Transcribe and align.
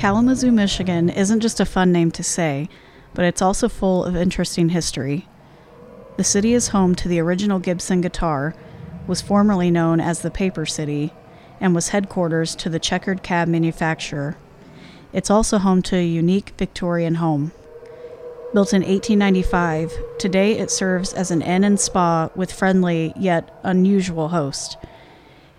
Kalamazoo, 0.00 0.50
Michigan 0.50 1.10
isn't 1.10 1.40
just 1.40 1.60
a 1.60 1.66
fun 1.66 1.92
name 1.92 2.10
to 2.12 2.22
say, 2.22 2.70
but 3.12 3.26
it's 3.26 3.42
also 3.42 3.68
full 3.68 4.02
of 4.02 4.16
interesting 4.16 4.70
history. 4.70 5.28
The 6.16 6.24
city 6.24 6.54
is 6.54 6.68
home 6.68 6.94
to 6.94 7.06
the 7.06 7.18
original 7.20 7.58
Gibson 7.58 8.00
guitar, 8.00 8.54
was 9.06 9.20
formerly 9.20 9.70
known 9.70 10.00
as 10.00 10.22
the 10.22 10.30
Paper 10.30 10.64
City, 10.64 11.12
and 11.60 11.74
was 11.74 11.90
headquarters 11.90 12.54
to 12.56 12.70
the 12.70 12.78
checkered 12.78 13.22
cab 13.22 13.46
manufacturer. 13.46 14.38
It's 15.12 15.28
also 15.28 15.58
home 15.58 15.82
to 15.82 15.96
a 15.96 16.06
unique 16.06 16.54
Victorian 16.56 17.16
home. 17.16 17.52
Built 18.54 18.72
in 18.72 18.80
1895, 18.80 19.92
today 20.18 20.56
it 20.56 20.70
serves 20.70 21.12
as 21.12 21.30
an 21.30 21.42
inn 21.42 21.62
and 21.62 21.78
spa 21.78 22.30
with 22.34 22.50
friendly 22.50 23.12
yet 23.18 23.54
unusual 23.62 24.28
host. 24.28 24.78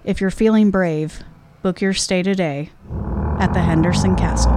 If 0.04 0.20
you're 0.20 0.32
feeling 0.32 0.72
brave, 0.72 1.22
book 1.62 1.80
your 1.80 1.94
stay 1.94 2.24
today 2.24 2.72
at 3.42 3.54
the 3.56 3.60
Henderson 3.60 4.16
Castle. 4.16 4.52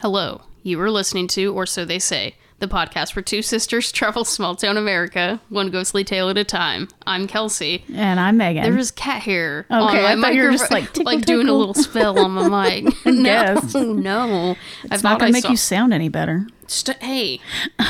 Hello, 0.00 0.42
you 0.64 0.80
are 0.80 0.90
listening 0.90 1.28
to, 1.28 1.54
or 1.54 1.64
so 1.64 1.84
they 1.84 2.00
say, 2.00 2.34
the 2.58 2.66
podcast 2.66 3.14
where 3.14 3.22
two 3.22 3.42
sisters 3.42 3.92
travel 3.92 4.24
small 4.24 4.56
town 4.56 4.76
America, 4.76 5.40
one 5.48 5.70
ghostly 5.70 6.02
tale 6.02 6.28
at 6.30 6.36
a 6.36 6.42
time. 6.42 6.88
I'm 7.06 7.28
Kelsey. 7.28 7.84
And 7.94 8.18
I'm 8.18 8.36
Megan. 8.36 8.64
There 8.64 8.74
was 8.74 8.90
cat 8.90 9.22
hair 9.22 9.66
Okay, 9.70 9.76
on 9.76 9.92
my 9.92 10.12
I 10.12 10.20
thought 10.20 10.34
you 10.34 10.42
were 10.42 10.50
just, 10.50 10.72
like, 10.72 10.92
tickle, 10.92 11.04
like 11.12 11.24
doing 11.24 11.48
a 11.48 11.52
little 11.52 11.74
spell 11.74 12.18
on 12.18 12.32
my 12.32 12.80
mic. 12.80 12.92
no, 13.06 13.54
no, 13.74 14.56
I 14.90 14.94
it's 14.94 15.04
not 15.04 15.20
going 15.20 15.32
I 15.32 15.38
to 15.38 15.46
make 15.46 15.48
you 15.48 15.56
sound 15.56 15.94
any 15.94 16.08
better. 16.08 16.48
St- 16.72 17.02
hey, 17.02 17.40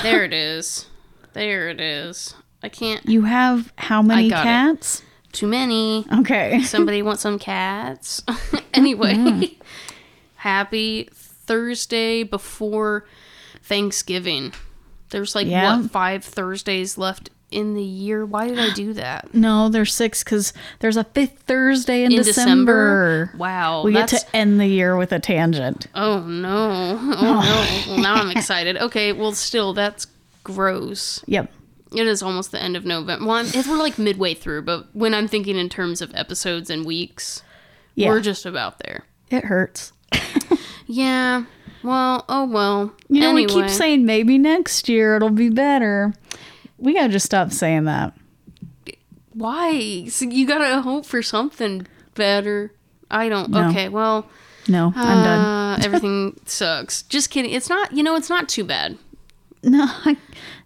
there 0.03 0.25
it 0.25 0.33
is. 0.33 0.87
There 1.33 1.69
it 1.69 1.81
is. 1.81 2.35
I 2.63 2.69
can't. 2.69 3.07
You 3.09 3.23
have 3.23 3.73
how 3.77 4.03
many 4.03 4.29
got 4.29 4.41
it. 4.41 4.45
cats? 4.45 5.03
Too 5.33 5.47
many. 5.47 6.05
Okay. 6.21 6.61
Somebody 6.65 7.03
want 7.03 7.19
some 7.21 7.39
cats? 7.39 8.23
anyway, 8.75 9.15
Mm-hmm. 9.15 9.63
happy 10.37 11.09
Thursday 11.13 12.23
before 12.23 13.07
Thanksgiving. 13.63 14.53
There's 15.11 15.35
like 15.35 15.47
Yeah. 15.47 15.79
what 15.81 15.91
five 15.91 16.25
Thursdays 16.25 16.97
left 16.99 17.31
in 17.53 17.75
the 17.75 17.83
year. 17.83 18.25
Why 18.25 18.49
did 18.49 18.59
I 18.59 18.73
do 18.73 18.93
that? 18.95 19.29
No, 19.35 19.69
there's 19.69 19.95
six 19.95 20.23
because 20.25 20.53
there's 20.81 20.97
a 20.97 21.05
fifth 21.05 21.41
Thursday 21.47 22.05
in, 22.05 22.13
In 22.13 22.19
December. 22.23 23.27
December? 23.27 23.39
Wow, 23.39 23.83
We 23.85 23.93
get 23.93 24.09
to 24.11 24.37
end 24.37 24.61
the 24.61 24.67
year 24.67 24.97
with 24.97 25.13
a 25.13 25.19
tangent. 25.19 25.87
oh 25.95 26.21
no, 26.21 26.99
oh 27.01 27.13
no. 27.13 27.85
Well, 27.95 28.03
now 28.03 28.15
I'm 28.15 28.31
excited. 28.37 28.77
Okay, 28.77 29.13
well, 29.13 29.33
still 29.33 29.73
that's 29.75 30.07
gross. 30.45 31.23
Yep. 31.27 31.51
It 31.95 32.07
is 32.07 32.23
almost 32.23 32.53
the 32.53 32.63
end 32.63 32.75
of 32.77 32.85
November. 32.87 33.27
Well, 33.27 33.37
I'm, 33.37 33.47
if 33.47 33.69
we're 33.69 33.77
like 33.77 33.99
midway 33.99 34.33
through, 34.35 34.63
but 34.63 34.87
when 34.95 35.13
I'm 35.15 35.29
thinking 35.29 35.57
in 35.57 35.69
terms 35.69 36.01
of 36.01 36.11
episodes 36.15 36.71
and 36.71 36.87
weeks, 36.87 37.43
Yeah. 37.95 38.09
we're 38.09 38.21
just 38.21 38.47
about 38.47 38.79
there. 38.79 39.05
It 39.31 39.45
hurts. 39.45 39.93
Yeah. 40.87 41.45
Well, 41.83 42.25
oh 42.29 42.45
well. 42.45 42.93
You 43.09 43.21
know, 43.23 43.35
we 43.35 43.47
keep 43.47 43.69
saying 43.71 44.05
maybe 44.05 44.37
next 44.39 44.89
year 44.89 45.17
it'll 45.17 45.31
be 45.31 45.49
better. 45.49 46.13
We 46.83 46.95
gotta 46.95 47.09
just 47.13 47.25
stop 47.27 47.53
saying 47.53 47.85
that. 47.85 48.13
Why? 49.35 50.07
So 50.09 50.27
you 50.27 50.47
gotta 50.47 50.83
hope 50.83 51.07
for 51.07 51.23
something 51.23 51.87
better. 52.15 52.73
I 53.11 53.29
don't. 53.29 53.51
No. 53.51 53.69
Okay, 53.71 53.89
well, 53.89 54.27
No, 54.69 54.93
I'm 54.95 55.25
done. 55.25 55.41
uh, 55.41 55.79
everything 55.85 56.39
sucks. 56.45 57.03
Just 57.03 57.31
kidding. 57.31 57.53
It's 57.53 57.69
not. 57.69 57.93
You 57.93 58.03
know, 58.03 58.17
it's 58.17 58.29
not 58.29 58.49
too 58.49 58.65
bad. 58.65 58.99
No, 59.63 59.85
I, 59.89 60.17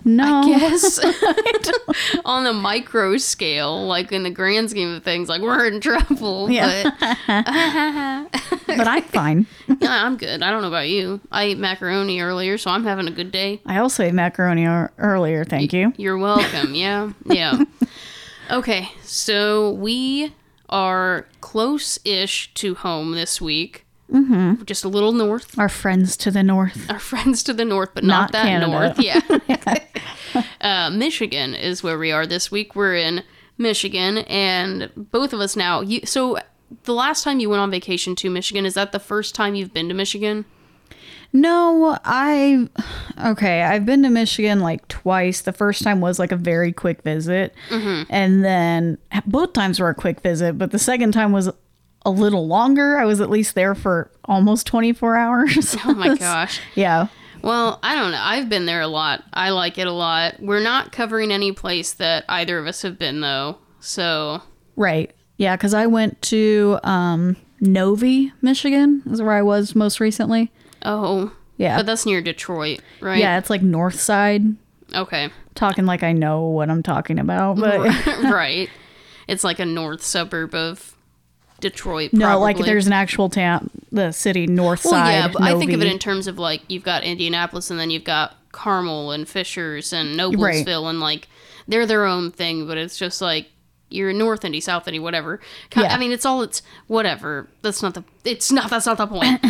no. 0.07 0.43
Yes. 0.47 0.99
On 2.25 2.45
the 2.45 2.53
micro 2.53 3.17
scale, 3.17 3.87
like 3.87 4.13
in 4.13 4.23
the 4.23 4.31
grand 4.31 4.71
scheme 4.71 4.95
of 4.95 5.03
things, 5.03 5.29
like 5.29 5.43
we're 5.43 5.67
in 5.67 5.81
trouble. 5.81 6.49
Yeah. 6.51 6.91
But 7.27 8.27
but 8.67 8.87
I'm 8.89 9.03
fine. 9.03 9.47
yeah, 9.81 10.05
I'm 10.07 10.17
good. 10.17 10.43
I 10.43 10.51
don't 10.51 10.63
know 10.63 10.69
about 10.69 10.89
you. 10.89 11.21
I 11.31 11.45
ate 11.45 11.59
macaroni 11.59 12.21
earlier, 12.21 12.57
so 12.57 12.71
I'm 12.71 12.85
having 12.85 13.09
a 13.09 13.11
good 13.11 13.33
day. 13.33 13.61
I 13.67 13.79
also 13.79 14.05
ate 14.05 14.15
macaroni 14.15 14.63
ear- 14.63 14.93
earlier. 14.99 15.45
Thank 15.45 15.73
you. 15.73 15.93
You're 15.97 16.19
welcome. 16.19 16.75
Yeah. 16.75 17.13
Yeah. 17.27 17.65
Okay. 18.51 18.89
So 19.03 19.73
we 19.73 20.33
are 20.69 21.27
close 21.41 21.99
ish 22.05 22.53
to 22.55 22.75
home 22.77 23.13
this 23.13 23.41
week. 23.41 23.86
Mm-hmm. 24.13 24.65
Just 24.65 24.85
a 24.85 24.89
little 24.89 25.13
north. 25.13 25.59
Our 25.59 25.69
friends 25.69 26.17
to 26.19 26.31
the 26.31 26.43
north. 26.43 26.89
Our 26.91 26.99
friends 26.99 27.43
to 27.45 27.53
the 27.53 27.65
north, 27.65 27.91
but 27.95 28.05
not, 28.05 28.21
Not 28.21 28.33
that 28.33 28.45
Canada. 28.45 28.71
north. 28.71 29.01
Yeah. 29.01 30.45
uh, 30.61 30.91
Michigan 30.91 31.55
is 31.55 31.83
where 31.83 31.99
we 31.99 32.13
are 32.13 32.27
this 32.27 32.51
week. 32.51 32.77
We're 32.77 32.97
in 32.97 33.25
Michigan, 33.59 34.19
and 34.19 34.91
both 34.97 35.33
of 35.33 35.41
us 35.41 35.57
now. 35.57 35.81
You, 35.81 36.01
so 36.05 36.39
the 36.85 36.95
last 36.95 37.25
time 37.25 37.41
you 37.41 37.51
went 37.51 37.61
on 37.61 37.71
vacation 37.71 38.15
to 38.17 38.31
Michigan, 38.31 38.67
is 38.67 38.75
that 38.75 38.93
the 38.93 38.99
first 39.01 39.35
time 39.35 39.55
you've 39.55 39.73
been 39.75 39.89
to 39.89 39.95
Michigan? 39.95 40.45
No, 41.33 41.99
I 42.05 42.69
okay. 43.27 43.63
I've 43.63 43.85
been 43.85 44.03
to 44.05 44.11
Michigan 44.11 44.61
like 44.61 44.87
twice. 44.89 45.43
The 45.43 45.53
first 45.53 45.83
time 45.83 46.01
was 46.01 46.19
like 46.19 46.33
a 46.33 46.37
very 46.37 46.73
quick 46.73 47.03
visit, 47.03 47.55
and 47.71 48.45
then 48.45 48.99
both 49.27 49.53
times 49.53 49.81
were 49.81 49.89
a 49.89 49.95
quick 49.95 50.21
visit. 50.21 50.57
But 50.57 50.71
the 50.71 50.79
second 50.79 51.13
time 51.13 51.33
was 51.33 51.51
a 52.07 52.11
little 52.11 52.47
longer. 52.47 52.97
I 52.99 53.05
was 53.05 53.21
at 53.21 53.29
least 53.29 53.55
there 53.55 53.75
for 53.75 54.11
almost 54.25 54.67
twenty 54.67 54.93
four 54.95 55.17
hours. 55.17 55.77
Oh 55.85 55.93
my 55.95 56.15
gosh. 56.19 56.61
yeah. 56.75 57.09
Well, 57.43 57.79
I 57.83 57.95
don't 57.95 58.11
know. 58.13 58.21
I've 58.21 58.49
been 58.49 58.67
there 58.67 58.81
a 58.81 58.89
lot. 58.89 59.23
I 59.33 59.51
like 59.51 59.77
it 59.79 59.87
a 59.87 59.93
lot. 59.93 60.37
We're 60.41 60.63
not 60.63 60.91
covering 60.91 61.31
any 61.31 61.53
place 61.53 61.93
that 61.93 62.25
either 62.29 62.59
of 62.59 62.67
us 62.67 62.83
have 62.83 62.99
been, 62.99 63.21
though. 63.21 63.59
So, 63.79 64.43
Right. 64.75 65.15
Yeah, 65.37 65.55
because 65.55 65.73
I 65.75 65.87
went 65.87 66.21
to 66.23 66.81
um, 66.83 67.37
Novi, 67.61 68.33
Michigan, 68.41 69.03
is 69.07 69.23
where 69.23 69.35
I 69.35 69.43
was 69.43 69.77
most 69.77 70.01
recently. 70.01 70.51
oh, 70.83 71.31
Yeah. 71.57 71.77
but 71.77 71.87
that's 71.87 72.05
near 72.07 72.21
Detroit, 72.21 72.81
right? 73.01 73.19
Yeah, 73.19 73.39
it's 73.39 73.51
like 73.51 73.63
north 73.63 74.01
side. 74.01 74.43
Okay. 74.95 75.29
Talking 75.55 75.85
like 75.87 76.03
I 76.03 76.13
know 76.13 76.47
what 76.47 76.69
I'm 76.69 76.83
talking 76.83 77.19
about, 77.21 77.59
but 77.59 77.81
right. 78.25 78.69
It's 79.29 79.45
like 79.45 79.61
a 79.61 79.67
north 79.67 80.03
suburb 80.03 80.55
of 80.55 80.96
Detroit. 81.61 82.13
no, 82.13 82.39
like 82.39 82.59
there's 82.59 82.87
an 82.87 82.93
actual 82.93 83.29
town, 83.29 83.71
the 83.91 84.13
city 84.13 84.47
north 84.47 84.85
Well, 84.85 84.93
side. 84.93 85.13
yeah, 85.13 85.29
but 85.29 85.43
I 85.43 85.59
think 85.59 85.73
of 85.73 85.81
it 85.81 85.87
in 85.91 85.99
terms 85.99 86.27
of 86.27 86.39
like 86.39 86.63
you've 86.69 86.83
got 86.85 87.03
Indianapolis 87.05 87.71
and 87.71 87.79
then 87.81 87.91
you've 87.91 88.05
got 88.05 88.37
Carmel 88.53 89.11
and 89.13 89.29
Fishers 89.29 89.93
and 89.93 90.19
Noblesville 90.19 90.89
and 90.89 91.01
like 91.01 91.29
they're 91.69 91.87
their 91.87 92.05
own 92.05 92.31
thing, 92.31 92.67
but 92.67 92.79
it's 92.79 92.97
just 92.99 93.21
like 93.21 93.49
you're 93.89 94.13
North 94.13 94.45
Indy, 94.45 94.61
South 94.61 94.87
Indy, 94.89 94.99
whatever. 94.99 95.41
Yeah. 95.77 95.95
I 95.95 95.99
mean, 95.99 96.11
it's 96.13 96.27
all 96.27 96.43
it's 96.43 96.61
whatever. 96.89 97.49
That's 97.63 97.83
not 97.83 97.95
the. 97.95 98.03
It's 98.25 98.51
not. 98.51 98.69
That's 98.71 98.87
not 98.87 98.99
the 98.99 99.07
point. 99.07 99.45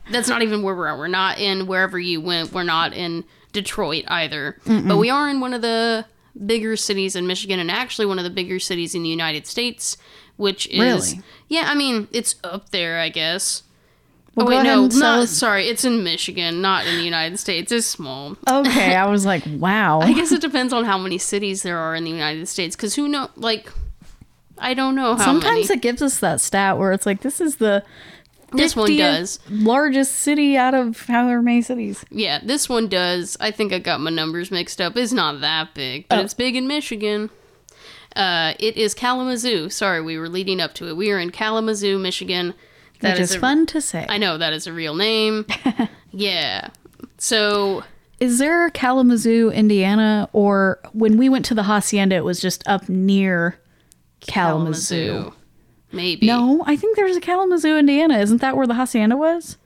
that's 0.10 0.28
not 0.28 0.42
even 0.42 0.62
where 0.62 0.74
we're 0.74 0.86
at. 0.88 0.98
We're 0.98 1.06
not 1.08 1.38
in 1.38 1.66
wherever 1.66 1.98
you 1.98 2.20
went. 2.20 2.52
We're 2.52 2.62
not 2.62 2.92
in 2.92 3.24
Detroit 3.52 4.04
either. 4.08 4.58
But 4.66 4.98
we 4.98 5.08
are 5.10 5.28
in 5.28 5.40
one 5.40 5.54
of 5.54 5.62
the 5.62 6.04
bigger 6.46 6.76
cities 6.76 7.16
in 7.16 7.26
Michigan 7.26 7.58
and 7.58 7.70
actually 7.70 8.06
one 8.06 8.18
of 8.18 8.24
the 8.24 8.30
bigger 8.30 8.58
cities 8.58 8.94
in 8.94 9.02
the 9.02 9.08
United 9.08 9.46
States, 9.46 9.96
which 10.40 10.66
is 10.68 10.80
Really? 10.80 11.22
yeah. 11.48 11.64
I 11.68 11.74
mean, 11.74 12.08
it's 12.10 12.34
up 12.42 12.70
there, 12.70 12.98
I 12.98 13.08
guess. 13.10 13.62
Well, 14.34 14.46
oh 14.46 14.50
wait, 14.50 14.62
no, 14.62 14.86
not 14.86 15.28
sorry. 15.28 15.66
It's 15.68 15.84
in 15.84 16.02
Michigan, 16.04 16.60
not 16.62 16.86
in 16.86 16.96
the 16.96 17.02
United 17.02 17.38
States. 17.38 17.70
It's 17.72 17.86
small. 17.86 18.36
Okay, 18.48 18.94
I 18.94 19.06
was 19.06 19.26
like, 19.26 19.42
wow. 19.58 20.00
I 20.00 20.12
guess 20.12 20.30
it 20.32 20.40
depends 20.40 20.72
on 20.72 20.84
how 20.84 20.96
many 20.98 21.18
cities 21.18 21.62
there 21.62 21.78
are 21.78 21.94
in 21.96 22.04
the 22.04 22.10
United 22.10 22.46
States. 22.46 22.74
Because 22.76 22.94
who 22.94 23.08
know? 23.08 23.28
Like, 23.36 23.70
I 24.56 24.72
don't 24.74 24.94
know 24.94 25.16
how 25.16 25.24
Sometimes 25.24 25.68
many. 25.68 25.78
it 25.78 25.82
gives 25.82 26.00
us 26.00 26.20
that 26.20 26.40
stat 26.40 26.78
where 26.78 26.92
it's 26.92 27.06
like, 27.06 27.22
this 27.22 27.40
is 27.40 27.56
the 27.56 27.82
This 28.52 28.76
one 28.76 28.96
does. 28.96 29.40
largest 29.50 30.14
city 30.16 30.56
out 30.56 30.74
of 30.74 31.06
however 31.06 31.42
many 31.42 31.60
cities. 31.62 32.04
Yeah, 32.10 32.38
this 32.42 32.68
one 32.68 32.86
does. 32.88 33.36
I 33.40 33.50
think 33.50 33.72
I 33.72 33.78
got 33.80 34.00
my 34.00 34.10
numbers 34.10 34.50
mixed 34.52 34.80
up. 34.80 34.96
It's 34.96 35.12
not 35.12 35.40
that 35.40 35.74
big, 35.74 36.06
but 36.08 36.18
Oh. 36.18 36.22
it's 36.22 36.34
big 36.34 36.54
in 36.54 36.68
Michigan. 36.68 37.30
Uh, 38.16 38.54
it 38.58 38.76
is 38.76 38.94
Kalamazoo. 38.94 39.70
Sorry, 39.70 40.00
we 40.02 40.18
were 40.18 40.28
leading 40.28 40.60
up 40.60 40.74
to 40.74 40.88
it. 40.88 40.96
We 40.96 41.10
are 41.10 41.18
in 41.18 41.30
Kalamazoo, 41.30 41.98
Michigan. 41.98 42.54
That 43.00 43.12
which 43.14 43.20
is, 43.20 43.34
a- 43.34 43.38
fun 43.38 43.66
to 43.66 43.80
say. 43.80 44.06
I 44.08 44.18
know 44.18 44.36
that 44.38 44.52
is 44.52 44.66
a 44.66 44.72
real 44.72 44.94
name. 44.94 45.46
yeah. 46.10 46.68
So 47.18 47.82
Is 48.18 48.38
there 48.38 48.68
Kalamazoo, 48.70 49.50
Indiana, 49.50 50.28
or 50.32 50.80
when 50.92 51.16
we 51.16 51.28
went 51.28 51.44
to 51.46 51.54
the 51.54 51.62
hacienda, 51.64 52.16
it 52.16 52.24
was 52.24 52.40
just 52.40 52.66
up 52.66 52.88
near 52.88 53.58
Kalamazoo? 54.20 55.06
Kalamazoo, 55.06 55.32
maybe. 55.92 56.26
No, 56.26 56.62
I 56.66 56.76
think 56.76 56.96
there's 56.96 57.16
a 57.16 57.20
Kalamazoo, 57.20 57.76
Indiana. 57.78 58.18
Isn't 58.18 58.40
that 58.42 58.56
where 58.56 58.66
the 58.66 58.74
hacienda 58.74 59.16
was? 59.16 59.56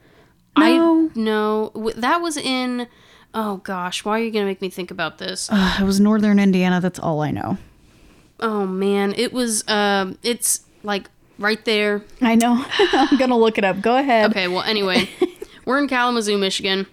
I 0.56 0.76
No, 0.76 1.10
no. 1.14 1.92
That 1.96 2.20
was 2.20 2.36
in. 2.36 2.86
Oh 3.36 3.56
gosh, 3.58 4.04
why 4.04 4.20
are 4.20 4.22
you 4.22 4.30
gonna 4.30 4.44
make 4.44 4.60
me 4.62 4.70
think 4.70 4.92
about 4.92 5.18
this? 5.18 5.48
Ugh, 5.50 5.80
it 5.80 5.84
was 5.84 5.98
northern 5.98 6.38
Indiana. 6.38 6.80
That's 6.80 7.00
all 7.00 7.20
I 7.20 7.32
know. 7.32 7.58
Oh 8.46 8.66
man, 8.66 9.14
it 9.16 9.32
was. 9.32 9.66
Um, 9.68 10.18
it's 10.22 10.60
like 10.82 11.08
right 11.38 11.64
there. 11.64 12.02
I 12.20 12.34
know. 12.34 12.62
I'm 12.78 13.16
gonna 13.18 13.38
look 13.38 13.56
it 13.58 13.64
up. 13.64 13.80
Go 13.80 13.96
ahead. 13.96 14.30
Okay, 14.30 14.48
well, 14.48 14.62
anyway, 14.62 15.08
we're 15.64 15.78
in 15.78 15.88
Kalamazoo, 15.88 16.36
Michigan. 16.36 16.86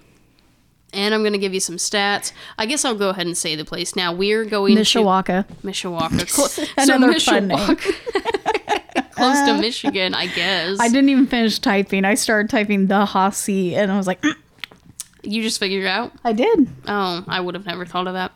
and 0.94 1.13
I'm 1.13 1.21
going 1.21 1.33
to 1.33 1.39
give 1.39 1.53
you 1.53 1.59
some 1.59 1.75
stats. 1.77 2.31
I 2.57 2.65
guess 2.65 2.83
I'll 2.86 2.95
go 2.95 3.09
ahead 3.09 3.25
and 3.25 3.38
say 3.38 3.56
the 3.56 3.63
place 3.65 3.95
now. 3.95 4.12
We're 4.13 4.44
going 4.45 4.75
Mishawaka. 4.77 5.48
to 5.48 5.53
Mishawaka. 5.68 6.33
Clo- 6.33 6.48
so 6.48 6.63
Another 6.77 7.19
fun 7.19 7.48
name. 7.48 7.57
Mishawaka. 7.57 9.12
Close 9.12 9.39
to 9.48 9.57
Michigan, 9.59 10.13
I 10.15 10.27
guess. 10.27 10.80
I 10.80 10.88
didn't 10.89 11.09
even 11.09 11.27
finish 11.27 11.59
typing. 11.59 12.06
I 12.06 12.15
started 12.15 12.50
typing 12.50 12.88
the 12.88 13.06
Hossie, 13.06 13.74
and 13.74 13.92
I 13.92 13.98
was 13.98 14.07
like, 14.07 14.21
"Mm." 14.21 14.36
you 15.24 15.44
just 15.44 15.59
figured 15.59 15.83
it 15.83 15.88
out? 15.88 16.12
I 16.24 16.33
did. 16.33 16.68
Oh, 16.88 17.24
I 17.27 17.39
would 17.39 17.53
have 17.56 17.65
never 17.65 17.86
thought 17.86 18.07
of 18.07 18.13
that. 18.13 18.31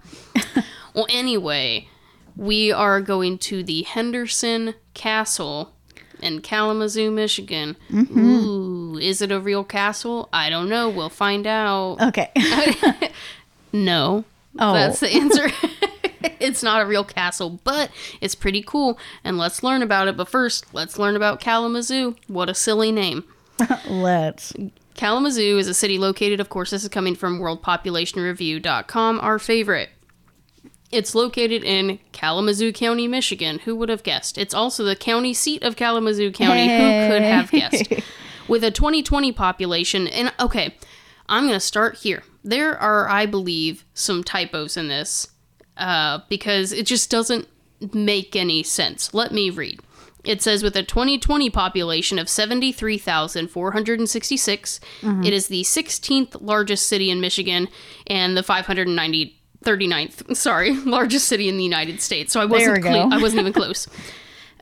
well, 0.94 1.08
anyway, 1.10 1.88
we 2.36 2.72
are 2.72 3.02
going 3.02 3.38
to 3.40 3.64
the 3.64 3.84
Henderson 3.84 4.76
Castle 4.94 5.74
in 6.22 6.42
Kalamazoo, 6.42 7.12
Michigan. 7.12 7.76
Mm-hmm. 7.90 8.20
Ooh, 8.20 8.98
is 8.98 9.22
it 9.22 9.32
a 9.32 9.40
real 9.40 9.64
castle? 9.64 10.30
I 10.32 10.50
don't 10.50 10.70
know. 10.70 10.90
We'll 10.90 11.10
find 11.10 11.46
out. 11.46 11.98
Okay. 12.02 12.32
No. 13.76 14.24
Oh. 14.58 14.74
That's 14.74 15.02
the 15.02 15.10
answer. 15.10 15.50
it's 16.40 16.64
not 16.64 16.82
a 16.82 16.86
real 16.86 17.04
castle, 17.04 17.60
but 17.64 17.92
it's 18.22 18.36
pretty 18.36 18.64
cool. 18.64 18.98
And 19.24 19.38
let's 19.38 19.64
learn 19.64 19.82
about 19.82 20.08
it. 20.08 20.16
But 20.16 20.30
first, 20.30 20.74
let's 20.74 20.98
learn 20.98 21.16
about 21.16 21.42
Kalamazoo. 21.42 22.16
What 22.28 22.50
a 22.50 22.54
silly 22.54 22.92
name. 22.92 23.26
Let's. 23.88 24.54
Kalamazoo 24.96 25.58
is 25.58 25.68
a 25.68 25.74
city 25.74 25.98
located, 25.98 26.40
of 26.40 26.50
course, 26.50 26.72
this 26.72 26.84
is 26.84 26.90
coming 26.90 27.16
from 27.16 27.40
worldpopulationreview.com, 27.40 29.20
our 29.22 29.40
favorite. 29.40 29.90
It's 30.92 31.16
located 31.16 31.64
in 31.64 31.98
Kalamazoo 32.12 32.72
County, 32.72 33.08
Michigan. 33.08 33.58
Who 33.60 33.76
would 33.76 33.90
have 33.90 34.04
guessed? 34.04 34.38
It's 34.38 34.54
also 34.54 34.84
the 34.84 34.96
county 34.96 35.34
seat 35.34 35.64
of 35.64 35.76
Kalamazoo 35.76 36.32
County. 36.32 36.68
Who 36.68 36.74
could 37.12 37.22
have 37.24 37.50
guessed? 37.52 37.92
With 38.48 38.64
a 38.64 38.70
2020 38.72 39.32
population, 39.32 40.08
and 40.08 40.32
okay, 40.40 40.76
I'm 41.28 41.46
going 41.46 41.56
to 41.56 41.60
start 41.60 41.98
here. 41.98 42.22
There 42.44 42.78
are, 42.78 43.10
I 43.10 43.26
believe, 43.26 43.84
some 43.96 44.24
typos 44.24 44.78
in 44.78 44.88
this 44.88 45.28
uh, 45.78 46.20
because 46.30 46.72
it 46.72 46.86
just 46.86 47.10
doesn't 47.10 47.48
make 47.94 48.36
any 48.36 48.62
sense. 48.62 49.16
Let 49.16 49.32
me 49.32 49.50
read. 49.50 49.80
It 50.24 50.44
says 50.44 50.62
with 50.64 50.76
a 50.76 50.84
2020 50.84 51.50
population 51.50 52.20
of 52.20 52.30
73,466, 52.30 54.80
it 55.24 55.34
is 55.34 55.48
the 55.48 55.62
16th 55.62 56.38
largest 56.42 56.86
city 56.88 57.10
in 57.12 57.22
Michigan 57.22 57.68
and 58.08 58.36
the 58.38 58.44
590 58.44 59.40
39th, 59.66 60.36
sorry, 60.38 60.74
largest 60.86 61.28
city 61.28 61.50
in 61.50 61.58
the 61.58 61.64
United 61.64 62.00
States. 62.02 62.32
So 62.32 62.40
I 62.40 62.46
wasn't. 62.46 62.70
I 63.12 63.22
wasn't 63.22 63.42
even 63.42 63.54
close. 63.62 63.88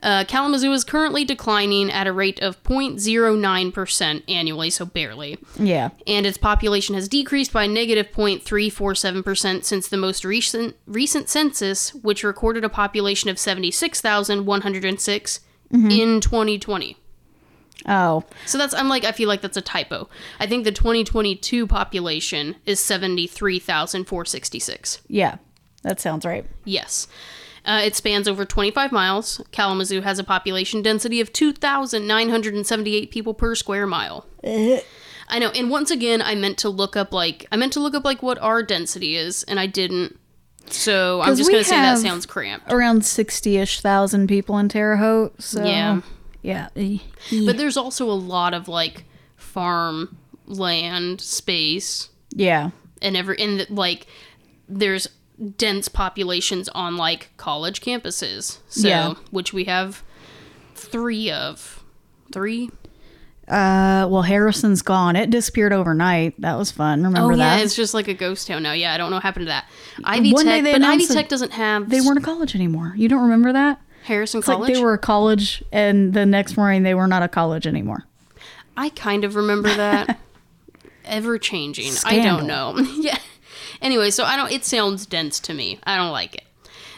Uh, 0.01 0.25
Kalamazoo 0.25 0.71
is 0.73 0.83
currently 0.83 1.23
declining 1.23 1.89
at 1.89 2.07
a 2.07 2.11
rate 2.11 2.41
of 2.41 2.61
0.09% 2.63 4.23
annually, 4.27 4.69
so 4.69 4.83
barely 4.85 5.37
Yeah. 5.57 5.91
and 6.05 6.25
its 6.25 6.37
population 6.37 6.93
has 6.95 7.07
decreased 7.07 7.53
by 7.53 7.67
negative 7.67 8.11
0.347% 8.11 9.63
since 9.63 9.87
the 9.87 9.95
most 9.95 10.25
recent 10.25 10.75
recent 10.87 11.29
census, 11.29 11.93
which 11.95 12.25
recorded 12.25 12.65
a 12.65 12.69
population 12.69 13.29
of 13.29 13.39
76,106 13.39 15.39
in 15.71 16.19
2020. 16.21 16.97
Oh. 17.87 18.23
So 18.45 18.57
that's 18.57 18.73
I'm 18.73 18.87
like 18.87 19.03
I 19.03 19.11
feel 19.11 19.27
like 19.27 19.41
that's 19.41 19.57
a 19.57 19.61
typo. 19.61 20.07
I 20.39 20.47
think 20.47 20.63
the 20.63 20.71
2022 20.71 21.67
population 21.67 22.55
is 22.65 22.79
73,466. 22.79 25.01
Yeah. 25.07 25.35
That 25.83 25.99
sounds 25.99 26.25
right. 26.25 26.45
Yes. 26.63 27.07
Uh, 27.65 27.81
it 27.83 27.95
spans 27.95 28.27
over 28.27 28.45
25 28.45 28.91
miles. 28.91 29.41
Kalamazoo 29.51 30.01
has 30.01 30.19
a 30.19 30.23
population 30.23 30.81
density 30.81 31.21
of 31.21 31.31
2,978 31.31 33.11
people 33.11 33.33
per 33.33 33.55
square 33.55 33.87
mile. 33.87 34.25
I 34.43 35.39
know. 35.39 35.49
And 35.49 35.69
once 35.69 35.89
again, 35.89 36.21
I 36.21 36.35
meant 36.35 36.57
to 36.59 36.69
look 36.69 36.97
up 36.97 37.13
like 37.13 37.45
I 37.51 37.55
meant 37.55 37.73
to 37.73 37.79
look 37.79 37.95
up 37.95 38.03
like 38.03 38.21
what 38.21 38.37
our 38.39 38.63
density 38.63 39.15
is, 39.15 39.43
and 39.43 39.59
I 39.59 39.67
didn't. 39.67 40.19
So 40.67 41.21
I'm 41.21 41.35
just 41.35 41.49
gonna 41.49 41.63
say 41.63 41.77
that 41.77 41.99
sounds 41.99 42.25
cramped. 42.25 42.71
Around 42.71 43.05
60 43.05 43.57
ish 43.57 43.81
thousand 43.81 44.27
people 44.27 44.57
in 44.57 44.69
Terre 44.69 44.97
Haute. 44.97 45.41
So. 45.41 45.63
Yeah. 45.63 46.01
Yeah. 46.43 46.67
But 46.75 47.57
there's 47.57 47.77
also 47.77 48.09
a 48.09 48.13
lot 48.13 48.53
of 48.53 48.67
like 48.67 49.05
farm 49.35 50.17
land 50.45 51.21
space 51.21 52.09
Yeah. 52.35 52.69
and 53.01 53.17
every 53.17 53.39
and 53.39 53.65
like 53.69 54.05
there's 54.69 55.07
dense 55.57 55.87
populations 55.87 56.69
on 56.69 56.95
like 56.97 57.31
college 57.37 57.81
campuses. 57.81 58.59
So 58.67 58.87
Yeah. 58.87 59.13
which 59.31 59.53
we 59.53 59.63
have 59.63 60.03
three 60.75 61.31
of. 61.31 61.83
Three? 62.31 62.69
Uh, 63.47 64.07
well, 64.09 64.21
Harrison's 64.21 64.81
gone. 64.81 65.15
It 65.15 65.29
disappeared 65.29 65.73
overnight. 65.73 66.39
That 66.39 66.57
was 66.57 66.71
fun. 66.71 67.03
Remember 67.03 67.33
oh 67.33 67.35
yeah, 67.35 67.57
that? 67.57 67.63
it's 67.65 67.75
just 67.75 67.93
like 67.93 68.07
a 68.07 68.13
ghost 68.13 68.47
town 68.47 68.63
now. 68.63 68.71
Yeah, 68.71 68.93
I 68.93 68.97
don't 68.97 69.09
know 69.09 69.17
what 69.17 69.23
happened 69.23 69.43
to 69.47 69.49
that. 69.49 69.65
Ivy 70.03 70.31
One 70.31 70.45
day 70.45 70.61
Tech, 70.61 70.63
they 70.63 70.71
but 70.73 70.81
Ivy 70.81 71.05
Tech 71.07 71.27
doesn't 71.29 71.51
have 71.51 71.89
they 71.89 71.99
weren't 71.99 72.17
a 72.19 72.21
college 72.21 72.55
anymore. 72.55 72.93
You 72.95 73.09
don't 73.09 73.21
remember 73.23 73.51
that? 73.53 73.81
Harrison 74.03 74.39
It's 74.39 74.45
College. 74.47 74.69
like 74.69 74.73
they 74.75 74.81
were 74.83 74.93
a 74.93 74.97
college, 74.97 75.63
and 75.71 76.13
the 76.13 76.25
next 76.25 76.57
morning 76.57 76.83
they 76.83 76.93
were 76.93 77.07
not 77.07 77.23
a 77.23 77.27
college 77.27 77.67
anymore. 77.67 78.05
I 78.75 78.89
kind 78.89 79.23
of 79.23 79.35
remember 79.35 79.73
that. 79.73 80.19
Ever 81.05 81.37
changing. 81.37 81.93
I 82.05 82.23
don't 82.23 82.47
know. 82.47 82.77
yeah. 82.95 83.19
Anyway, 83.81 84.09
so 84.09 84.23
I 84.23 84.35
don't 84.37 84.51
it 84.51 84.63
sounds 84.65 85.05
dense 85.05 85.39
to 85.41 85.53
me. 85.53 85.79
I 85.83 85.95
don't 85.97 86.11
like 86.11 86.35
it. 86.35 86.43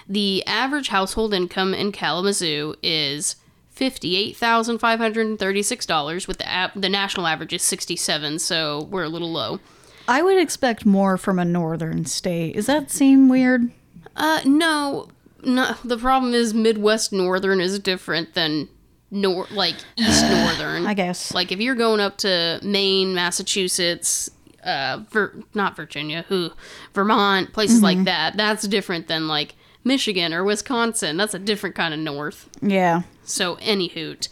The 0.07 0.43
average 0.45 0.89
household 0.89 1.33
income 1.33 1.73
in 1.73 1.91
Kalamazoo 1.91 2.75
is 2.83 3.35
$58,536 3.75 6.27
with 6.27 6.37
the 6.37 6.47
app 6.47 6.73
the 6.75 6.89
national 6.89 7.25
average 7.27 7.53
is 7.53 7.63
67, 7.63 8.37
so 8.39 8.83
we're 8.91 9.03
a 9.03 9.09
little 9.09 9.31
low. 9.31 9.59
I 10.07 10.21
would 10.21 10.37
expect 10.37 10.85
more 10.85 11.17
from 11.17 11.39
a 11.39 11.45
northern 11.45 12.05
state. 12.05 12.53
Does 12.55 12.67
that 12.67 12.91
seem 12.91 13.27
weird? 13.27 13.71
Uh 14.15 14.41
no, 14.45 15.07
no 15.45 15.75
the 15.83 15.97
problem 15.97 16.33
is 16.33 16.53
Midwest 16.53 17.13
Northern 17.13 17.61
is 17.61 17.79
different 17.79 18.33
than 18.33 18.67
nor 19.11 19.47
like 19.51 19.75
East 19.97 20.23
Northern. 20.29 20.85
I 20.85 20.93
guess. 20.93 21.33
Like 21.33 21.51
if 21.51 21.59
you're 21.59 21.75
going 21.75 21.99
up 21.99 22.17
to 22.19 22.59
Maine, 22.63 23.13
Massachusetts, 23.13 24.29
uh, 24.63 25.03
Ver- 25.09 25.33
not 25.53 25.75
Virginia, 25.75 26.25
who, 26.27 26.51
Vermont, 26.93 27.53
places 27.53 27.81
like 27.81 28.03
that, 28.05 28.35
that's 28.35 28.67
different 28.67 29.07
than 29.07 29.27
like 29.27 29.55
Michigan 29.83 30.33
or 30.33 30.43
Wisconsin. 30.43 31.17
That's 31.17 31.33
a 31.33 31.39
different 31.39 31.75
kind 31.75 31.93
of 31.93 31.99
north. 31.99 32.49
Yeah. 32.61 33.03
So 33.23 33.57
any 33.61 33.87
hoot, 33.87 34.27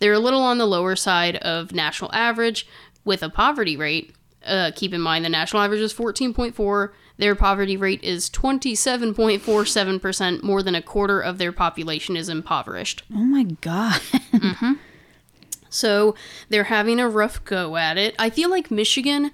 they're 0.00 0.12
a 0.12 0.18
little 0.18 0.42
on 0.42 0.58
the 0.58 0.66
lower 0.66 0.96
side 0.96 1.36
of 1.36 1.72
national 1.72 2.12
average 2.14 2.66
with 3.04 3.22
a 3.22 3.28
poverty 3.28 3.76
rate. 3.76 4.14
Uh, 4.44 4.70
keep 4.74 4.92
in 4.92 5.00
mind 5.00 5.24
the 5.24 5.28
national 5.28 5.62
average 5.62 5.80
is 5.80 5.94
14.4. 5.94 6.90
Their 7.22 7.36
poverty 7.36 7.76
rate 7.76 8.02
is 8.02 8.28
27.47%. 8.30 10.42
More 10.42 10.60
than 10.60 10.74
a 10.74 10.82
quarter 10.82 11.20
of 11.20 11.38
their 11.38 11.52
population 11.52 12.16
is 12.16 12.28
impoverished. 12.28 13.04
Oh 13.14 13.24
my 13.24 13.44
god. 13.44 14.00
Mm-hmm. 14.32 14.72
So 15.68 16.16
they're 16.48 16.64
having 16.64 16.98
a 16.98 17.08
rough 17.08 17.44
go 17.44 17.76
at 17.76 17.96
it. 17.96 18.16
I 18.18 18.28
feel 18.28 18.50
like 18.50 18.72
Michigan 18.72 19.30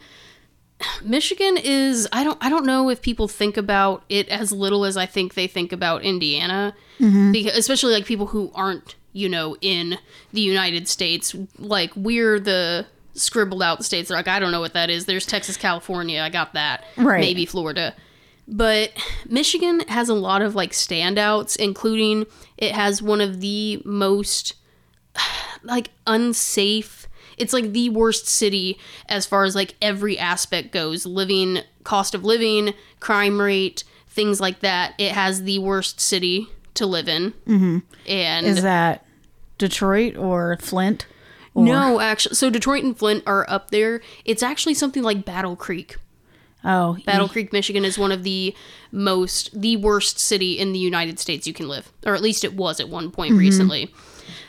Michigan 1.03 1.57
is 1.57 2.07
I 2.13 2.25
don't 2.25 2.37
I 2.43 2.51
don't 2.51 2.67
know 2.67 2.91
if 2.91 3.01
people 3.01 3.27
think 3.27 3.57
about 3.57 4.05
it 4.11 4.29
as 4.29 4.53
little 4.53 4.85
as 4.85 4.99
I 4.99 5.07
think 5.07 5.33
they 5.33 5.47
think 5.47 5.73
about 5.73 6.03
Indiana. 6.03 6.75
Mm-hmm. 7.01 7.33
Because 7.33 7.57
especially 7.57 7.95
like 7.95 8.05
people 8.05 8.27
who 8.27 8.53
aren't, 8.55 8.97
you 9.15 9.31
know, 9.31 9.57
in 9.63 9.97
the 10.35 10.43
United 10.43 10.89
States. 10.89 11.35
Like 11.59 11.97
we're 11.97 12.39
the 12.39 12.85
scribbled 13.19 13.63
out 13.63 13.79
the 13.79 13.85
states. 13.85 14.09
They're 14.09 14.17
like, 14.17 14.29
I 14.29 14.39
don't 14.39 14.53
know 14.53 14.61
what 14.61 14.75
that 14.75 14.91
is. 14.91 15.07
There's 15.07 15.27
Texas, 15.27 15.57
California, 15.57 16.21
I 16.21 16.31
got 16.31 16.55
that. 16.55 16.85
Right. 16.97 17.21
Maybe 17.21 17.47
Florida. 17.47 17.95
But 18.47 18.93
Michigan 19.29 19.81
has 19.89 20.09
a 20.09 20.15
lot 20.15 20.41
of 20.41 20.55
like 20.55 20.73
standouts, 20.73 21.57
including 21.57 22.27
it 22.57 22.73
has 22.73 23.03
one 23.03 23.21
of 23.21 23.41
the 23.41 23.83
most 23.85 24.55
like 25.63 25.91
unsafe 26.07 27.07
it's 27.37 27.53
like 27.53 27.73
the 27.73 27.89
worst 27.91 28.27
city 28.27 28.79
as 29.09 29.25
far 29.25 29.45
as 29.45 29.55
like 29.55 29.77
every 29.81 30.19
aspect 30.19 30.73
goes 30.73 31.07
living 31.07 31.61
cost 31.85 32.15
of 32.15 32.25
living 32.25 32.75
crime 33.01 33.41
rate 33.41 33.85
things 34.09 34.41
like 34.41 34.61
that 34.61 34.93
it 34.99 35.13
has 35.13 35.45
the 35.45 35.59
worst 35.61 36.01
city 36.01 36.49
to 36.75 36.87
live 36.87 37.09
in 37.09 37.33
mm-hmm. 37.47 37.79
and 38.07 38.47
Is 38.47 38.63
that 38.63 39.05
Detroit 39.59 40.17
or 40.17 40.57
Flint? 40.61 41.07
Or, 41.59 41.65
no 41.65 42.01
actually 42.01 42.35
so 42.35 42.51
detroit 42.51 42.85
and 42.85 42.97
flint 42.97 43.25
are 43.27 43.45
up 43.49 43.71
there. 43.71 44.01
It's 44.25 44.43
actually 44.43 44.75
something 44.75 45.03
like 45.03 45.25
battle 45.25 45.57
creek. 45.57 45.97
Oh, 46.65 46.99
battle 47.07 47.29
creek 47.29 47.53
michigan 47.53 47.85
is 47.85 47.97
one 47.97 48.11
of 48.11 48.25
the 48.25 48.55
most 48.91 49.59
the 49.59 49.77
worst 49.77 50.19
city 50.19 50.59
in 50.59 50.73
the 50.73 50.79
united 50.81 51.21
states 51.21 51.47
you 51.47 51.53
can 51.55 51.69
live 51.69 51.93
or 52.05 52.17
at 52.17 52.21
least 52.21 52.43
it 52.43 52.55
was 52.55 52.81
at 52.81 52.89
one 52.89 53.13
point 53.13 53.35
recently. 53.35 53.95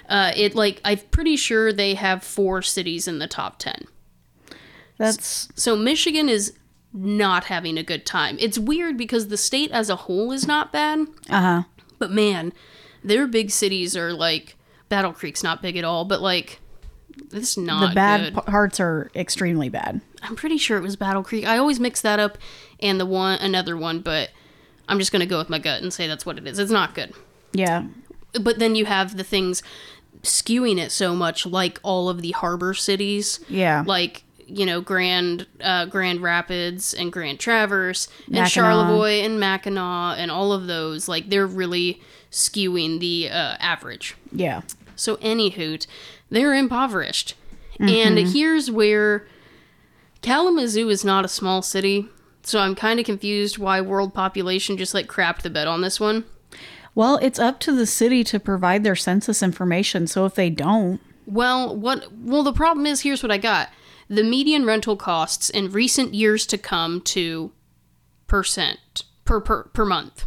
Uh, 0.10 0.32
it 0.36 0.56
like 0.56 0.82
i'm 0.84 0.98
pretty 1.12 1.36
sure 1.36 1.72
they 1.72 1.94
have 1.94 2.24
four 2.24 2.64
cities 2.64 3.08
in 3.08 3.20
the 3.20 3.28
top 3.28 3.60
10 3.60 3.86
that's 5.00 5.48
So 5.56 5.76
Michigan 5.76 6.30
is 6.30 6.54
not 6.94 7.46
having 7.46 7.78
a 7.78 7.84
good 7.84 8.06
time. 8.06 8.38
It's 8.40 8.60
weird 8.60 8.98
because 8.98 9.30
the 9.30 9.38
state 9.38 9.72
as 9.72 9.90
a 9.90 9.96
whole 9.96 10.32
is 10.32 10.46
not 10.46 10.72
bad, 10.74 11.08
uh 11.30 11.42
huh. 11.42 11.64
but 11.98 12.12
man, 12.12 12.54
their 13.04 13.26
big 13.26 13.50
cities 13.50 13.96
are 13.96 14.14
like 14.14 14.56
Battle 14.90 15.14
Creek's 15.14 15.44
not 15.44 15.62
big 15.62 15.78
at 15.78 15.86
all, 15.86 16.04
but 16.06 16.22
like 16.22 16.60
It's 17.32 17.58
not 17.58 17.90
the 17.90 17.96
bad 17.96 18.34
good. 18.34 18.46
parts 18.46 18.80
are 18.80 19.10
extremely 19.16 19.70
bad. 19.70 20.02
I'm 20.24 20.36
pretty 20.36 20.58
sure 20.58 20.78
it 20.78 20.82
was 20.82 20.96
Battle 20.96 21.24
Creek. 21.24 21.46
I 21.46 21.58
always 21.58 21.80
mix 21.80 22.02
that 22.02 22.20
up 22.20 22.38
and 22.80 23.00
the 23.00 23.06
one 23.06 23.40
another 23.40 23.78
one, 23.78 24.00
but 24.02 24.30
I'm 24.88 25.00
just 25.00 25.12
gonna 25.12 25.26
go 25.26 25.38
with 25.38 25.50
my 25.50 25.60
gut 25.60 25.82
and 25.82 25.94
say 25.94 26.08
that's 26.08 26.26
what 26.26 26.38
it 26.38 26.48
is. 26.48 26.60
It's 26.60 26.72
not 26.72 26.96
good. 26.96 27.14
Yeah. 27.54 27.86
But 28.42 28.60
then 28.60 28.76
you 28.76 28.86
have 28.86 29.18
the 29.18 29.24
things 29.24 29.64
skewing 30.24 30.78
it 30.80 30.92
so 30.92 31.16
much, 31.16 31.46
like 31.46 31.80
all 31.84 32.10
of 32.10 32.22
the 32.22 32.32
harbor 32.32 32.74
cities, 32.74 33.40
Yeah. 33.48 33.84
like 33.86 34.24
you 34.46 34.66
know 34.66 34.82
Grand 34.82 35.46
uh, 35.62 35.86
Grand 35.86 36.22
Rapids 36.22 36.94
and 36.94 37.12
Grand 37.12 37.40
Traverse 37.40 38.08
and 38.26 38.36
Mackinac. 38.36 38.52
Charlevoix 38.52 39.22
and 39.24 39.40
Mackinac 39.40 40.18
and 40.18 40.32
all 40.32 40.52
of 40.52 40.68
those. 40.68 41.08
Like 41.08 41.30
they're 41.30 41.48
really 41.48 42.02
skewing 42.32 43.00
the 43.00 43.30
uh, 43.30 43.56
average. 43.60 44.16
yeah. 44.32 44.62
So, 44.96 45.18
any 45.22 45.50
hoot, 45.52 45.88
they're 46.30 46.54
impoverished. 46.54 47.36
And 47.80 48.18
mm-hmm. 48.18 48.32
here's 48.32 48.70
where 48.70 49.26
Kalamazoo 50.22 50.90
is 50.90 51.06
not 51.06 51.24
a 51.24 51.30
small 51.30 51.62
city. 51.62 52.10
So, 52.44 52.60
I'm 52.60 52.76
kind 52.76 53.00
of 53.00 53.06
confused 53.06 53.58
why 53.58 53.80
world 53.82 54.14
population 54.14 54.78
just 54.78 54.94
like 54.94 55.08
crapped 55.08 55.44
the 55.44 55.50
bed 55.50 55.68
on 55.68 55.82
this 55.82 56.00
one. 56.00 56.26
Well, 56.96 57.18
it's 57.22 57.40
up 57.40 57.60
to 57.62 57.72
the 57.72 57.86
city 57.86 58.24
to 58.26 58.40
provide 58.40 58.84
their 58.84 58.96
census 58.96 59.42
information. 59.44 60.08
So 60.08 60.26
if 60.26 60.36
they 60.36 60.50
don't, 60.50 61.00
Well, 61.26 61.76
what? 61.76 62.12
Well, 62.12 62.44
the 62.44 62.54
problem 62.54 62.86
is 62.86 63.02
here's 63.02 63.24
what 63.24 63.32
I 63.32 63.38
got: 63.38 63.70
the 64.10 64.24
median 64.24 64.66
rental 64.66 64.98
costs 64.98 65.50
in 65.50 65.72
recent 65.72 66.14
years 66.14 66.46
to 66.48 66.58
come 66.58 67.02
to 67.02 67.52
percent 68.28 69.04
per 69.24 69.40
per, 69.40 69.64
per 69.66 69.86
month. 69.86 70.26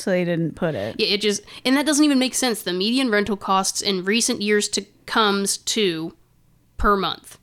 So 0.00 0.10
they 0.10 0.24
didn't 0.24 0.56
put 0.56 0.74
it. 0.74 0.96
Yeah, 0.98 1.08
it 1.08 1.20
just 1.20 1.42
and 1.64 1.76
that 1.76 1.86
doesn't 1.86 2.04
even 2.04 2.18
make 2.18 2.34
sense. 2.34 2.62
The 2.62 2.72
median 2.72 3.10
rental 3.10 3.36
costs 3.36 3.80
in 3.80 4.04
recent 4.04 4.42
years 4.42 4.68
to 4.70 4.84
comes 5.06 5.58
to 5.58 6.16
per 6.76 6.96
month, 6.96 7.38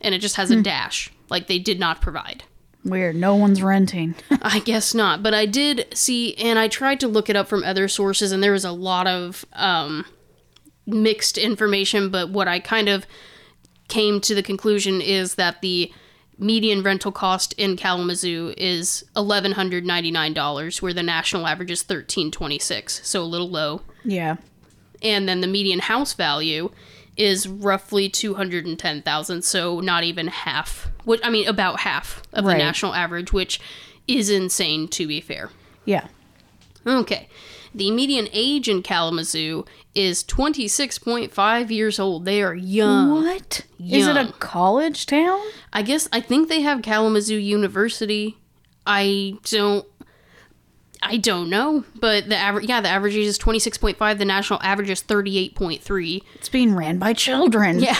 and 0.00 0.14
it 0.14 0.18
just 0.18 0.36
has 0.36 0.50
a 0.50 0.60
dash 0.60 1.12
like 1.30 1.46
they 1.46 1.58
did 1.58 1.80
not 1.80 2.00
provide. 2.00 2.44
Weird. 2.84 3.16
No 3.16 3.34
one's 3.34 3.62
renting. 3.62 4.14
I 4.42 4.60
guess 4.60 4.94
not, 4.94 5.22
but 5.22 5.34
I 5.34 5.46
did 5.46 5.86
see, 5.94 6.34
and 6.36 6.58
I 6.58 6.68
tried 6.68 7.00
to 7.00 7.08
look 7.08 7.28
it 7.28 7.36
up 7.36 7.48
from 7.48 7.62
other 7.62 7.88
sources, 7.88 8.32
and 8.32 8.42
there 8.42 8.52
was 8.52 8.64
a 8.64 8.72
lot 8.72 9.06
of 9.06 9.44
um, 9.52 10.06
mixed 10.86 11.36
information. 11.36 12.10
But 12.10 12.30
what 12.30 12.48
I 12.48 12.58
kind 12.58 12.88
of 12.88 13.06
came 13.88 14.20
to 14.22 14.34
the 14.34 14.42
conclusion 14.42 15.00
is 15.00 15.34
that 15.34 15.60
the 15.60 15.92
median 16.40 16.82
rental 16.82 17.12
cost 17.12 17.52
in 17.58 17.76
Kalamazoo 17.76 18.54
is 18.56 19.04
eleven 19.16 19.52
hundred 19.52 19.84
ninety 19.84 20.10
nine 20.10 20.32
dollars, 20.32 20.82
where 20.82 20.94
the 20.94 21.02
national 21.02 21.46
average 21.46 21.70
is 21.70 21.82
thirteen 21.82 22.30
twenty 22.30 22.58
six, 22.58 23.06
so 23.06 23.22
a 23.22 23.24
little 23.24 23.48
low. 23.50 23.82
yeah. 24.04 24.36
And 25.02 25.28
then 25.28 25.40
the 25.40 25.46
median 25.46 25.78
house 25.78 26.12
value 26.12 26.70
is 27.16 27.48
roughly 27.48 28.08
two 28.08 28.34
hundred 28.34 28.66
and 28.66 28.78
ten 28.78 29.02
thousand, 29.02 29.42
so 29.44 29.80
not 29.80 30.04
even 30.04 30.26
half. 30.26 30.90
Which 31.04 31.20
I 31.24 31.30
mean, 31.30 31.48
about 31.48 31.80
half 31.80 32.22
of 32.32 32.44
the 32.44 32.54
national 32.54 32.94
average, 32.94 33.32
which 33.32 33.60
is 34.06 34.28
insane 34.28 34.88
to 34.88 35.06
be 35.06 35.20
fair. 35.20 35.50
Yeah. 35.84 36.08
Okay. 36.86 37.28
The 37.74 37.90
median 37.90 38.28
age 38.32 38.68
in 38.68 38.82
Kalamazoo 38.82 39.64
is 39.94 40.24
26.5 40.24 41.70
years 41.70 41.98
old. 42.00 42.24
They 42.24 42.42
are 42.42 42.54
young. 42.54 43.22
What? 43.22 43.64
Is 43.78 44.06
it 44.06 44.16
a 44.16 44.32
college 44.38 45.06
town? 45.06 45.40
I 45.72 45.82
guess 45.82 46.08
I 46.12 46.20
think 46.20 46.48
they 46.48 46.62
have 46.62 46.82
Kalamazoo 46.82 47.36
University. 47.36 48.36
I 48.86 49.34
don't 49.44 49.86
I 51.02 51.16
don't 51.16 51.48
know, 51.48 51.84
but 51.98 52.28
the 52.28 52.36
average 52.36 52.66
yeah, 52.68 52.80
the 52.80 52.88
average 52.88 53.14
age 53.16 53.26
is 53.26 53.38
26.5, 53.38 54.18
the 54.18 54.24
national 54.24 54.60
average 54.62 54.90
is 54.90 55.02
38.3. 55.02 56.22
It's 56.34 56.48
being 56.48 56.74
ran 56.74 56.98
by 56.98 57.14
children. 57.14 57.80
Yeah, 57.80 57.96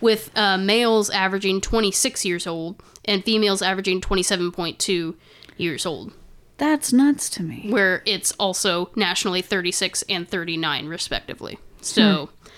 with 0.00 0.30
uh, 0.36 0.58
males 0.58 1.10
averaging 1.10 1.60
26 1.60 2.24
years 2.24 2.46
old 2.46 2.80
and 3.04 3.24
females 3.24 3.60
averaging 3.60 4.00
27.2 4.00 5.14
years 5.56 5.86
old. 5.86 6.12
That's 6.56 6.92
nuts 6.92 7.28
to 7.30 7.42
me. 7.42 7.68
where 7.70 8.02
it's 8.06 8.32
also 8.32 8.90
nationally 8.94 9.42
36 9.42 10.04
and 10.08 10.28
39 10.28 10.86
respectively. 10.86 11.58
So 11.80 12.26
hmm. 12.26 12.48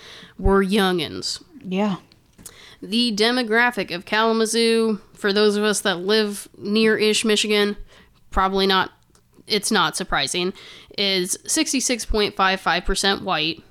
we're 0.42 0.64
youngins. 0.64 1.42
Yeah. 1.64 1.96
The 2.82 3.14
demographic 3.16 3.94
of 3.94 4.04
Kalamazoo, 4.04 5.00
for 5.14 5.32
those 5.32 5.56
of 5.56 5.64
us 5.64 5.80
that 5.80 6.00
live 6.00 6.46
near 6.58 6.96
ish 6.96 7.24
Michigan, 7.24 7.76
probably 8.30 8.66
not 8.66 8.92
it's 9.46 9.70
not 9.70 9.96
surprising, 9.96 10.52
is 10.98 11.38
66.55% 11.44 13.22
white, 13.22 13.62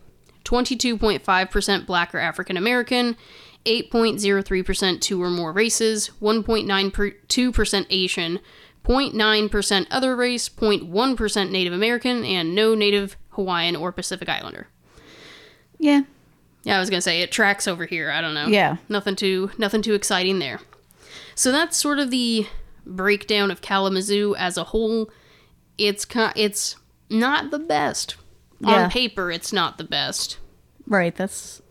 22.5% 0.45 1.85
black 1.85 2.15
or 2.15 2.19
African 2.19 2.55
American, 2.57 3.17
8.03% 3.65 5.01
two 5.01 5.21
or 5.21 5.29
more 5.29 5.51
races, 5.51 6.11
1.92% 6.21 7.85
Asian, 7.89 8.39
0.9% 8.85 9.87
other 9.89 10.15
race, 10.15 10.47
0.1% 10.47 11.51
Native 11.51 11.73
American, 11.73 12.23
and 12.23 12.53
no 12.53 12.75
Native 12.75 13.17
Hawaiian 13.29 13.75
or 13.75 13.91
Pacific 13.91 14.29
Islander. 14.29 14.67
Yeah. 15.79 16.03
Yeah, 16.63 16.77
I 16.77 16.79
was 16.79 16.89
gonna 16.89 17.01
say 17.01 17.21
it 17.21 17.31
tracks 17.31 17.67
over 17.67 17.85
here. 17.85 18.09
I 18.09 18.21
don't 18.21 18.33
know. 18.33 18.47
Yeah. 18.47 18.77
Nothing 18.89 19.15
too 19.15 19.51
nothing 19.57 19.81
too 19.81 19.93
exciting 19.93 20.39
there. 20.39 20.59
So 21.35 21.51
that's 21.51 21.77
sort 21.77 21.99
of 21.99 22.09
the 22.09 22.47
breakdown 22.85 23.51
of 23.51 23.61
Kalamazoo 23.61 24.35
as 24.35 24.57
a 24.57 24.65
whole. 24.65 25.11
It's 25.77 26.07
it's 26.35 26.75
not 27.09 27.51
the 27.51 27.59
best. 27.59 28.15
Yeah. 28.59 28.85
On 28.85 28.89
paper, 28.89 29.31
it's 29.31 29.53
not 29.53 29.77
the 29.77 29.83
best. 29.83 30.39
Right. 30.87 31.15
That's 31.15 31.61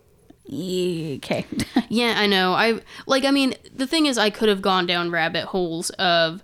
okay. 0.47 1.45
Yeah, 1.89 2.15
I 2.17 2.25
know. 2.25 2.53
I 2.53 2.79
like 3.05 3.25
I 3.25 3.31
mean, 3.31 3.55
the 3.73 3.87
thing 3.87 4.05
is 4.05 4.17
I 4.17 4.29
could 4.29 4.49
have 4.49 4.61
gone 4.61 4.85
down 4.85 5.11
rabbit 5.11 5.45
holes 5.45 5.89
of 5.91 6.41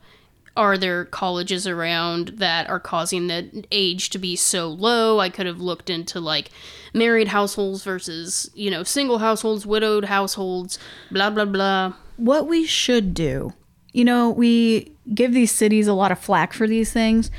are 0.58 0.78
there 0.78 1.06
colleges 1.06 1.66
around 1.66 2.30
that 2.38 2.70
are 2.70 2.80
causing 2.80 3.28
the 3.28 3.66
age 3.72 4.10
to 4.12 4.20
be 4.20 4.36
so 4.36 4.68
low? 4.68 5.20
I 5.20 5.30
could 5.30 5.46
have 5.46 5.62
looked 5.62 5.90
into 5.90 6.20
like 6.20 6.50
married 6.94 7.30
households 7.30 7.84
versus, 7.84 8.50
you 8.54 8.70
know, 8.70 8.84
single 8.84 9.20
households, 9.20 9.66
widowed 9.66 10.06
households, 10.06 10.78
blah 11.10 11.30
blah 11.30 11.46
blah. 11.46 11.94
what 12.18 12.48
we 12.48 12.66
should 12.66 13.14
do, 13.14 13.54
you 13.94 14.04
know, 14.04 14.30
we 14.30 14.92
give 15.14 15.34
these 15.34 15.52
cities 15.52 15.88
a 15.88 15.94
lot 15.94 16.12
of 16.12 16.20
flack 16.20 16.54
for 16.54 16.68
these 16.68 16.92
things. 16.92 17.32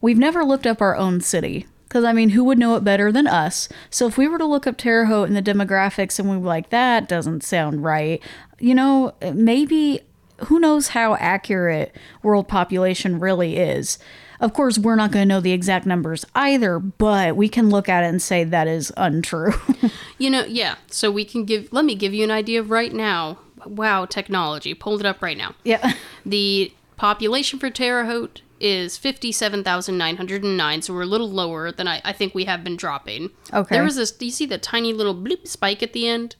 We've 0.00 0.18
never 0.18 0.44
looked 0.44 0.66
up 0.66 0.80
our 0.80 0.96
own 0.96 1.20
city. 1.20 1.66
Because, 1.88 2.02
I 2.02 2.12
mean, 2.12 2.30
who 2.30 2.42
would 2.44 2.58
know 2.58 2.74
it 2.74 2.82
better 2.82 3.12
than 3.12 3.28
us? 3.28 3.68
So, 3.90 4.08
if 4.08 4.18
we 4.18 4.26
were 4.26 4.38
to 4.38 4.44
look 4.44 4.66
up 4.66 4.76
Terre 4.76 5.06
Haute 5.06 5.28
and 5.28 5.36
the 5.36 5.40
demographics 5.40 6.18
and 6.18 6.28
we 6.28 6.36
were 6.36 6.48
like, 6.48 6.70
that 6.70 7.08
doesn't 7.08 7.44
sound 7.44 7.84
right, 7.84 8.20
you 8.58 8.74
know, 8.74 9.14
maybe 9.32 10.00
who 10.46 10.58
knows 10.60 10.88
how 10.88 11.14
accurate 11.16 11.94
world 12.22 12.48
population 12.48 13.18
really 13.20 13.56
is. 13.56 13.98
Of 14.38 14.52
course, 14.52 14.78
we're 14.78 14.96
not 14.96 15.12
going 15.12 15.22
to 15.26 15.34
know 15.34 15.40
the 15.40 15.52
exact 15.52 15.86
numbers 15.86 16.26
either, 16.34 16.78
but 16.78 17.36
we 17.36 17.48
can 17.48 17.70
look 17.70 17.88
at 17.88 18.04
it 18.04 18.08
and 18.08 18.20
say 18.20 18.44
that 18.44 18.68
is 18.68 18.92
untrue. 18.96 19.54
You 20.18 20.30
know, 20.30 20.44
yeah. 20.46 20.76
So 20.90 21.10
we 21.10 21.26
can 21.26 21.44
give 21.44 21.70
let 21.74 21.84
me 21.84 21.94
give 21.94 22.14
you 22.14 22.24
an 22.24 22.30
idea 22.30 22.62
right 22.62 22.92
now. 22.92 23.38
Wow, 23.66 24.06
technology. 24.06 24.72
Pulled 24.72 25.00
it 25.00 25.06
up 25.06 25.20
right 25.22 25.36
now. 25.36 25.54
yeah. 25.62 25.92
The 26.24 26.72
population 26.96 27.58
for 27.58 27.68
Terre 27.68 28.06
Haute 28.06 28.40
is 28.58 28.96
57,909, 28.96 30.82
so 30.82 30.94
we're 30.94 31.02
a 31.02 31.06
little 31.06 31.30
lower 31.30 31.70
than 31.70 31.86
I, 31.86 32.00
I 32.04 32.12
think 32.12 32.34
we 32.34 32.46
have 32.46 32.64
been 32.64 32.76
dropping. 32.76 33.30
Okay. 33.52 33.74
There 33.74 33.84
was 33.84 33.96
this, 33.96 34.10
do 34.10 34.24
you 34.24 34.30
see 34.30 34.46
the 34.46 34.56
tiny 34.58 34.92
little 34.94 35.14
bloop 35.14 35.46
spike 35.46 35.82
at 35.82 35.92
the 35.92 36.08
end? 36.08 36.36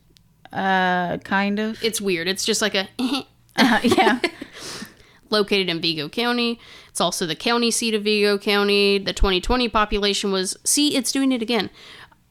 Uh, 0.52 1.18
kind 1.18 1.58
of. 1.58 1.82
It's 1.84 2.00
weird. 2.00 2.28
It's 2.28 2.44
just 2.44 2.62
like 2.62 2.74
a 2.74 2.88
Uh, 3.56 3.80
yeah. 3.82 4.20
located 5.30 5.68
in 5.68 5.80
Vigo 5.80 6.08
County. 6.08 6.60
It's 6.88 7.00
also 7.00 7.26
the 7.26 7.34
county 7.34 7.70
seat 7.70 7.94
of 7.94 8.04
Vigo 8.04 8.38
County. 8.38 8.98
The 8.98 9.12
2020 9.12 9.68
population 9.68 10.32
was, 10.32 10.56
see, 10.64 10.96
it's 10.96 11.12
doing 11.12 11.32
it 11.32 11.42
again. 11.42 11.70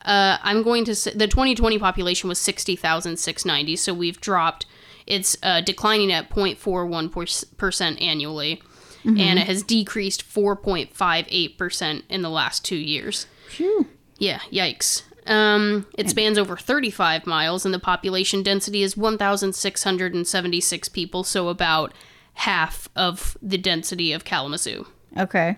Uh, 0.04 0.38
I'm 0.44 0.64
going 0.64 0.86
to 0.86 0.96
say 0.96 1.12
the 1.14 1.28
2020 1.28 1.80
population 1.80 2.30
was 2.30 2.40
60,690, 2.40 3.76
so 3.76 3.94
we've 3.94 4.22
dropped. 4.22 4.66
It's 5.08 5.36
uh, 5.44 5.62
declining 5.62 6.12
at 6.12 6.30
0.41% 6.30 8.02
annually, 8.02 8.62
and 9.04 9.38
it 9.38 9.46
has 9.46 9.62
decreased 9.62 10.24
4.58% 10.28 12.04
in 12.10 12.22
the 12.24 12.30
last 12.30 12.66
two 12.66 12.76
years. 12.76 13.28
Phew. 13.50 13.88
Yeah, 14.18 14.40
yikes. 14.52 15.04
Um, 15.28 15.88
it 15.98 16.10
spans 16.10 16.38
over 16.38 16.56
35 16.56 17.26
miles, 17.26 17.66
and 17.66 17.74
the 17.74 17.80
population 17.80 18.44
density 18.44 18.84
is 18.84 18.96
1,676 18.96 20.90
people, 20.90 21.24
so 21.24 21.50
about 21.50 21.96
half 22.36 22.88
of 22.96 23.36
the 23.42 23.58
density 23.58 24.12
of 24.12 24.24
Kalamazoo. 24.24 24.86
Okay. 25.18 25.58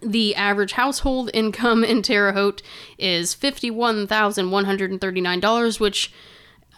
The 0.00 0.36
average 0.36 0.72
household 0.72 1.30
income 1.34 1.82
in 1.82 2.02
Terre 2.02 2.32
Haute 2.32 2.62
is 2.98 3.34
$51,139, 3.34 5.80
which 5.80 6.12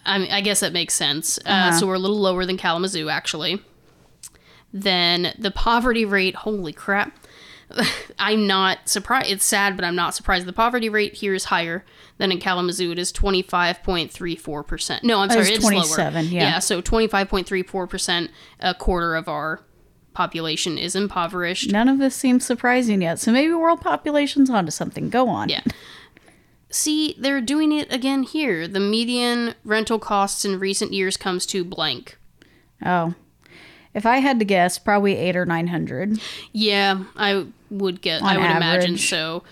I, 0.06 0.18
mean, 0.18 0.30
I 0.30 0.40
guess 0.40 0.60
that 0.60 0.72
makes 0.72 0.94
sense. 0.94 1.38
Uh, 1.44 1.72
so 1.72 1.86
we're 1.86 1.94
a 1.94 1.98
little 1.98 2.20
lower 2.20 2.46
than 2.46 2.56
Kalamazoo, 2.56 3.10
actually. 3.10 3.60
Then 4.72 5.34
the 5.38 5.50
poverty 5.50 6.04
rate, 6.04 6.36
holy 6.36 6.72
crap, 6.72 7.18
I'm 8.18 8.46
not 8.46 8.88
surprised. 8.88 9.30
It's 9.30 9.44
sad, 9.44 9.76
but 9.76 9.84
I'm 9.84 9.96
not 9.96 10.14
surprised. 10.14 10.46
The 10.46 10.52
poverty 10.52 10.88
rate 10.88 11.14
here 11.14 11.34
is 11.34 11.44
higher 11.44 11.84
than 12.18 12.30
in 12.30 12.38
Kalamazoo. 12.38 12.92
It 12.92 12.98
is 12.98 13.12
25.34%. 13.12 15.02
No, 15.02 15.20
I'm 15.20 15.30
oh, 15.30 15.32
sorry, 15.32 15.40
was 15.40 15.50
it's 15.50 15.64
27, 15.64 16.14
lower. 16.14 16.32
yeah. 16.32 16.40
Yeah, 16.40 16.58
so 16.58 16.82
25.34%, 16.82 18.28
a 18.60 18.74
quarter 18.74 19.16
of 19.16 19.28
our 19.28 19.62
population 20.12 20.76
is 20.76 20.94
impoverished. 20.94 21.70
None 21.70 21.88
of 21.88 21.98
this 21.98 22.14
seems 22.14 22.44
surprising 22.44 23.02
yet. 23.02 23.18
So 23.20 23.32
maybe 23.32 23.52
world 23.54 23.80
population's 23.80 24.50
onto 24.50 24.72
something. 24.72 25.10
Go 25.10 25.28
on. 25.28 25.48
Yeah. 25.48 25.62
See, 26.70 27.14
they're 27.18 27.40
doing 27.40 27.72
it 27.72 27.90
again 27.92 28.24
here. 28.24 28.68
The 28.68 28.80
median 28.80 29.54
rental 29.64 29.98
costs 29.98 30.44
in 30.44 30.58
recent 30.58 30.92
years 30.92 31.16
comes 31.16 31.46
to 31.46 31.64
blank. 31.64 32.18
Oh. 32.84 33.14
If 33.94 34.04
I 34.04 34.18
had 34.18 34.38
to 34.38 34.44
guess, 34.44 34.78
probably 34.78 35.16
eight 35.16 35.34
or 35.34 35.46
nine 35.46 35.68
hundred. 35.68 36.20
Yeah, 36.52 37.04
I 37.16 37.46
would 37.70 38.02
get. 38.02 38.22
I 38.22 38.36
would 38.36 38.44
imagine 38.44 38.98
so. 38.98 39.42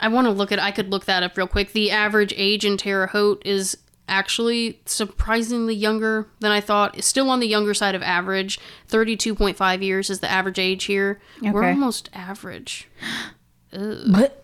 I 0.00 0.08
want 0.08 0.26
to 0.26 0.30
look 0.30 0.52
at. 0.52 0.58
I 0.58 0.70
could 0.70 0.90
look 0.90 1.04
that 1.06 1.22
up 1.22 1.36
real 1.36 1.46
quick. 1.46 1.72
The 1.72 1.90
average 1.90 2.32
age 2.36 2.64
in 2.64 2.76
Terre 2.76 3.08
Haute 3.08 3.42
is 3.44 3.76
actually 4.08 4.80
surprisingly 4.86 5.74
younger 5.74 6.28
than 6.40 6.50
I 6.50 6.60
thought. 6.60 6.96
It's 6.96 7.06
still 7.06 7.28
on 7.30 7.40
the 7.40 7.48
younger 7.48 7.74
side 7.74 7.94
of 7.94 8.02
average. 8.02 8.58
Thirty-two 8.86 9.34
point 9.34 9.56
five 9.56 9.82
years 9.82 10.08
is 10.10 10.20
the 10.20 10.30
average 10.30 10.58
age 10.58 10.84
here. 10.84 11.20
We're 11.52 11.64
almost 11.70 12.10
average. 12.12 12.88
But 13.70 14.42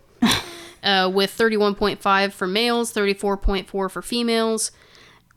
uh, 0.83 1.09
with 1.11 1.35
31.5 1.35 2.31
for 2.31 2.47
males, 2.47 2.93
34.4 2.93 3.65
for 3.65 3.89
females. 4.03 4.71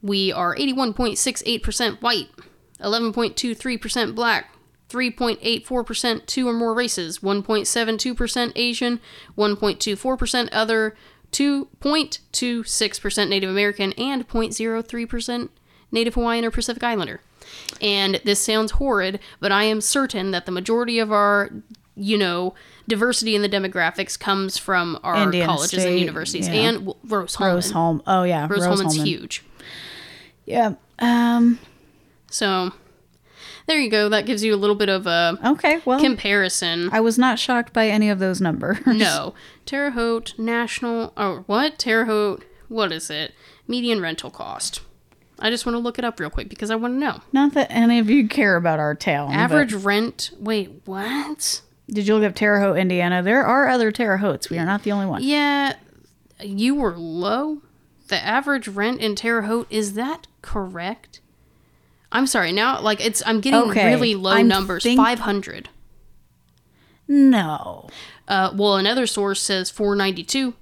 We 0.02 0.30
are 0.30 0.54
81.68% 0.54 2.02
white, 2.02 2.28
11.23% 2.80 4.14
black, 4.14 4.52
3.84% 4.88 6.26
two 6.26 6.48
or 6.48 6.52
more 6.52 6.74
races, 6.74 7.18
1.72% 7.18 8.52
Asian, 8.56 9.00
1.24% 9.36 10.48
other, 10.52 10.96
2.26% 11.32 13.28
Native 13.28 13.50
American, 13.50 13.92
and 13.92 14.26
0.03% 14.28 15.48
Native 15.90 16.14
Hawaiian 16.14 16.44
or 16.44 16.50
Pacific 16.50 16.82
Islander. 16.82 17.20
And 17.80 18.20
this 18.24 18.40
sounds 18.40 18.72
horrid, 18.72 19.20
but 19.40 19.52
I 19.52 19.64
am 19.64 19.80
certain 19.80 20.30
that 20.32 20.46
the 20.46 20.52
majority 20.52 20.98
of 20.98 21.12
our, 21.12 21.50
you 21.94 22.18
know, 22.18 22.54
diversity 22.86 23.34
in 23.34 23.42
the 23.42 23.48
demographics 23.48 24.18
comes 24.18 24.58
from 24.58 24.98
our 25.02 25.22
Indiana 25.22 25.46
colleges 25.46 25.84
and 25.84 25.98
universities 25.98 26.48
yeah. 26.48 26.54
and 26.54 26.86
well, 26.86 26.96
Rose-Hulman. 27.04 27.54
Rose 27.54 27.70
Home. 27.70 28.02
Oh 28.06 28.22
yeah, 28.22 28.42
Rose, 28.42 28.50
Rose 28.50 28.64
Holman's 28.64 28.96
Hulman. 28.96 29.06
huge. 29.06 29.44
Yeah. 30.44 30.74
Um. 30.98 31.58
So 32.30 32.72
there 33.68 33.78
you 33.80 33.88
go. 33.88 34.08
That 34.08 34.26
gives 34.26 34.42
you 34.42 34.52
a 34.54 34.56
little 34.56 34.74
bit 34.74 34.88
of 34.88 35.06
a 35.06 35.38
Okay. 35.44 35.80
Well, 35.84 36.00
comparison. 36.00 36.88
I 36.92 37.00
was 37.00 37.16
not 37.18 37.38
shocked 37.38 37.72
by 37.72 37.88
any 37.88 38.10
of 38.10 38.18
those 38.18 38.40
numbers. 38.40 38.78
No. 38.86 39.34
Terre 39.64 39.90
Haute 39.92 40.34
National 40.38 41.12
or 41.16 41.44
what? 41.46 41.78
Terre 41.78 42.06
Haute 42.06 42.44
what 42.68 42.92
is 42.92 43.10
it? 43.10 43.32
Median 43.66 44.00
rental 44.00 44.30
cost. 44.30 44.80
I 45.38 45.50
just 45.50 45.64
want 45.64 45.74
to 45.74 45.78
look 45.78 45.98
it 45.98 46.04
up 46.04 46.18
real 46.18 46.30
quick 46.30 46.48
because 46.48 46.70
I 46.70 46.76
want 46.76 46.94
to 46.94 46.98
know. 46.98 47.20
Not 47.32 47.54
that 47.54 47.70
any 47.70 47.98
of 47.98 48.10
you 48.10 48.28
care 48.28 48.56
about 48.56 48.78
our 48.80 48.94
town. 48.94 49.32
Average 49.32 49.72
rent. 49.72 50.30
Wait, 50.38 50.82
what? 50.84 51.62
Did 51.88 52.06
you 52.06 52.16
look 52.16 52.24
up 52.24 52.34
Terre 52.34 52.60
Haute, 52.60 52.76
Indiana? 52.78 53.22
There 53.22 53.44
are 53.44 53.68
other 53.68 53.90
Terre 53.92 54.18
Hautes. 54.18 54.50
We 54.50 54.58
are 54.58 54.66
not 54.66 54.82
the 54.82 54.92
only 54.92 55.06
one. 55.06 55.22
Yeah, 55.22 55.74
you 56.42 56.74
were 56.74 56.96
low. 56.96 57.62
The 58.08 58.22
average 58.22 58.68
rent 58.68 59.00
in 59.00 59.14
Terre 59.14 59.42
Haute 59.42 59.66
is 59.70 59.94
that 59.94 60.26
correct? 60.42 61.20
I'm 62.10 62.26
sorry. 62.26 62.52
Now, 62.52 62.80
like 62.80 63.04
it's, 63.04 63.22
I'm 63.26 63.40
getting 63.40 63.60
Okay, 63.70 63.86
really 63.86 64.14
low 64.14 64.32
I'm 64.32 64.48
numbers. 64.48 64.82
think- 64.82 64.98
Five 64.98 65.20
hundred. 65.20 65.68
No. 67.06 67.88
Uh, 68.26 68.50
well, 68.54 68.76
another 68.76 69.06
source 69.06 69.40
says 69.40 69.70
492, 69.70 70.52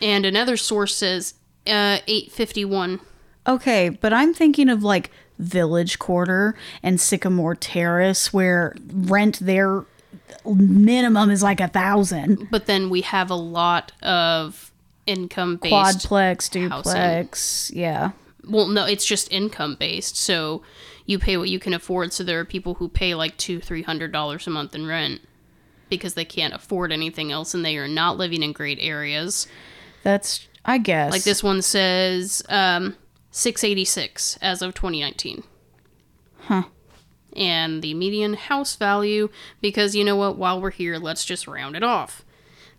and 0.00 0.24
another 0.24 0.56
source 0.56 0.94
says 0.96 1.34
uh, 1.66 1.98
851. 2.06 3.00
Okay, 3.46 3.90
but 3.90 4.12
I'm 4.14 4.32
thinking 4.32 4.70
of 4.70 4.82
like 4.82 5.10
Village 5.38 5.98
Quarter 5.98 6.54
and 6.82 6.98
Sycamore 6.98 7.54
Terrace, 7.54 8.32
where 8.32 8.74
rent 8.90 9.38
there 9.40 9.84
minimum 10.46 11.30
is 11.30 11.42
like 11.42 11.60
a 11.60 11.68
thousand. 11.68 12.48
But 12.50 12.64
then 12.64 12.88
we 12.88 13.02
have 13.02 13.30
a 13.30 13.34
lot 13.34 13.92
of 14.02 14.72
income 15.04 15.56
based. 15.56 15.74
Quadplex, 16.08 16.50
duplex, 16.50 17.70
yeah. 17.74 18.12
Well, 18.48 18.66
no, 18.66 18.84
it's 18.84 19.06
just 19.06 19.30
income 19.32 19.76
based. 19.78 20.16
So 20.16 20.62
you 21.06 21.18
pay 21.18 21.36
what 21.36 21.48
you 21.48 21.58
can 21.58 21.74
afford. 21.74 22.12
So 22.12 22.24
there 22.24 22.40
are 22.40 22.44
people 22.44 22.74
who 22.74 22.88
pay 22.88 23.14
like 23.14 23.36
two, 23.36 23.60
three 23.60 23.82
hundred 23.82 24.12
dollars 24.12 24.46
a 24.46 24.50
month 24.50 24.74
in 24.74 24.86
rent 24.86 25.20
because 25.88 26.14
they 26.14 26.24
can't 26.24 26.54
afford 26.54 26.92
anything 26.92 27.30
else, 27.30 27.54
and 27.54 27.64
they 27.64 27.76
are 27.76 27.88
not 27.88 28.16
living 28.16 28.42
in 28.42 28.52
great 28.52 28.78
areas. 28.80 29.46
That's 30.02 30.48
I 30.64 30.78
guess 30.78 31.12
Like 31.12 31.24
this 31.24 31.42
one 31.42 31.62
says 31.62 32.42
um, 32.48 32.96
686 33.30 34.38
as 34.40 34.62
of 34.62 34.74
2019. 34.74 35.42
Huh. 36.40 36.64
And 37.36 37.82
the 37.82 37.94
median 37.94 38.34
house 38.34 38.76
value, 38.76 39.28
because 39.60 39.94
you 39.94 40.04
know 40.04 40.16
what, 40.16 40.36
while 40.36 40.60
we're 40.60 40.70
here, 40.70 40.98
let's 40.98 41.24
just 41.24 41.48
round 41.48 41.76
it 41.76 41.82
off. 41.82 42.24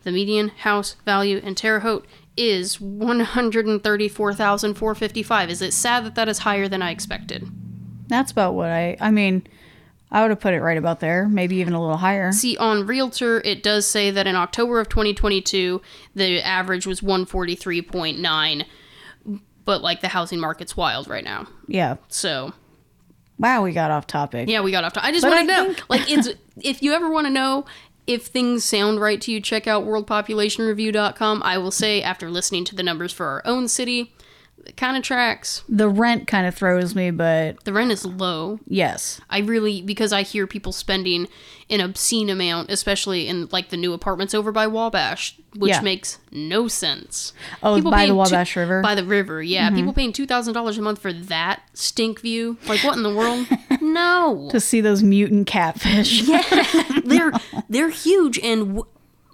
The 0.03 0.11
median 0.11 0.49
house 0.49 0.95
value 1.05 1.37
in 1.37 1.55
Terre 1.55 1.81
Haute 1.81 2.07
is 2.37 2.79
134,455. 2.81 5.49
Is 5.49 5.61
it 5.61 5.73
sad 5.73 6.05
that 6.05 6.15
that 6.15 6.29
is 6.29 6.39
higher 6.39 6.67
than 6.67 6.81
I 6.81 6.91
expected? 6.91 7.47
That's 8.07 8.31
about 8.31 8.53
what 8.53 8.69
I. 8.69 8.97
I 8.99 9.11
mean, 9.11 9.47
I 10.11 10.21
would 10.21 10.29
have 10.29 10.39
put 10.39 10.53
it 10.53 10.61
right 10.61 10.77
about 10.77 10.99
there, 10.99 11.27
maybe 11.27 11.55
even 11.57 11.73
a 11.73 11.81
little 11.81 11.97
higher. 11.97 12.31
See, 12.31 12.55
on 12.57 12.85
Realtor, 12.85 13.41
it 13.41 13.63
does 13.63 13.87
say 13.87 14.11
that 14.11 14.27
in 14.27 14.35
October 14.35 14.79
of 14.79 14.89
2022, 14.89 15.81
the 16.13 16.45
average 16.45 16.85
was 16.85 17.01
143.9, 17.01 18.65
but 19.65 19.81
like 19.81 20.01
the 20.01 20.09
housing 20.09 20.39
market's 20.39 20.77
wild 20.77 21.07
right 21.07 21.23
now. 21.23 21.47
Yeah. 21.67 21.95
So 22.07 22.53
Wow, 23.37 23.63
we 23.63 23.73
got 23.73 23.91
off 23.91 24.07
topic. 24.07 24.47
Yeah, 24.47 24.61
we 24.61 24.71
got 24.71 24.85
off. 24.85 24.93
To- 24.93 25.03
I 25.03 25.11
just 25.11 25.27
want 25.27 25.39
to 25.39 25.43
know, 25.45 25.65
think- 25.73 25.89
like, 25.89 26.09
it's 26.09 26.29
if 26.61 26.81
you 26.81 26.93
ever 26.93 27.09
want 27.09 27.27
to 27.27 27.31
know 27.31 27.65
if 28.07 28.25
things 28.27 28.63
sound 28.63 28.99
right 28.99 29.19
to 29.21 29.31
you, 29.31 29.41
check 29.41 29.67
out 29.67 29.85
worldpopulationreview.com. 29.85 31.43
I 31.43 31.57
will 31.57 31.71
say, 31.71 32.01
after 32.01 32.29
listening 32.29 32.65
to 32.65 32.75
the 32.75 32.83
numbers 32.83 33.11
for 33.11 33.25
our 33.25 33.41
own 33.45 33.67
city, 33.67 34.13
it 34.65 34.77
kind 34.77 34.97
of 34.97 35.03
tracks. 35.03 35.63
The 35.69 35.87
rent 35.89 36.27
kind 36.27 36.47
of 36.47 36.55
throws 36.55 36.95
me, 36.95 37.11
but 37.11 37.63
The 37.63 37.73
rent 37.73 37.91
is 37.91 38.05
low. 38.05 38.59
yes. 38.67 39.21
I 39.29 39.39
really 39.39 39.81
because 39.81 40.11
I 40.13 40.23
hear 40.23 40.47
people 40.47 40.71
spending 40.71 41.27
an 41.69 41.81
obscene 41.81 42.29
amount, 42.29 42.69
especially 42.69 43.27
in 43.27 43.47
like 43.51 43.69
the 43.69 43.77
new 43.77 43.93
apartments 43.93 44.33
over 44.35 44.51
by 44.51 44.67
Wabash, 44.67 45.35
which 45.55 45.69
Yeah. 45.71 45.81
makes 45.81 46.19
no 46.31 46.67
sense. 46.67 47.33
Oh, 47.63 47.75
People 47.75 47.91
by 47.91 48.01
the 48.01 48.07
paying 48.07 48.15
Wabash 48.17 48.55
River? 48.55 48.75
Mm-hmm. 48.75 48.83
By 48.83 48.95
the 48.95 49.03
river, 49.05 49.41
yeah. 49.41 49.69
People 49.71 49.93
paying 49.93 50.13
two 50.13 50.25
thousand 50.27 50.53
dollars 50.53 50.77
a 50.77 50.81
month 50.81 50.99
for 50.99 51.11
that 51.13 51.61
stink 51.73 52.21
view. 52.21 52.57
Like 52.67 52.83
what 52.83 52.97
in 52.97 53.03
the 53.03 53.13
world? 53.13 53.47
no. 53.81 54.49
To 54.51 54.59
see 54.59 54.81
those 54.81 55.01
mutant 55.03 55.47
catfish. 55.47 56.23
Yeah. 56.23 56.43
They're 57.05 57.31
they're 57.69 57.89
huge 57.89 58.39
and 58.39 58.75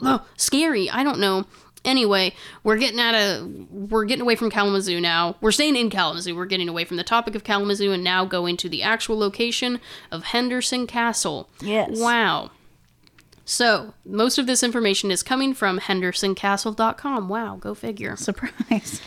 w- 0.01 0.19
scary. 0.37 0.89
I 0.89 1.03
don't 1.03 1.19
know. 1.19 1.45
Anyway, 1.83 2.33
we're 2.63 2.77
getting 2.77 2.99
out 2.99 3.15
of 3.15 3.69
we're 3.71 4.05
getting 4.05 4.21
away 4.21 4.35
from 4.35 4.51
Kalamazoo 4.51 5.01
now. 5.01 5.35
We're 5.41 5.51
staying 5.51 5.75
in 5.75 5.89
Kalamazoo. 5.89 6.35
We're 6.35 6.45
getting 6.45 6.69
away 6.69 6.85
from 6.85 6.97
the 6.97 7.03
topic 7.03 7.33
of 7.33 7.43
Kalamazoo 7.43 7.91
and 7.91 8.03
now 8.03 8.25
going 8.25 8.57
to 8.57 8.69
the 8.69 8.83
actual 8.83 9.17
location 9.17 9.79
of 10.11 10.25
Henderson 10.25 10.85
Castle. 10.85 11.49
Yes. 11.61 11.99
Wow. 11.99 12.51
So, 13.43 13.95
most 14.05 14.37
of 14.37 14.45
this 14.45 14.63
information 14.63 15.11
is 15.11 15.23
coming 15.23 15.53
from 15.53 15.79
hendersoncastle.com. 15.79 17.27
Wow, 17.27 17.55
go 17.55 17.73
figure. 17.73 18.15
Surprise. 18.15 19.01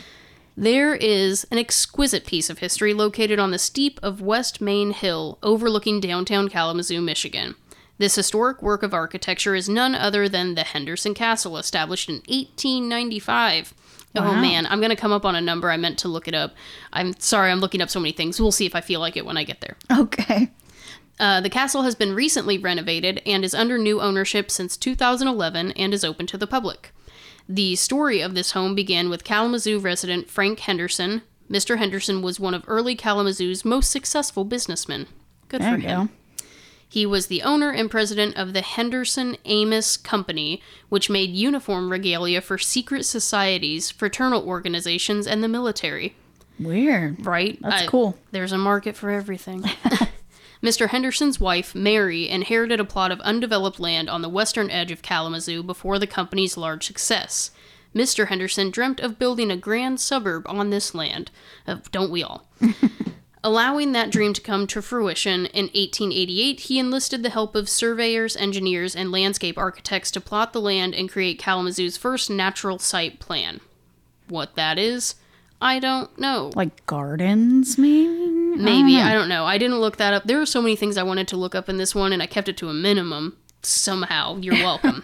There 0.57 0.95
is 0.95 1.45
an 1.51 1.57
exquisite 1.57 2.25
piece 2.25 2.49
of 2.49 2.59
history 2.59 2.93
located 2.93 3.39
on 3.39 3.51
the 3.51 3.59
steep 3.59 3.99
of 4.01 4.21
West 4.21 4.61
Main 4.61 4.91
Hill 4.91 5.37
overlooking 5.43 5.99
downtown 5.99 6.47
Kalamazoo, 6.47 7.01
Michigan. 7.01 7.55
This 7.97 8.15
historic 8.15 8.61
work 8.61 8.83
of 8.83 8.93
architecture 8.93 9.55
is 9.55 9.69
none 9.69 9.95
other 9.95 10.27
than 10.27 10.55
the 10.55 10.63
Henderson 10.63 11.13
Castle, 11.13 11.57
established 11.57 12.09
in 12.09 12.15
1895. 12.27 13.73
Oh 14.17 14.33
man, 14.33 14.65
I'm 14.67 14.79
going 14.79 14.91
to 14.91 14.95
come 14.95 15.11
up 15.11 15.25
on 15.25 15.35
a 15.35 15.41
number. 15.41 15.69
I 15.69 15.77
meant 15.77 15.97
to 15.99 16.07
look 16.07 16.27
it 16.27 16.33
up. 16.33 16.53
I'm 16.93 17.17
sorry, 17.19 17.51
I'm 17.51 17.59
looking 17.59 17.81
up 17.81 17.89
so 17.89 17.99
many 17.99 18.13
things. 18.13 18.39
We'll 18.39 18.51
see 18.53 18.65
if 18.65 18.75
I 18.75 18.81
feel 18.81 18.99
like 19.01 19.17
it 19.17 19.25
when 19.25 19.37
I 19.37 19.43
get 19.43 19.59
there. 19.61 19.75
Okay. 19.99 20.51
Uh, 21.19 21.39
the 21.41 21.49
castle 21.49 21.83
has 21.83 21.95
been 21.95 22.13
recently 22.15 22.57
renovated 22.57 23.21
and 23.25 23.43
is 23.45 23.53
under 23.53 23.77
new 23.77 24.01
ownership 24.01 24.51
since 24.51 24.75
2011 24.77 25.71
and 25.71 25.93
is 25.93 26.03
open 26.05 26.27
to 26.27 26.37
the 26.37 26.47
public. 26.47 26.91
The 27.47 27.75
story 27.75 28.21
of 28.21 28.35
this 28.35 28.51
home 28.51 28.73
began 28.75 29.09
with 29.09 29.23
Kalamazoo 29.23 29.79
resident 29.79 30.29
Frank 30.29 30.59
Henderson. 30.59 31.21
Mr. 31.49 31.77
Henderson 31.77 32.21
was 32.21 32.39
one 32.39 32.53
of 32.53 32.63
early 32.67 32.95
Kalamazoo's 32.95 33.63
most 33.63 33.91
successful 33.91 34.43
businessmen. 34.45 35.07
Good 35.47 35.61
There 35.61 35.73
for 35.73 35.77
you 35.79 35.87
him. 35.87 36.05
go. 36.07 36.11
He 36.87 37.05
was 37.05 37.27
the 37.27 37.41
owner 37.41 37.71
and 37.71 37.91
president 37.91 38.37
of 38.37 38.53
the 38.53 38.61
Henderson 38.61 39.37
Ames 39.45 39.97
Company, 39.97 40.61
which 40.89 41.09
made 41.09 41.31
uniform 41.31 41.91
regalia 41.91 42.41
for 42.41 42.57
secret 42.57 43.05
societies, 43.05 43.91
fraternal 43.91 44.47
organizations, 44.47 45.27
and 45.27 45.43
the 45.43 45.47
military 45.47 46.15
Weird. 46.59 47.25
right? 47.25 47.59
That's 47.61 47.87
cool. 47.89 48.17
There's 48.31 48.51
a 48.51 48.57
market 48.57 48.95
for 48.95 49.09
everything. 49.09 49.63
Mr. 50.63 50.89
Henderson's 50.89 51.39
wife, 51.39 51.75
Mary, 51.75 52.29
inherited 52.29 52.79
a 52.79 52.85
plot 52.85 53.11
of 53.11 53.19
undeveloped 53.21 53.79
land 53.79 54.09
on 54.09 54.21
the 54.21 54.29
western 54.29 54.71
edge 54.71 54.91
of 54.91 55.01
Kalamazoo 55.01 55.61
before 55.61 55.99
the 55.99 56.07
company's 56.07 56.57
large 56.57 56.85
success. 56.85 57.51
Mr. 57.93 58.27
Henderson 58.27 58.71
dreamt 58.71 58.99
of 58.99 59.19
building 59.19 59.51
a 59.51 59.57
grand 59.57 59.99
suburb 59.99 60.43
on 60.47 60.69
this 60.69 60.95
land. 60.95 61.31
Uh, 61.67 61.77
don't 61.91 62.11
we 62.11 62.23
all? 62.23 62.47
Allowing 63.45 63.91
that 63.91 64.09
dream 64.09 64.33
to 64.33 64.41
come 64.41 64.65
to 64.65 64.81
fruition, 64.81 65.45
in 65.45 65.65
1888 65.65 66.61
he 66.61 66.79
enlisted 66.79 67.21
the 67.21 67.29
help 67.29 67.53
of 67.53 67.69
surveyors, 67.69 68.35
engineers, 68.35 68.95
and 68.95 69.11
landscape 69.11 69.55
architects 69.55 70.09
to 70.09 70.19
plot 70.19 70.51
the 70.51 70.59
land 70.59 70.95
and 70.95 71.11
create 71.11 71.37
Kalamazoo's 71.37 71.95
first 71.95 72.27
natural 72.27 72.79
site 72.79 73.19
plan. 73.19 73.61
What 74.27 74.55
that 74.55 74.79
is, 74.79 75.13
I 75.61 75.77
don't 75.77 76.17
know. 76.17 76.49
Like 76.55 76.87
gardens, 76.87 77.77
maybe? 77.77 78.07
Maybe, 78.57 78.99
I 78.99 79.13
don't 79.13 79.29
know. 79.29 79.45
I 79.45 79.59
didn't 79.59 79.79
look 79.79 79.97
that 79.97 80.15
up. 80.15 80.23
There 80.23 80.39
were 80.39 80.47
so 80.47 80.59
many 80.59 80.75
things 80.75 80.97
I 80.97 81.03
wanted 81.03 81.27
to 81.27 81.37
look 81.37 81.53
up 81.53 81.69
in 81.69 81.77
this 81.77 81.93
one, 81.93 82.13
and 82.13 82.23
I 82.23 82.25
kept 82.25 82.49
it 82.49 82.57
to 82.57 82.69
a 82.69 82.73
minimum. 82.73 83.37
Somehow, 83.61 84.37
you're 84.37 84.55
welcome. 84.63 85.03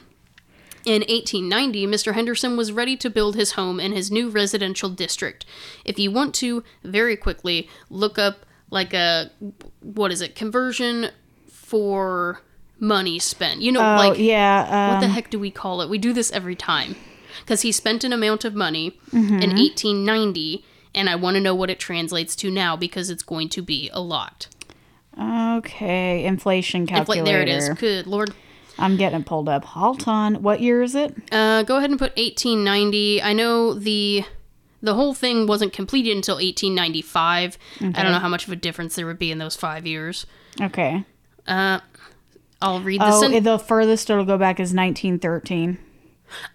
In 0.85 1.01
1890, 1.01 1.85
Mr. 1.87 2.13
Henderson 2.13 2.57
was 2.57 2.71
ready 2.71 2.97
to 2.97 3.09
build 3.09 3.35
his 3.35 3.51
home 3.51 3.79
in 3.79 3.91
his 3.91 4.09
new 4.11 4.29
residential 4.29 4.89
district. 4.89 5.45
If 5.85 5.99
you 5.99 6.11
want 6.11 6.33
to, 6.35 6.63
very 6.83 7.15
quickly, 7.15 7.69
look 7.89 8.17
up 8.17 8.45
like 8.71 8.93
a, 8.93 9.31
what 9.81 10.11
is 10.11 10.21
it, 10.21 10.33
conversion 10.35 11.09
for 11.47 12.41
money 12.79 13.19
spent. 13.19 13.61
You 13.61 13.71
know, 13.73 13.79
Oh, 13.81 13.95
like, 13.97 14.17
yeah. 14.17 14.93
what 14.93 14.99
the 15.01 15.05
um, 15.07 15.11
heck 15.11 15.29
do 15.29 15.39
we 15.39 15.51
call 15.51 15.81
it? 15.81 15.89
We 15.89 15.97
do 15.99 16.13
this 16.13 16.31
every 16.31 16.55
time. 16.55 16.95
Because 17.41 17.61
he 17.61 17.71
spent 17.71 18.03
an 18.03 18.11
amount 18.13 18.43
of 18.45 18.55
money 18.55 18.99
Mm-hmm. 19.11 19.39
in 19.39 19.49
1890, 19.51 20.65
and 20.95 21.09
I 21.09 21.15
want 21.15 21.35
to 21.35 21.41
know 21.41 21.53
what 21.55 21.69
it 21.69 21.79
translates 21.79 22.35
to 22.37 22.49
now 22.51 22.75
because 22.75 23.09
it's 23.09 23.23
going 23.23 23.49
to 23.49 23.61
be 23.61 23.89
a 23.93 24.01
lot. 24.01 24.47
okay. 25.19 26.25
Inflation 26.25 26.85
Infl- 26.85 26.89
calculator. 26.89 27.23
there 27.25 27.41
it 27.41 27.49
is. 27.49 27.69
Good 27.69 28.07
lord. 28.07 28.33
I'm 28.81 28.97
getting 28.97 29.21
it 29.21 29.25
pulled 29.25 29.47
up. 29.47 29.63
Hold 29.65 30.07
on. 30.07 30.41
What 30.41 30.59
year 30.61 30.81
is 30.81 30.95
it? 30.95 31.15
Uh, 31.31 31.63
go 31.63 31.77
ahead 31.77 31.89
and 31.89 31.99
put 31.99 32.15
1890. 32.17 33.21
I 33.21 33.33
know 33.33 33.73
the 33.73 34.23
the 34.81 34.95
whole 34.95 35.13
thing 35.13 35.45
wasn't 35.45 35.73
completed 35.73 36.15
until 36.15 36.35
1895. 36.35 37.57
I 37.81 37.85
don't 38.01 38.11
know 38.11 38.19
how 38.19 38.27
much 38.27 38.47
of 38.47 38.53
a 38.53 38.55
difference 38.55 38.95
there 38.95 39.05
would 39.05 39.19
be 39.19 39.31
in 39.31 39.37
those 39.37 39.55
five 39.55 39.85
years. 39.85 40.25
Okay. 40.59 41.05
Uh, 41.47 41.79
I'll 42.61 42.81
read 42.81 42.99
the 43.01 43.05
Oh, 43.05 43.39
the 43.39 43.59
furthest 43.59 44.09
it'll 44.09 44.25
go 44.25 44.37
back 44.37 44.59
is 44.59 44.73
1913. 44.73 45.77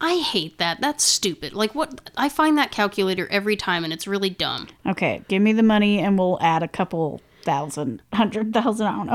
I 0.00 0.14
hate 0.16 0.58
that. 0.58 0.80
That's 0.80 1.04
stupid. 1.04 1.52
Like 1.52 1.74
what? 1.74 2.10
I 2.16 2.28
find 2.28 2.56
that 2.58 2.70
calculator 2.70 3.28
every 3.30 3.56
time, 3.56 3.84
and 3.84 3.92
it's 3.92 4.06
really 4.06 4.30
dumb. 4.30 4.68
Okay, 4.86 5.22
give 5.28 5.42
me 5.42 5.52
the 5.52 5.62
money 5.62 5.98
and 5.98 6.18
we'll 6.18 6.38
add 6.40 6.62
a 6.62 6.68
couple 6.68 7.20
thousand, 7.42 8.02
hundred 8.12 8.52
thousand, 8.52 8.86
I 8.86 9.04
don't 9.04 9.06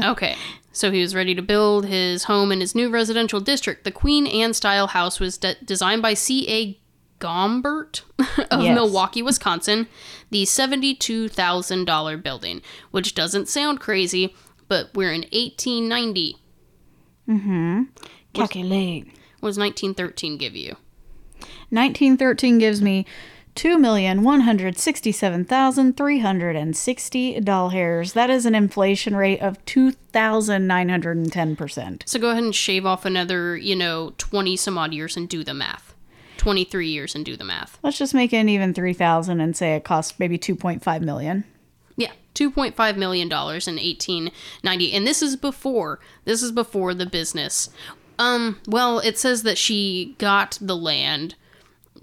know. 0.00 0.10
Okay. 0.12 0.36
So 0.72 0.90
he 0.90 1.00
was 1.00 1.14
ready 1.14 1.34
to 1.34 1.42
build 1.42 1.86
his 1.86 2.24
home 2.24 2.52
in 2.52 2.60
his 2.60 2.74
new 2.74 2.90
residential 2.90 3.40
district. 3.40 3.84
The 3.84 3.90
Queen 3.90 4.26
Anne 4.26 4.54
style 4.54 4.88
house 4.88 5.18
was 5.18 5.36
de- 5.36 5.56
designed 5.64 6.02
by 6.02 6.14
C.A. 6.14 6.78
Gombert 7.18 8.02
of 8.50 8.62
Yes. 8.62 8.74
Milwaukee, 8.74 9.22
Wisconsin, 9.22 9.88
the 10.30 10.44
$72,000 10.44 12.22
building, 12.22 12.62
which 12.90 13.14
doesn't 13.14 13.48
sound 13.48 13.80
crazy, 13.80 14.34
but 14.68 14.90
we're 14.94 15.12
in 15.12 15.22
1890. 15.32 16.36
Mm 17.28 17.42
hmm. 17.42 17.82
Calculate. 18.32 19.06
What 19.40 19.50
does 19.50 19.58
1913 19.58 20.38
give 20.38 20.54
you? 20.54 20.76
1913 21.70 22.58
gives 22.58 22.80
me 22.80 23.06
two 23.54 23.78
million 23.78 24.22
one 24.22 24.40
hundred 24.40 24.78
sixty-seven 24.78 25.44
thousand 25.44 25.96
three 25.96 26.20
hundred 26.20 26.56
and 26.56 26.76
sixty 26.76 27.38
doll 27.40 27.70
hairs. 27.70 28.12
That 28.12 28.30
is 28.30 28.46
an 28.46 28.54
inflation 28.54 29.16
rate 29.16 29.40
of 29.40 29.64
two 29.64 29.92
thousand 29.92 30.66
nine 30.66 30.88
hundred 30.88 31.16
and 31.16 31.32
ten 31.32 31.56
percent. 31.56 32.04
So 32.06 32.18
go 32.18 32.30
ahead 32.30 32.44
and 32.44 32.54
shave 32.54 32.86
off 32.86 33.04
another, 33.04 33.56
you 33.56 33.76
know, 33.76 34.14
20 34.18 34.56
some 34.56 34.78
odd 34.78 34.92
years 34.92 35.16
and 35.16 35.28
do 35.28 35.44
the 35.44 35.54
math. 35.54 35.94
23 36.38 36.88
years 36.88 37.14
and 37.14 37.24
do 37.24 37.36
the 37.36 37.44
math. 37.44 37.78
Let's 37.82 37.98
just 37.98 38.14
make 38.14 38.32
it 38.32 38.38
an 38.38 38.48
even 38.48 38.72
three 38.72 38.94
thousand 38.94 39.40
and 39.40 39.54
say 39.54 39.76
it 39.76 39.84
costs 39.84 40.18
maybe 40.18 40.38
two 40.38 40.56
point 40.56 40.82
five 40.82 41.02
million. 41.02 41.44
Yeah, 41.96 42.12
two 42.32 42.50
point 42.50 42.74
five 42.76 42.96
million 42.96 43.28
dollars 43.28 43.68
in 43.68 43.78
eighteen 43.78 44.32
ninety, 44.64 44.92
and 44.92 45.06
this 45.06 45.20
is 45.20 45.36
before 45.36 46.00
this 46.24 46.42
is 46.42 46.50
before 46.50 46.94
the 46.94 47.04
business. 47.04 47.68
Um, 48.18 48.60
well, 48.66 49.00
it 49.00 49.18
says 49.18 49.42
that 49.42 49.58
she 49.58 50.14
got 50.18 50.56
the 50.60 50.76
land 50.76 51.34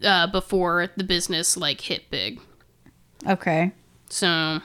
uh, 0.03 0.27
before 0.27 0.89
the 0.95 1.03
business 1.03 1.57
like 1.57 1.81
hit 1.81 2.09
big. 2.09 2.39
Okay. 3.27 3.71
So, 4.09 4.61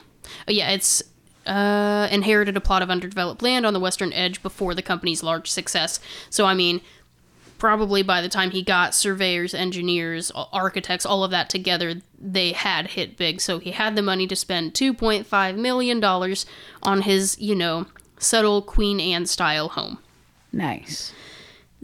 yeah, 0.47 0.69
it's 0.71 1.03
uh, 1.45 2.07
inherited 2.11 2.55
a 2.55 2.61
plot 2.61 2.81
of 2.81 2.89
underdeveloped 2.89 3.41
land 3.41 3.65
on 3.65 3.73
the 3.73 3.79
western 3.79 4.13
edge 4.13 4.41
before 4.41 4.73
the 4.73 4.81
company's 4.81 5.23
large 5.23 5.49
success. 5.49 5.99
So, 6.29 6.45
I 6.45 6.53
mean, 6.53 6.81
probably 7.57 8.03
by 8.03 8.21
the 8.21 8.29
time 8.29 8.51
he 8.51 8.61
got 8.61 8.93
surveyors, 8.93 9.53
engineers, 9.53 10.31
architects, 10.35 11.05
all 11.05 11.23
of 11.23 11.31
that 11.31 11.49
together, 11.49 11.95
they 12.19 12.51
had 12.51 12.87
hit 12.87 13.17
big. 13.17 13.41
So 13.41 13.59
he 13.59 13.71
had 13.71 13.95
the 13.95 14.01
money 14.01 14.27
to 14.27 14.35
spend 14.35 14.73
$2.5 14.73 15.57
million 15.57 16.03
on 16.03 17.01
his, 17.03 17.37
you 17.39 17.55
know, 17.55 17.85
subtle 18.17 18.61
Queen 18.61 18.99
Anne 18.99 19.25
style 19.25 19.69
home. 19.69 19.99
Nice. 20.51 21.13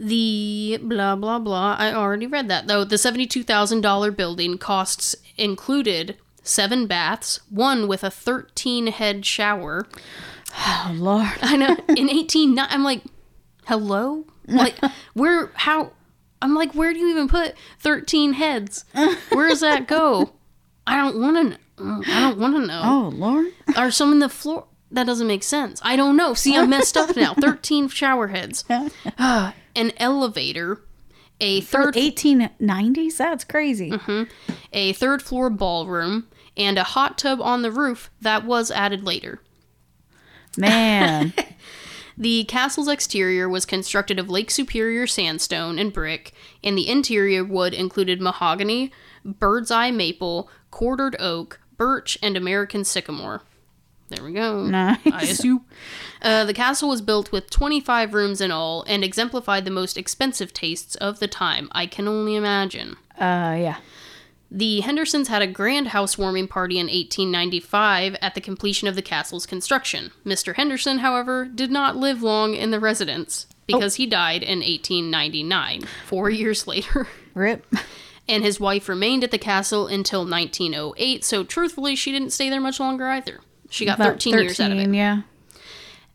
The 0.02 0.78
blah 0.82 1.14
blah 1.14 1.38
blah. 1.38 1.76
I 1.78 1.92
already 1.92 2.26
read 2.26 2.48
that 2.48 2.66
though. 2.66 2.84
The 2.84 2.96
seventy-two 2.96 3.44
thousand 3.44 3.82
dollar 3.82 4.10
building 4.10 4.56
costs 4.56 5.14
included 5.36 6.16
seven 6.42 6.86
baths, 6.86 7.40
one 7.50 7.86
with 7.86 8.02
a 8.02 8.10
thirteen 8.10 8.86
head 8.86 9.26
shower. 9.26 9.86
Oh 10.56 10.92
Lord. 10.94 11.28
I 11.42 11.56
know 11.56 11.76
in 11.94 12.08
eighteen. 12.08 12.58
I'm 12.58 12.82
like, 12.82 13.02
hello, 13.66 14.24
like 14.46 14.76
where? 15.12 15.50
How? 15.52 15.92
I'm 16.40 16.54
like, 16.54 16.74
where 16.74 16.94
do 16.94 16.98
you 16.98 17.10
even 17.10 17.28
put 17.28 17.54
thirteen 17.78 18.32
heads? 18.32 18.86
Where 19.28 19.50
does 19.50 19.60
that 19.60 19.86
go? 19.86 20.32
I 20.86 20.96
don't 20.96 21.20
want 21.20 21.52
to. 21.52 21.58
I 21.78 22.20
don't 22.20 22.38
want 22.38 22.54
to 22.54 22.66
know. 22.66 22.80
Oh 22.82 23.12
Lord. 23.14 23.52
Are 23.76 23.90
some 23.90 24.12
in 24.12 24.20
the 24.20 24.30
floor? 24.30 24.64
That 24.92 25.06
doesn't 25.06 25.26
make 25.26 25.42
sense. 25.42 25.78
I 25.84 25.94
don't 25.96 26.16
know. 26.16 26.32
See, 26.32 26.56
I'm 26.56 26.70
messed 26.70 26.96
up 26.96 27.14
now. 27.16 27.34
Thirteen 27.40 27.88
shower 27.88 28.28
heads. 28.28 28.64
An 29.74 29.92
elevator. 29.96 30.82
A 31.40 31.62
third 31.62 31.96
Eighteen 31.96 32.50
nineties. 32.58 33.16
That's 33.16 33.44
crazy. 33.44 33.90
Mm-hmm. 33.92 34.24
a 34.74 34.92
third 34.92 35.22
floor 35.22 35.48
ballroom, 35.48 36.26
and 36.56 36.76
a 36.76 36.84
hot 36.84 37.16
tub 37.16 37.40
on 37.40 37.62
the 37.62 37.70
roof 37.70 38.10
that 38.20 38.44
was 38.44 38.70
added 38.70 39.04
later. 39.04 39.40
Man. 40.56 41.32
The 42.18 42.44
castle's 42.44 42.88
exterior 42.88 43.48
was 43.48 43.64
constructed 43.64 44.18
of 44.18 44.28
Lake 44.28 44.50
Superior 44.50 45.06
sandstone 45.06 45.78
and 45.78 45.90
brick, 45.90 46.34
and 46.62 46.76
the 46.76 46.86
interior 46.86 47.42
wood 47.42 47.72
included 47.72 48.20
mahogany, 48.20 48.92
bird's 49.24 49.70
eye 49.70 49.90
maple, 49.90 50.50
quartered 50.70 51.16
oak, 51.18 51.60
birch, 51.78 52.18
and 52.22 52.36
American 52.36 52.84
sycamore. 52.84 53.40
There 54.10 54.22
we 54.22 54.34
go. 54.34 54.66
Nice. 54.66 54.98
ISU. 55.02 55.62
Uh, 56.22 56.44
the 56.44 56.54
castle 56.54 56.88
was 56.88 57.00
built 57.00 57.32
with 57.32 57.50
25 57.50 58.12
rooms 58.14 58.40
in 58.40 58.50
all 58.50 58.84
and 58.86 59.02
exemplified 59.02 59.64
the 59.64 59.70
most 59.70 59.96
expensive 59.96 60.52
tastes 60.52 60.94
of 60.96 61.18
the 61.18 61.28
time. 61.28 61.68
I 61.72 61.86
can 61.86 62.06
only 62.08 62.34
imagine. 62.36 62.96
uh 63.18 63.56
yeah. 63.58 63.76
The 64.52 64.80
Hendersons 64.80 65.28
had 65.28 65.42
a 65.42 65.46
grand 65.46 65.88
housewarming 65.88 66.48
party 66.48 66.76
in 66.78 66.86
1895 66.86 68.16
at 68.20 68.34
the 68.34 68.40
completion 68.40 68.88
of 68.88 68.96
the 68.96 69.02
castle's 69.02 69.46
construction. 69.46 70.10
Mr. 70.26 70.56
Henderson, 70.56 70.98
however, 70.98 71.44
did 71.44 71.70
not 71.70 71.96
live 71.96 72.20
long 72.20 72.54
in 72.54 72.72
the 72.72 72.80
residence 72.80 73.46
because 73.68 73.94
he 73.94 74.06
died 74.06 74.42
in 74.42 74.58
1899, 74.58 75.82
four 76.04 76.28
years 76.40 76.66
later. 76.66 77.06
Rip. 77.34 77.64
And 78.28 78.42
his 78.42 78.58
wife 78.58 78.88
remained 78.88 79.22
at 79.22 79.30
the 79.30 79.38
castle 79.38 79.86
until 79.86 80.26
1908, 80.28 81.24
so 81.24 81.44
truthfully, 81.44 81.94
she 81.94 82.10
didn't 82.10 82.30
stay 82.30 82.50
there 82.50 82.60
much 82.60 82.80
longer 82.80 83.06
either. 83.06 83.38
She 83.68 83.84
got 83.84 83.96
About 84.00 84.14
13, 84.14 84.34
years 84.34 84.58
out 84.58 84.72
of 84.72 84.78
it. 84.78 84.92
Yeah. 84.92 85.22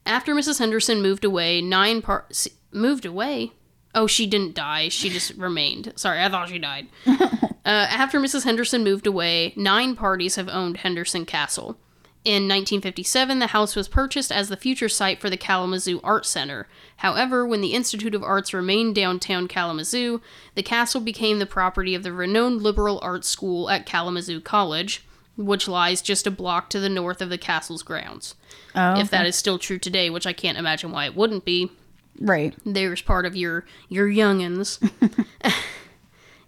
After 0.05 0.35
Mrs. 0.35 0.59
Henderson 0.59 1.01
moved 1.01 1.25
away, 1.25 1.61
nine 1.61 2.01
par- 2.01 2.27
moved 2.71 3.05
away. 3.05 3.53
Oh, 3.93 4.07
she 4.07 4.27
didn't 4.27 4.55
die. 4.55 4.89
She 4.89 5.09
just 5.09 5.33
remained. 5.37 5.93
Sorry, 5.95 6.21
I 6.21 6.29
thought 6.29 6.49
she 6.49 6.59
died. 6.59 6.87
uh, 7.07 7.49
after 7.63 8.19
Mrs. 8.19 8.43
Henderson 8.43 8.83
moved 8.83 9.07
away, 9.07 9.53
nine 9.55 9.95
parties 9.95 10.35
have 10.35 10.49
owned 10.49 10.77
Henderson 10.77 11.25
Castle. 11.25 11.77
In 12.25 12.47
1957, 12.47 13.37
the 13.37 13.47
house 13.47 13.75
was 13.75 13.87
purchased 13.87 14.31
as 14.31 14.49
the 14.49 14.57
future 14.57 14.89
site 14.89 15.21
for 15.21 15.29
the 15.29 15.37
Kalamazoo 15.37 16.01
Art 16.03 16.25
Center. 16.25 16.67
However, 16.97 17.45
when 17.45 17.61
the 17.61 17.73
Institute 17.73 18.15
of 18.15 18.23
Arts 18.23 18.51
remained 18.51 18.95
downtown 18.95 19.47
Kalamazoo, 19.47 20.21
the 20.55 20.63
castle 20.63 21.01
became 21.01 21.37
the 21.37 21.45
property 21.45 21.93
of 21.93 22.01
the 22.01 22.11
renowned 22.11 22.63
liberal 22.63 22.99
arts 23.03 23.27
school 23.27 23.69
at 23.69 23.85
Kalamazoo 23.85 24.41
College, 24.41 25.04
which 25.37 25.67
lies 25.67 26.01
just 26.01 26.25
a 26.27 26.31
block 26.31 26.69
to 26.69 26.79
the 26.79 26.89
north 26.89 27.21
of 27.21 27.29
the 27.29 27.37
castle's 27.37 27.83
grounds 27.83 28.35
Oh. 28.75 28.99
if 28.99 29.09
that 29.09 29.25
is 29.25 29.35
still 29.35 29.57
true 29.59 29.77
today, 29.79 30.09
which 30.09 30.25
I 30.27 30.33
can't 30.33 30.57
imagine 30.57 30.91
why 30.91 31.05
it 31.05 31.15
wouldn't 31.15 31.45
be. 31.45 31.71
right. 32.19 32.53
There's 32.65 33.01
part 33.01 33.25
of 33.25 33.35
your 33.35 33.65
your 33.89 34.07
youngins. 34.07 34.79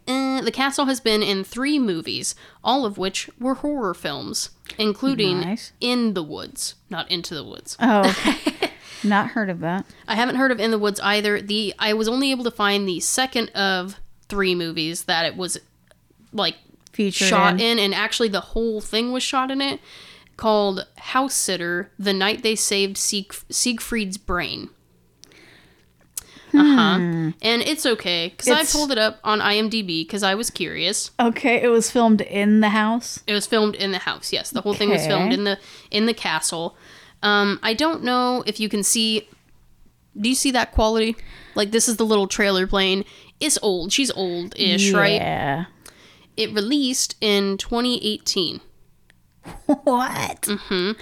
Uh, 0.10 0.40
the 0.42 0.52
castle 0.54 0.86
has 0.86 1.02
been 1.02 1.22
in 1.22 1.44
three 1.44 1.78
movies, 1.78 2.34
all 2.64 2.86
of 2.86 2.98
which 2.98 3.30
were 3.42 3.56
horror 3.56 3.94
films. 3.94 4.52
including 4.78 5.42
Nice. 5.42 5.74
In 5.82 6.14
the 6.14 6.24
Woods, 6.24 6.76
not 6.90 7.12
Into 7.12 7.36
the 7.36 7.44
Woods. 7.44 7.76
Oh, 7.80 8.10
okay. 8.10 8.72
Not 9.04 9.28
heard 9.32 9.50
of 9.50 9.60
that. 9.60 9.86
I 10.08 10.16
haven't 10.16 10.38
heard 10.38 10.50
of 10.52 10.60
In 10.62 10.72
the 10.72 10.80
Woods 10.80 11.00
either. 11.02 11.40
The 11.42 11.74
I 11.78 11.94
was 11.94 12.08
only 12.08 12.32
able 12.32 12.44
to 12.46 12.52
find 12.52 12.88
the 12.88 13.00
second 13.02 13.50
of 13.50 14.00
three 14.30 14.56
movies 14.56 15.04
that 15.04 15.26
it 15.26 15.36
was 15.38 15.58
like 16.34 16.56
Featured 16.98 17.28
shot 17.30 17.54
in. 17.56 17.78
in. 17.78 17.80
and 17.80 17.94
actually 17.96 18.28
the 18.30 18.42
whole 18.42 18.82
thing 18.82 19.12
was 19.12 19.22
shot 19.24 19.52
in 19.52 19.62
it, 19.62 19.80
called 20.36 20.86
House 20.98 21.36
Sitter: 21.36 21.92
The 22.00 22.12
Night 22.14 22.42
They 22.44 22.56
Saved 22.56 22.98
Sieg- 22.98 23.34
Siegfried's 23.50 24.18
Brain. 24.18 24.70
Uh 26.54 26.64
huh. 26.64 26.98
And 27.42 27.62
it's 27.62 27.86
okay 27.86 28.30
because 28.30 28.48
I 28.50 28.64
Hmm. 28.64 28.72
Pulled 28.78 28.92
it 28.92 28.98
up 28.98 29.20
on 29.24 29.40
IMDb 29.42 30.02
because 30.08 30.24
I 30.24 30.34
was 30.34 30.50
curious. 30.50 31.12
Okay, 31.20 31.62
it 31.62 31.68
was 31.68 31.92
filmed 31.92 32.22
in 32.22 32.62
the 32.62 32.70
house. 32.70 33.22
It 33.28 33.34
was 33.34 33.46
filmed 33.46 33.76
in 33.76 33.92
the 33.92 34.00
house. 34.00 34.32
Yes, 34.34 34.50
the 34.50 34.62
whole 34.62 34.74
thing 34.74 34.90
was 34.90 35.06
filmed 35.06 35.34
in 35.34 35.44
the 35.44 35.60
in 35.92 36.06
the 36.06 36.14
castle. 36.14 36.76
Um, 37.22 37.60
I 37.62 37.74
don't 37.74 38.04
know 38.04 38.44
if 38.48 38.60
you 38.60 38.70
can 38.70 38.82
see. 38.84 39.28
Do 40.20 40.30
you 40.30 40.36
see 40.36 40.52
that 40.52 40.72
quality? 40.72 41.16
Like 41.54 41.72
this 41.72 41.88
is 41.90 41.98
the 41.98 42.06
little 42.06 42.28
trailer 42.28 42.66
plane. 42.66 43.04
It's 43.40 43.60
old. 43.62 43.92
She's 43.92 44.10
old-ish, 44.12 44.92
right? 44.94 45.14
Yeah. 45.22 45.66
It 46.38 46.54
released 46.54 47.16
in 47.20 47.58
2018, 47.58 48.62
What? 49.66 50.42
Mm. 50.44 50.96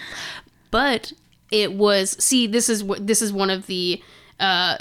but 0.71 1.13
it 1.51 1.73
was. 1.73 2.11
See, 2.23 2.47
this 2.47 2.69
is 2.69 2.83
what 2.83 3.05
this 3.05 3.21
is 3.21 3.31
one 3.33 3.49
of 3.49 3.67
the. 3.67 4.01
Uh, 4.39 4.77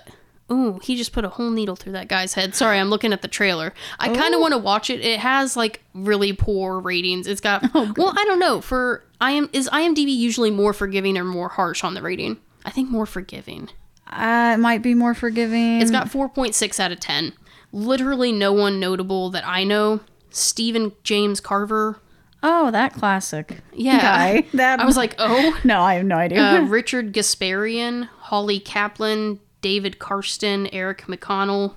Ooh, 0.52 0.78
he 0.82 0.94
just 0.94 1.12
put 1.12 1.24
a 1.24 1.30
whole 1.30 1.48
needle 1.50 1.74
through 1.74 1.92
that 1.92 2.06
guy's 2.08 2.34
head. 2.34 2.54
Sorry, 2.54 2.78
I'm 2.78 2.90
looking 2.90 3.14
at 3.14 3.22
the 3.22 3.28
trailer. 3.28 3.72
I 3.98 4.14
kind 4.14 4.34
of 4.34 4.40
want 4.42 4.52
to 4.52 4.58
watch 4.58 4.90
it. 4.90 5.00
It 5.00 5.18
has 5.20 5.56
like 5.56 5.82
really 5.94 6.34
poor 6.34 6.80
ratings. 6.80 7.26
It's 7.26 7.40
got 7.40 7.64
oh, 7.74 7.92
well, 7.96 8.12
I 8.14 8.24
don't 8.26 8.38
know. 8.38 8.60
For 8.60 9.02
I 9.20 9.30
am 9.32 9.48
is 9.54 9.68
IMDb 9.70 10.14
usually 10.14 10.50
more 10.50 10.74
forgiving 10.74 11.16
or 11.16 11.24
more 11.24 11.48
harsh 11.48 11.82
on 11.82 11.94
the 11.94 12.02
rating? 12.02 12.36
I 12.64 12.70
think 12.70 12.90
more 12.90 13.06
forgiving. 13.06 13.70
Uh, 14.06 14.52
it 14.54 14.60
might 14.60 14.82
be 14.82 14.94
more 14.94 15.14
forgiving. 15.14 15.80
It's 15.80 15.90
got 15.90 16.08
4.6 16.08 16.78
out 16.78 16.92
of 16.92 17.00
10. 17.00 17.32
Literally 17.72 18.30
no 18.30 18.52
one 18.52 18.78
notable 18.78 19.30
that 19.30 19.46
I 19.46 19.64
know. 19.64 20.00
Stephen 20.34 20.92
James 21.02 21.40
Carver. 21.40 21.98
oh, 22.42 22.70
that 22.70 22.92
classic. 22.92 23.58
Yeah. 23.72 24.00
Guy. 24.00 24.46
That 24.54 24.80
I 24.80 24.84
was 24.84 24.96
like, 24.96 25.14
"Oh, 25.18 25.58
no, 25.64 25.80
I 25.80 25.94
have 25.94 26.04
no 26.04 26.16
idea. 26.16 26.40
uh, 26.42 26.60
Richard 26.68 27.12
Gasparian, 27.14 28.08
Holly 28.18 28.60
Kaplan, 28.60 29.40
David 29.62 29.98
Karsten, 29.98 30.66
Eric 30.72 31.02
McConnell, 31.06 31.74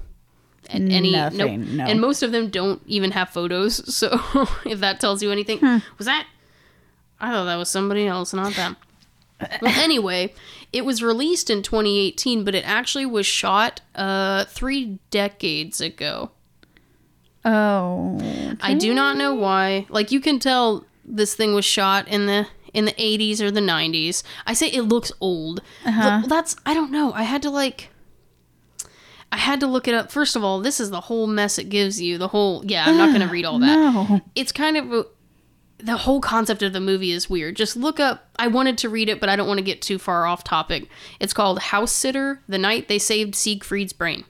and 0.69 0.91
any 0.91 1.11
Nothing, 1.13 1.77
no. 1.77 1.85
and 1.85 2.01
most 2.01 2.21
of 2.23 2.33
them 2.33 2.49
don't 2.49 2.81
even 2.85 3.11
have 3.11 3.29
photos. 3.29 3.95
So 3.95 4.19
if 4.65 4.79
that 4.81 4.99
tells 4.99 5.23
you 5.23 5.31
anything, 5.31 5.59
Hmm. 5.59 5.77
was 5.97 6.05
that? 6.07 6.27
I 7.21 7.31
thought 7.31 7.45
that 7.45 7.55
was 7.55 7.69
somebody 7.69 8.05
else, 8.05 8.33
not 8.33 8.53
them. 8.55 8.75
Well, 9.61 9.73
anyway, 9.79 10.33
it 10.73 10.83
was 10.83 11.01
released 11.03 11.49
in 11.49 11.61
2018, 11.63 12.43
but 12.43 12.53
it 12.55 12.67
actually 12.67 13.05
was 13.05 13.25
shot 13.25 13.81
uh, 13.95 14.45
three 14.45 14.97
decades 15.11 15.79
ago. 15.79 16.31
Oh, 17.47 18.55
I 18.61 18.73
do 18.73 18.93
not 18.93 19.17
know 19.17 19.33
why. 19.33 19.85
Like 19.89 20.11
you 20.11 20.19
can 20.19 20.39
tell 20.39 20.85
this 21.05 21.33
thing 21.35 21.53
was 21.53 21.65
shot 21.65 22.07
in 22.07 22.25
the 22.25 22.47
in 22.73 22.85
the 22.85 22.91
80s 22.93 23.39
or 23.41 23.49
the 23.49 23.61
90s. 23.61 24.23
I 24.45 24.53
say 24.53 24.67
it 24.67 24.83
looks 24.83 25.11
old. 25.19 25.61
Uh-huh. 25.85 26.23
That's 26.27 26.55
I 26.65 26.73
don't 26.73 26.91
know. 26.91 27.13
I 27.13 27.23
had 27.23 27.41
to 27.43 27.49
like 27.49 27.89
I 29.31 29.37
had 29.37 29.59
to 29.61 29.67
look 29.67 29.87
it 29.87 29.93
up. 29.93 30.11
First 30.11 30.35
of 30.35 30.43
all, 30.43 30.61
this 30.61 30.79
is 30.79 30.89
the 30.89 31.01
whole 31.01 31.27
mess 31.27 31.57
it 31.57 31.69
gives 31.69 32.01
you. 32.01 32.17
The 32.17 32.27
whole 32.29 32.63
yeah, 32.65 32.85
I'm 32.87 32.97
not 32.97 33.09
going 33.09 33.21
to 33.27 33.31
read 33.31 33.45
all 33.45 33.59
that. 33.59 33.65
no. 33.75 34.21
It's 34.35 34.51
kind 34.51 34.77
of 34.77 34.93
a, 34.93 35.05
the 35.79 35.97
whole 35.97 36.21
concept 36.21 36.61
of 36.63 36.73
the 36.73 36.79
movie 36.79 37.11
is 37.11 37.29
weird. 37.29 37.55
Just 37.55 37.75
look 37.75 37.99
up. 37.99 38.29
I 38.37 38.47
wanted 38.47 38.77
to 38.79 38.89
read 38.89 39.09
it, 39.09 39.19
but 39.19 39.29
I 39.29 39.35
don't 39.35 39.47
want 39.47 39.59
to 39.59 39.63
get 39.63 39.81
too 39.81 39.99
far 39.99 40.25
off 40.25 40.43
topic. 40.43 40.87
It's 41.19 41.33
called 41.33 41.59
House 41.59 41.91
Sitter: 41.91 42.41
The 42.47 42.57
Night 42.57 42.87
They 42.87 42.99
Saved 42.99 43.35
Siegfried's 43.35 43.93
Brain. 43.93 44.25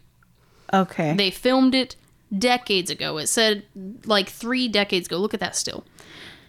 Okay. 0.74 1.16
They 1.16 1.32
filmed 1.32 1.74
it 1.74 1.96
decades 2.36 2.90
ago. 2.90 3.18
It 3.18 3.28
said 3.28 3.64
like 4.06 4.30
three 4.30 4.68
decades 4.68 5.08
ago. 5.08 5.18
Look 5.18 5.34
at 5.34 5.40
that 5.40 5.56
still. 5.56 5.86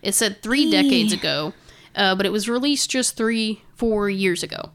It 0.03 0.15
said 0.15 0.43
three 0.43 0.71
decades 0.71 1.13
ago, 1.13 1.55
uh, 1.95 2.15
but 2.15 2.25
it 2.25 2.31
was 2.31 2.49
released 2.49 2.91
just 2.91 3.17
three, 3.17 3.63
four 3.75 4.09
years 4.09 4.43
ago. 4.43 4.71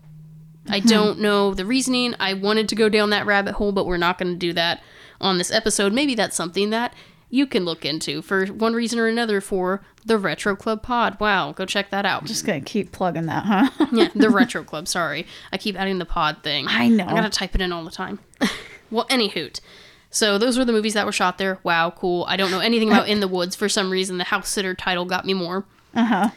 I 0.69 0.79
don't 0.79 1.19
know 1.19 1.53
the 1.53 1.65
reasoning. 1.65 2.15
I 2.19 2.33
wanted 2.33 2.69
to 2.69 2.75
go 2.75 2.89
down 2.89 3.09
that 3.09 3.25
rabbit 3.25 3.55
hole, 3.55 3.71
but 3.71 3.85
we're 3.85 3.97
not 3.97 4.17
going 4.17 4.31
to 4.33 4.37
do 4.37 4.53
that 4.53 4.81
on 5.19 5.37
this 5.37 5.51
episode. 5.51 5.93
Maybe 5.93 6.15
that's 6.15 6.35
something 6.35 6.69
that 6.69 6.93
you 7.33 7.47
can 7.47 7.65
look 7.65 7.83
into 7.83 8.21
for 8.21 8.45
one 8.45 8.73
reason 8.73 8.99
or 8.99 9.07
another 9.07 9.41
for 9.41 9.81
the 10.05 10.19
Retro 10.19 10.55
Club 10.55 10.83
Pod. 10.83 11.19
Wow, 11.19 11.51
go 11.51 11.65
check 11.65 11.89
that 11.89 12.05
out. 12.05 12.25
Just 12.25 12.45
gonna 12.45 12.61
keep 12.61 12.91
plugging 12.91 13.25
that, 13.25 13.43
huh? 13.43 13.87
yeah, 13.91 14.09
the 14.13 14.29
Retro 14.29 14.63
Club. 14.65 14.87
Sorry, 14.87 15.25
I 15.51 15.57
keep 15.57 15.75
adding 15.75 15.97
the 15.97 16.05
pod 16.05 16.43
thing. 16.43 16.67
I 16.69 16.89
know. 16.89 17.07
I 17.07 17.13
gotta 17.13 17.31
type 17.31 17.55
it 17.55 17.61
in 17.61 17.71
all 17.71 17.83
the 17.83 17.89
time. 17.89 18.19
well, 18.91 19.07
any 19.09 19.29
hoot. 19.29 19.61
So 20.13 20.37
those 20.37 20.57
were 20.57 20.63
the 20.63 20.71
movies 20.71 20.93
that 20.93 21.05
were 21.05 21.11
shot 21.11 21.37
there. 21.39 21.57
Wow, 21.63 21.89
cool. 21.89 22.25
I 22.29 22.37
don't 22.37 22.51
know 22.51 22.59
anything 22.59 22.89
about 22.89 23.07
In 23.09 23.19
the 23.19 23.27
Woods. 23.37 23.55
For 23.55 23.67
some 23.67 23.89
reason, 23.89 24.19
the 24.19 24.23
House 24.25 24.47
Sitter 24.47 24.75
title 24.75 25.05
got 25.05 25.25
me 25.25 25.33
more. 25.33 25.65
Uh 25.95 26.05
huh. 26.05 26.29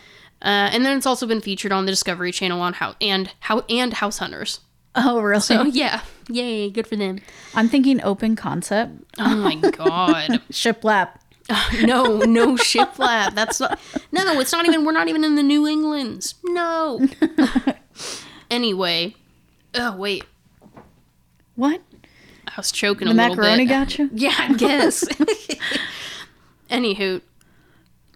Uh, 0.43 0.69
and 0.73 0.85
then 0.85 0.97
it's 0.97 1.07
also 1.07 1.27
been 1.27 1.41
featured 1.41 1.73
on 1.73 1.85
the 1.87 1.93
Discovery 1.93 2.33
Channel 2.33 2.61
on 2.61 2.73
how 2.75 2.95
and 3.01 3.31
how 3.41 3.61
and 3.69 3.93
House 3.95 4.19
Hunters. 4.19 4.61
Oh, 4.95 5.21
really? 5.21 5.41
So 5.41 5.65
yeah, 5.65 6.01
yay, 6.31 6.71
good 6.71 6.87
for 6.87 6.97
them. 6.97 7.21
I'm 7.55 7.69
thinking 7.69 8.03
open 8.03 8.35
concept. 8.35 8.93
Oh 9.19 9.37
my 9.37 9.55
god, 9.71 10.41
Shiplap. 10.51 11.11
no, 11.85 12.19
no 12.19 12.55
shiplap. 12.57 13.35
That's 13.37 13.61
not. 13.61 13.79
No, 14.11 14.41
it's 14.41 14.51
not 14.53 14.67
even. 14.67 14.85
We're 14.85 14.91
not 14.93 15.07
even 15.09 15.23
in 15.23 15.37
the 15.37 15.43
New 15.45 15.67
Englands. 15.67 16.35
No. 16.45 17.07
anyway, 18.51 19.15
oh 19.75 19.97
wait, 19.97 20.25
What? 21.55 21.83
I 22.57 22.61
was 22.61 22.73
choking 22.73 23.09
The 23.09 23.12
a 23.12 23.14
little 23.14 23.37
bit. 23.37 23.42
macaroni 23.42 23.64
bit. 23.64 23.69
gotcha? 23.69 24.09
Yeah, 24.14 24.35
I 24.38 24.53
guess. 24.55 25.05
Anywho, 26.71 27.21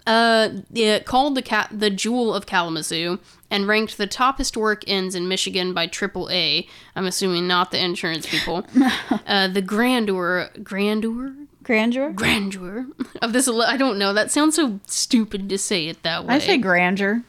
uh, 0.07 0.49
it 0.75 1.05
called 1.07 1.35
the 1.37 1.43
cat 1.43 1.69
the 1.71 1.91
Jewel 1.91 2.35
of 2.35 2.47
Kalamazoo 2.47 3.19
and 3.51 3.69
ranked 3.69 3.97
the 3.97 4.07
top 4.07 4.39
historic 4.39 4.83
inns 4.87 5.15
in 5.15 5.29
Michigan 5.29 5.73
by 5.73 5.87
AAA. 5.87 6.67
I'm 6.97 7.07
assuming 7.07 7.47
not 7.47 7.71
the 7.71 7.83
insurance 7.83 8.27
people. 8.27 8.67
uh, 9.27 9.49
the 9.49 9.63
grandeur, 9.63 10.51
grandeur, 10.63 11.33
Grandeur? 11.63 12.11
grandeur 12.13 12.87
of 13.23 13.33
this. 13.33 13.47
I 13.49 13.77
don't 13.77 13.99
know. 13.99 14.13
That 14.13 14.31
sounds 14.31 14.57
so 14.57 14.81
stupid 14.87 15.49
to 15.51 15.59
say 15.59 15.87
it 15.89 16.03
that 16.03 16.25
way 16.25 16.35
I 16.35 16.39
say 16.39 16.57
grandeur. 16.59 17.23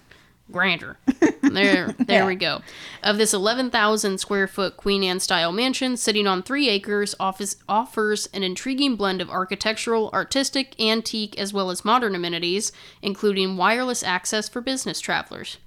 Grandeur. 0.52 0.98
There, 1.42 1.88
there 2.00 2.22
Yeah. 2.22 2.28
we 2.28 2.36
go. 2.36 2.62
Of 3.04 3.18
this 3.18 3.34
11,000 3.34 4.20
square 4.20 4.48
foot 4.48 4.78
Queen 4.78 5.04
Anne 5.04 5.20
style 5.20 5.52
mansion, 5.52 5.98
sitting 5.98 6.26
on 6.28 6.44
three 6.44 6.70
acres, 6.70 7.14
office 7.20 7.58
offers 7.68 8.28
an 8.28 8.42
intriguing 8.44 8.96
blend 8.96 9.22
of 9.22 9.30
architectural, 9.30 10.10
artistic, 10.14 10.80
antique, 10.80 11.38
as 11.38 11.52
well 11.52 11.70
as 11.70 11.84
modern 11.84 12.16
amenities, 12.16 12.72
including 13.02 13.58
wireless 13.58 14.02
access 14.02 14.48
for 14.48 14.62
business 14.62 15.02
travelers. 15.02 15.58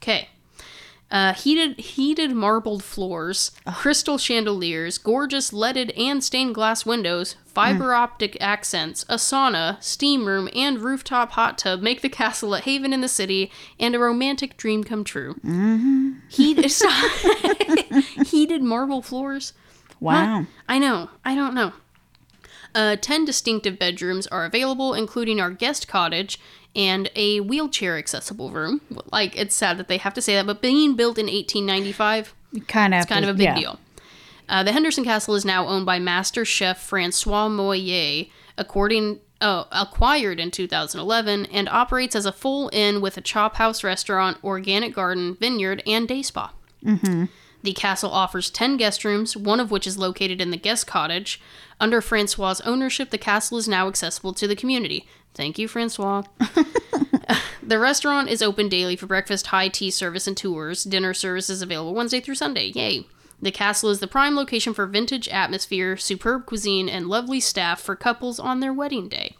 Okay. 0.00 0.28
Uh, 1.08 1.32
heated 1.34 1.78
heated 1.78 2.32
marbled 2.32 2.82
floors, 2.82 3.52
crystal 3.74 4.18
chandeliers, 4.18 4.98
gorgeous 4.98 5.52
leaded 5.52 5.92
and 5.92 6.22
stained 6.22 6.52
glass 6.52 6.84
windows, 6.84 7.36
fiber 7.46 7.94
optic 7.94 8.36
accents, 8.40 9.04
a 9.08 9.14
sauna, 9.14 9.80
steam 9.80 10.26
room, 10.26 10.48
and 10.52 10.80
rooftop 10.80 11.32
hot 11.32 11.58
tub 11.58 11.80
make 11.80 12.00
the 12.00 12.08
castle 12.20 12.54
a 12.54 12.60
haven 12.60 12.92
in 12.92 13.02
the 13.02 13.08
city 13.08 13.52
and 13.78 13.94
a 13.94 14.00
romantic 14.00 14.56
dream 14.56 14.82
come 14.82 15.04
true. 15.04 15.34
Mm-hmm. 15.44 16.14
Heated, 16.28 16.72
heated 18.26 18.62
marble 18.62 19.00
floors. 19.00 19.52
Wow. 20.00 20.46
I 20.68 20.78
know. 20.80 21.10
I 21.24 21.36
don't 21.36 21.54
know. 21.54 21.72
Uh, 22.74 22.96
10 22.96 23.24
distinctive 23.24 23.78
bedrooms 23.78 24.26
are 24.26 24.44
available, 24.44 24.92
including 24.92 25.40
our 25.40 25.50
guest 25.50 25.88
cottage 25.88 26.38
and 26.76 27.10
a 27.16 27.40
wheelchair 27.40 27.96
accessible 27.98 28.50
room. 28.50 28.80
Like, 29.10 29.36
it's 29.36 29.56
sad 29.56 29.78
that 29.78 29.88
they 29.88 29.96
have 29.96 30.14
to 30.14 30.22
say 30.22 30.34
that, 30.34 30.46
but 30.46 30.60
being 30.62 30.94
built 30.94 31.18
in 31.18 31.26
1895, 31.26 32.34
Kind 32.68 32.94
of. 32.94 32.98
it's 33.00 33.08
kind 33.08 33.24
of 33.24 33.30
a 33.34 33.34
big 33.38 33.54
deal. 33.56 33.80
Uh, 34.48 34.62
the 34.62 34.70
Henderson 34.72 35.02
Castle 35.02 35.34
is 35.34 35.44
now 35.44 35.66
owned 35.66 35.86
by 35.86 35.98
master 35.98 36.44
chef 36.44 36.80
Francois 36.80 37.48
Moyer, 37.48 38.26
according 38.56 39.18
uh, 39.40 39.64
acquired 39.72 40.38
in 40.38 40.50
2011, 40.50 41.46
and 41.46 41.68
operates 41.68 42.14
as 42.14 42.24
a 42.26 42.32
full 42.32 42.70
inn 42.72 43.00
with 43.00 43.16
a 43.16 43.20
chop 43.20 43.56
house 43.56 43.82
restaurant, 43.82 44.38
organic 44.44 44.94
garden, 44.94 45.36
vineyard, 45.40 45.82
and 45.86 46.06
day 46.06 46.22
spa. 46.22 46.52
The 47.62 47.72
castle 47.72 48.12
offers 48.12 48.48
10 48.48 48.76
guest 48.76 49.04
rooms, 49.04 49.36
one 49.36 49.58
of 49.58 49.72
which 49.72 49.86
is 49.88 49.98
located 49.98 50.40
in 50.40 50.52
the 50.52 50.56
guest 50.56 50.86
cottage. 50.86 51.40
Under 51.80 52.00
Francois' 52.00 52.60
ownership, 52.64 53.10
the 53.10 53.18
castle 53.18 53.58
is 53.58 53.66
now 53.66 53.88
accessible 53.88 54.32
to 54.34 54.46
the 54.46 54.54
community. 54.54 55.06
Thank 55.36 55.58
you, 55.58 55.68
Francois. 55.68 56.22
the 57.62 57.78
restaurant 57.78 58.28
is 58.28 58.42
open 58.42 58.68
daily 58.68 58.96
for 58.96 59.06
breakfast, 59.06 59.48
high 59.48 59.68
tea 59.68 59.90
service, 59.90 60.26
and 60.26 60.36
tours. 60.36 60.82
Dinner 60.84 61.14
service 61.14 61.50
is 61.50 61.62
available 61.62 61.94
Wednesday 61.94 62.20
through 62.20 62.36
Sunday. 62.36 62.72
Yay! 62.74 63.06
The 63.40 63.50
castle 63.50 63.90
is 63.90 64.00
the 64.00 64.06
prime 64.06 64.34
location 64.34 64.72
for 64.72 64.86
vintage 64.86 65.28
atmosphere, 65.28 65.96
superb 65.96 66.46
cuisine, 66.46 66.88
and 66.88 67.06
lovely 67.06 67.38
staff 67.38 67.80
for 67.80 67.94
couples 67.94 68.38
on 68.40 68.60
their 68.60 68.72
wedding 68.72 69.08
day. 69.08 69.36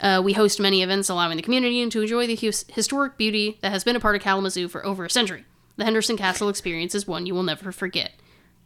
Uh, 0.00 0.22
we 0.24 0.32
host 0.32 0.58
many 0.58 0.82
events 0.82 1.10
allowing 1.10 1.36
the 1.36 1.42
community 1.42 1.86
to 1.86 2.00
enjoy 2.00 2.26
the 2.26 2.34
his- 2.34 2.64
historic 2.68 3.18
beauty 3.18 3.58
that 3.60 3.72
has 3.72 3.84
been 3.84 3.96
a 3.96 4.00
part 4.00 4.16
of 4.16 4.22
Kalamazoo 4.22 4.68
for 4.68 4.84
over 4.86 5.04
a 5.04 5.10
century. 5.10 5.44
The 5.76 5.84
Henderson 5.84 6.16
Castle 6.16 6.48
experience 6.48 6.94
is 6.94 7.06
one 7.06 7.26
you 7.26 7.34
will 7.34 7.42
never 7.42 7.72
forget. 7.72 8.12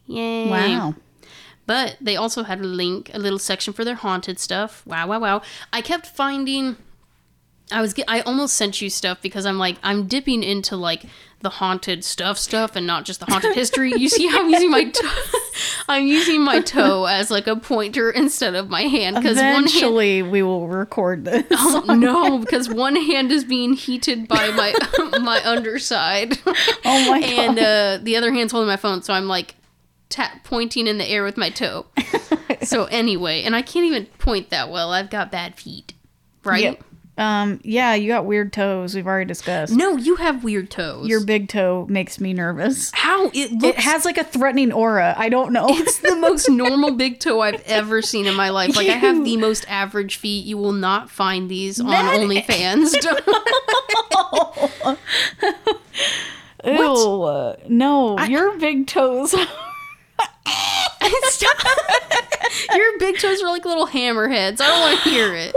Yay. 0.07 0.49
Wow. 0.49 0.95
But 1.67 1.97
they 2.01 2.17
also 2.17 2.43
had 2.43 2.61
a 2.61 2.65
link, 2.65 3.11
a 3.15 3.19
little 3.19 3.39
section 3.39 3.73
for 3.73 3.85
their 3.85 3.95
haunted 3.95 4.39
stuff. 4.39 4.87
Wow, 4.87 5.07
wow, 5.07 5.21
wow. 5.21 5.43
I 5.73 5.81
kept 5.81 6.07
finding 6.07 6.77
I 7.73 7.81
was 7.81 7.95
I 8.07 8.21
almost 8.21 8.57
sent 8.57 8.83
you 8.83 8.91
stuff 8.91 9.23
because 9.23 9.47
I'm 9.47 9.59
like 9.59 9.77
I'm 9.83 10.07
dipping 10.07 10.43
into 10.43 10.77
like 10.77 11.07
the 11.41 11.49
haunted 11.49 12.05
stuff 12.05 12.39
stuff 12.39 12.77
and 12.77 12.87
not 12.87 13.05
just 13.05 13.21
the 13.21 13.27
haunted 13.27 13.55
history. 13.55 13.93
You 13.97 14.09
see 14.09 14.27
how 14.27 14.41
I'm 14.41 14.51
using 14.51 14.71
my 14.71 14.85
toe 14.85 15.09
I'm 15.89 16.07
using 16.07 16.43
my 16.43 16.61
toe 16.61 17.07
as 17.07 17.31
like 17.31 17.47
a 17.47 17.57
pointer 17.57 18.11
instead 18.11 18.55
of 18.55 18.69
my 18.69 18.83
hand 18.83 19.17
because 19.17 19.37
one 19.37 19.45
hand 19.45 19.67
Eventually, 19.67 20.23
we 20.23 20.43
will 20.43 20.69
record 20.69 21.25
this. 21.25 21.45
Oh, 21.51 21.85
no, 21.99 22.39
because 22.39 22.69
one 22.69 22.97
hand 22.97 23.33
is 23.33 23.45
being 23.45 23.73
heated 23.75 24.29
by 24.29 24.51
my 24.51 24.75
my 25.21 25.43
underside. 25.45 26.39
Oh 26.47 27.11
my 27.11 27.21
god. 27.21 27.31
and 27.31 27.59
uh, 27.59 27.99
the 28.03 28.17
other 28.17 28.33
hand's 28.33 28.53
holding 28.53 28.69
my 28.69 28.77
phone, 28.77 29.03
so 29.03 29.15
I'm 29.15 29.27
like 29.27 29.55
tap 30.09 30.45
pointing 30.45 30.87
in 30.87 30.99
the 30.99 31.09
air 31.09 31.25
with 31.25 31.37
my 31.37 31.51
toe. 31.51 31.87
so 32.63 32.85
anyway, 32.87 33.43
and 33.43 33.57
I 33.57 33.63
can't 33.63 33.87
even 33.87 34.07
point 34.19 34.51
that 34.51 34.71
well. 34.71 34.93
I've 34.93 35.11
got 35.11 35.33
bad 35.33 35.57
feet, 35.57 35.95
right? 36.45 36.63
Yep. 36.63 36.85
Um, 37.17 37.61
yeah, 37.63 37.95
you 37.95 38.09
got 38.09 38.25
weird 38.25 38.53
toes. 38.53 38.97
We've 38.97 39.07
already 39.07 39.29
discussed. 39.29 39.73
No, 39.73 39.97
you 39.97 40.17
have 40.17 40.43
weird 40.43 40.69
toes. 40.69 41.07
Your 41.07 41.25
big 41.25 41.49
toe 41.49 41.87
makes 41.89 42.19
me 42.19 42.33
nervous. 42.33 42.91
how 42.93 43.31
it 43.33 43.53
looks. 43.53 43.65
It 43.65 43.77
has 43.77 44.05
like 44.05 44.19
a 44.19 44.25
threatening 44.25 44.73
aura. 44.73 45.15
I 45.17 45.29
don't 45.29 45.53
know. 45.53 45.67
it's 45.69 46.01
the 46.01 46.17
most 46.17 46.49
normal 46.49 46.91
big 46.97 47.21
toe 47.21 47.41
I've 47.41 47.63
ever 47.67 48.03
seen 48.03 48.27
in 48.27 48.35
my 48.35 48.51
life. 48.51 48.75
Like 48.75 48.89
I 48.89 48.95
have 48.95 49.25
the 49.25 49.37
most 49.37 49.65
average 49.69 50.17
feet. 50.17 50.45
You 50.45 50.59
will 50.59 50.73
not 50.73 51.09
find 51.09 51.49
these 51.49 51.79
on 51.79 51.87
OnlyFans. 51.87 52.95
Ew. 56.65 57.23
uh, 57.23 57.57
No, 57.69 58.19
your 58.25 58.59
big 58.59 58.89
toes. 58.89 59.37
Stop. 60.47 61.57
Your 62.75 62.99
big 62.99 63.19
toes 63.19 63.43
are 63.43 63.49
like 63.49 63.65
little 63.65 63.87
hammerheads. 63.87 64.61
I 64.61 64.67
don't 64.67 64.81
want 64.81 65.01
to 65.03 65.11
hear 65.11 65.35
it. 65.35 65.55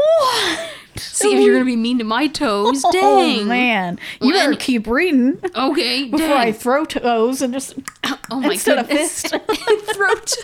See 0.97 1.35
if 1.35 1.43
you're 1.43 1.53
gonna 1.55 1.65
be 1.65 1.75
mean 1.75 1.99
to 1.99 2.03
my 2.03 2.27
toes. 2.27 2.81
Oh, 2.85 2.91
dang. 2.91 3.41
Oh 3.41 3.45
man, 3.45 3.99
you 4.21 4.29
Well, 4.33 4.47
better 4.47 4.55
keep 4.59 4.87
reading 4.87 5.39
Okay. 5.55 6.05
before 6.05 6.27
dang. 6.27 6.37
I 6.47 6.51
throw 6.51 6.85
toes 6.85 7.41
and 7.41 7.53
just 7.53 7.75
oh, 8.03 8.19
oh 8.31 8.39
my 8.41 8.53
instead 8.53 8.79
of 8.79 8.87
goodness. 8.87 9.21
fist. 9.21 9.35
Throat. 9.93 10.35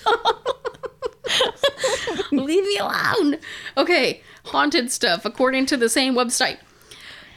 Leave 2.32 2.63
me 2.65 2.77
alone. 2.77 3.38
Okay, 3.77 4.21
haunted 4.45 4.91
stuff. 4.91 5.25
According 5.25 5.65
to 5.67 5.77
the 5.77 5.89
same 5.89 6.13
website. 6.15 6.58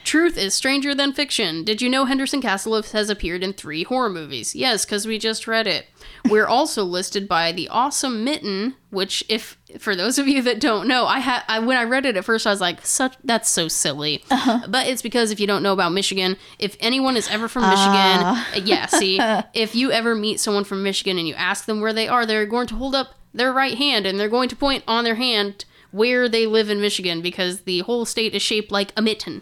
Truth 0.03 0.37
is 0.37 0.53
stranger 0.53 0.95
than 0.95 1.11
fiction. 1.11 1.63
Did 1.65 1.81
you 1.81 1.89
know 1.89 2.05
Henderson 2.05 2.41
Castle 2.41 2.81
has 2.81 3.09
appeared 3.09 3.43
in 3.43 3.51
three 3.51 3.83
horror 3.83 4.09
movies? 4.09 4.55
Yes, 4.55 4.85
because 4.85 5.05
we 5.05 5.19
just 5.19 5.47
read 5.47 5.67
it. 5.67 5.87
We're 6.29 6.47
also 6.47 6.83
listed 6.83 7.27
by 7.27 7.51
the 7.51 7.67
Awesome 7.69 8.23
Mitten, 8.23 8.75
which, 8.89 9.23
if 9.29 9.57
for 9.79 9.95
those 9.95 10.17
of 10.19 10.27
you 10.27 10.41
that 10.43 10.59
don't 10.59 10.87
know, 10.87 11.05
I 11.05 11.19
had 11.19 11.43
I, 11.47 11.59
when 11.59 11.77
I 11.77 11.83
read 11.83 12.05
it 12.05 12.17
at 12.17 12.25
first, 12.25 12.45
I 12.47 12.51
was 12.51 12.61
like, 12.61 12.85
"Such 12.85 13.15
that's 13.23 13.49
so 13.49 13.67
silly," 13.67 14.23
but 14.29 14.87
it's 14.87 15.01
because 15.01 15.31
if 15.31 15.39
you 15.39 15.47
don't 15.47 15.63
know 15.63 15.73
about 15.73 15.91
Michigan, 15.93 16.37
if 16.59 16.75
anyone 16.79 17.17
is 17.17 17.27
ever 17.29 17.47
from 17.47 17.63
Michigan, 17.63 17.93
uh, 18.25 18.43
yeah, 18.63 18.85
see, 18.87 19.19
if 19.53 19.75
you 19.75 19.91
ever 19.91 20.15
meet 20.15 20.39
someone 20.39 20.63
from 20.63 20.83
Michigan 20.83 21.17
and 21.17 21.27
you 21.27 21.33
ask 21.35 21.65
them 21.65 21.81
where 21.81 21.93
they 21.93 22.07
are, 22.07 22.25
they're 22.25 22.45
going 22.45 22.67
to 22.67 22.75
hold 22.75 22.95
up 22.95 23.15
their 23.33 23.51
right 23.53 23.77
hand 23.77 24.05
and 24.05 24.19
they're 24.19 24.29
going 24.29 24.49
to 24.49 24.55
point 24.55 24.83
on 24.87 25.03
their 25.03 25.15
hand 25.15 25.65
where 25.91 26.27
they 26.27 26.45
live 26.45 26.69
in 26.69 26.81
Michigan 26.81 27.21
because 27.21 27.61
the 27.61 27.79
whole 27.79 28.03
state 28.05 28.33
is 28.35 28.41
shaped 28.41 28.71
like 28.71 28.91
a 28.97 29.01
mitten. 29.01 29.41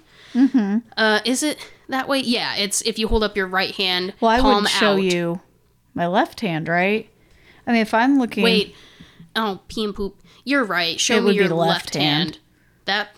Uh, 0.98 1.20
is 1.26 1.44
it 1.44 1.58
that 1.90 2.08
way? 2.08 2.20
Yeah, 2.20 2.56
it's 2.56 2.82
if 2.82 3.00
you 3.00 3.08
hold 3.08 3.24
up 3.24 3.38
your 3.38 3.48
right 3.48 3.74
hand, 3.76 4.14
Well, 4.20 4.32
I 4.32 4.40
palm 4.42 4.64
would 4.64 4.70
show 4.70 4.94
out. 4.94 5.02
you 5.02 5.42
my 5.96 6.06
left 6.06 6.42
hand, 6.42 6.68
right? 6.68 7.10
I 7.66 7.72
mean, 7.72 7.82
if 7.82 7.94
I'm 7.94 8.20
looking, 8.20 8.44
Wait, 8.44 8.76
oh, 9.36 9.62
pee 9.68 9.84
and 9.84 9.96
poop. 9.96 10.22
You're 10.44 10.64
right. 10.64 11.00
Show 11.00 11.22
me 11.22 11.34
your 11.34 11.48
left, 11.48 11.70
left 11.70 11.94
hand. 11.96 12.24
hand. 12.36 12.40
That. 12.86 13.10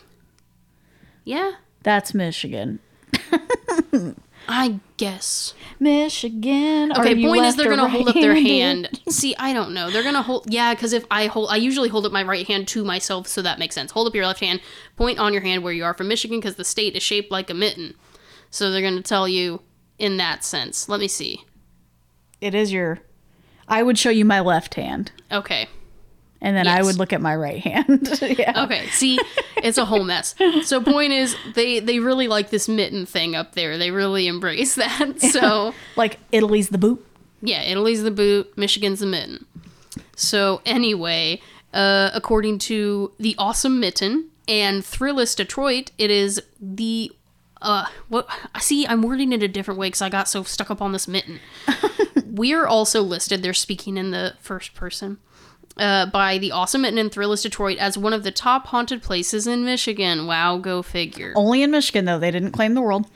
Yeah, 1.25 1.53
that's 1.83 2.13
Michigan. 2.13 2.79
I 4.49 4.79
guess. 4.95 5.53
Michigan. 5.77 6.93
Okay, 6.97 7.21
point 7.21 7.43
is 7.43 7.57
they're 7.57 7.69
gonna 7.69 7.89
hold 7.89 8.07
up 8.07 8.15
their 8.15 8.35
hand. 8.35 9.01
See, 9.09 9.35
I 9.37 9.51
don't 9.51 9.73
know. 9.73 9.89
They're 9.89 10.03
gonna 10.03 10.21
hold. 10.21 10.45
Yeah, 10.47 10.73
because 10.73 10.93
if 10.93 11.05
I 11.11 11.27
hold, 11.27 11.49
I 11.51 11.57
usually 11.57 11.89
hold 11.89 12.05
up 12.05 12.13
my 12.13 12.23
right 12.23 12.47
hand 12.47 12.67
to 12.69 12.85
myself, 12.85 13.27
so 13.27 13.41
that 13.41 13.59
makes 13.59 13.75
sense. 13.75 13.91
Hold 13.91 14.07
up 14.07 14.15
your 14.15 14.25
left 14.25 14.39
hand. 14.39 14.61
Point 14.95 15.19
on 15.19 15.33
your 15.33 15.41
hand 15.41 15.63
where 15.63 15.73
you 15.73 15.83
are 15.83 15.93
from 15.93 16.07
Michigan, 16.07 16.39
because 16.39 16.55
the 16.55 16.63
state 16.63 16.95
is 16.95 17.03
shaped 17.03 17.29
like 17.29 17.49
a 17.49 17.53
mitten. 17.53 17.95
So 18.49 18.71
they're 18.71 18.81
gonna 18.81 19.01
tell 19.01 19.27
you 19.27 19.61
in 19.99 20.15
that 20.17 20.45
sense. 20.45 20.87
Let 20.87 21.01
me 21.01 21.09
see. 21.09 21.43
It 22.41 22.53
is 22.55 22.71
your. 22.71 22.99
I 23.67 23.83
would 23.83 23.97
show 23.97 24.09
you 24.09 24.23
my 24.25 24.39
left 24.39 24.75
hand, 24.75 25.11
Okay. 25.31 25.67
and 26.41 26.55
then 26.55 26.67
I 26.67 26.77
Yes. 26.77 26.85
would 26.85 26.95
look 26.97 27.11
at 27.11 27.19
my 27.19 27.35
right 27.35 27.59
hand. 27.59 28.17
yeah. 28.21 28.63
Okay, 28.63 28.87
see, 28.87 29.19
it's 29.57 29.77
a 29.77 29.85
whole 29.85 30.03
mess. 30.05 30.35
So 30.63 30.81
point 30.81 31.11
is 31.13 31.35
they 31.55 31.79
they 31.79 31.99
really 31.99 32.27
like 32.27 32.49
this 32.49 32.69
mitten 32.69 33.05
thing 33.05 33.35
up 33.35 33.55
there. 33.55 33.77
They 33.77 33.91
really 33.91 34.27
embrace 34.27 34.75
that. 34.83 35.19
So 35.19 35.73
Like 35.97 36.19
Italy's 36.31 36.69
the 36.69 36.77
boot. 36.77 37.05
yeah, 37.41 37.61
Italy's 37.63 38.03
the 38.03 38.11
boot, 38.11 38.57
Michigan's 38.57 38.99
the 39.01 39.05
mitten. 39.07 39.45
So 40.15 40.61
anyway, 40.65 41.41
uh, 41.73 42.11
according 42.13 42.59
to 42.59 43.11
the 43.19 43.35
awesome 43.37 43.79
mitten 43.79 44.29
and 44.47 44.83
Thrillist 44.83 45.35
Detroit, 45.37 45.91
it 45.97 46.09
is 46.11 46.41
the 46.61 47.11
uh 47.59 47.85
what 48.07 48.29
see 48.59 48.85
i'm 48.85 49.01
wording 49.01 49.31
it 49.33 49.41
a 49.41 49.47
different 49.47 49.79
way 49.79 49.87
because 49.87 50.03
i 50.03 50.09
got 50.09 50.27
so 50.27 50.43
stuck 50.43 50.69
up 50.69 50.79
on 50.79 50.91
this 50.91 51.07
mitten 51.07 51.39
we're 52.37 52.65
also 52.65 53.01
listed 53.01 53.43
they're 53.43 53.53
speaking 53.53 53.97
in 53.97 54.11
the 54.11 54.33
first 54.39 54.73
person 54.73 55.17
uh, 55.77 56.05
by 56.07 56.37
the 56.37 56.51
awesome 56.51 56.85
and 56.85 56.97
thrillist 57.11 57.43
detroit 57.43 57.77
as 57.77 57.97
one 57.97 58.13
of 58.13 58.23
the 58.23 58.31
top 58.31 58.67
haunted 58.67 59.01
places 59.03 59.45
in 59.47 59.63
michigan. 59.65 60.25
Wow 60.25 60.57
go 60.57 60.81
figure. 60.81 61.33
Only 61.35 61.61
in 61.61 61.71
Michigan 61.71 62.05
though. 62.05 62.19
They 62.19 62.31
didn't 62.31 62.51
claim 62.51 62.73
the 62.73 62.81
world. 62.81 63.07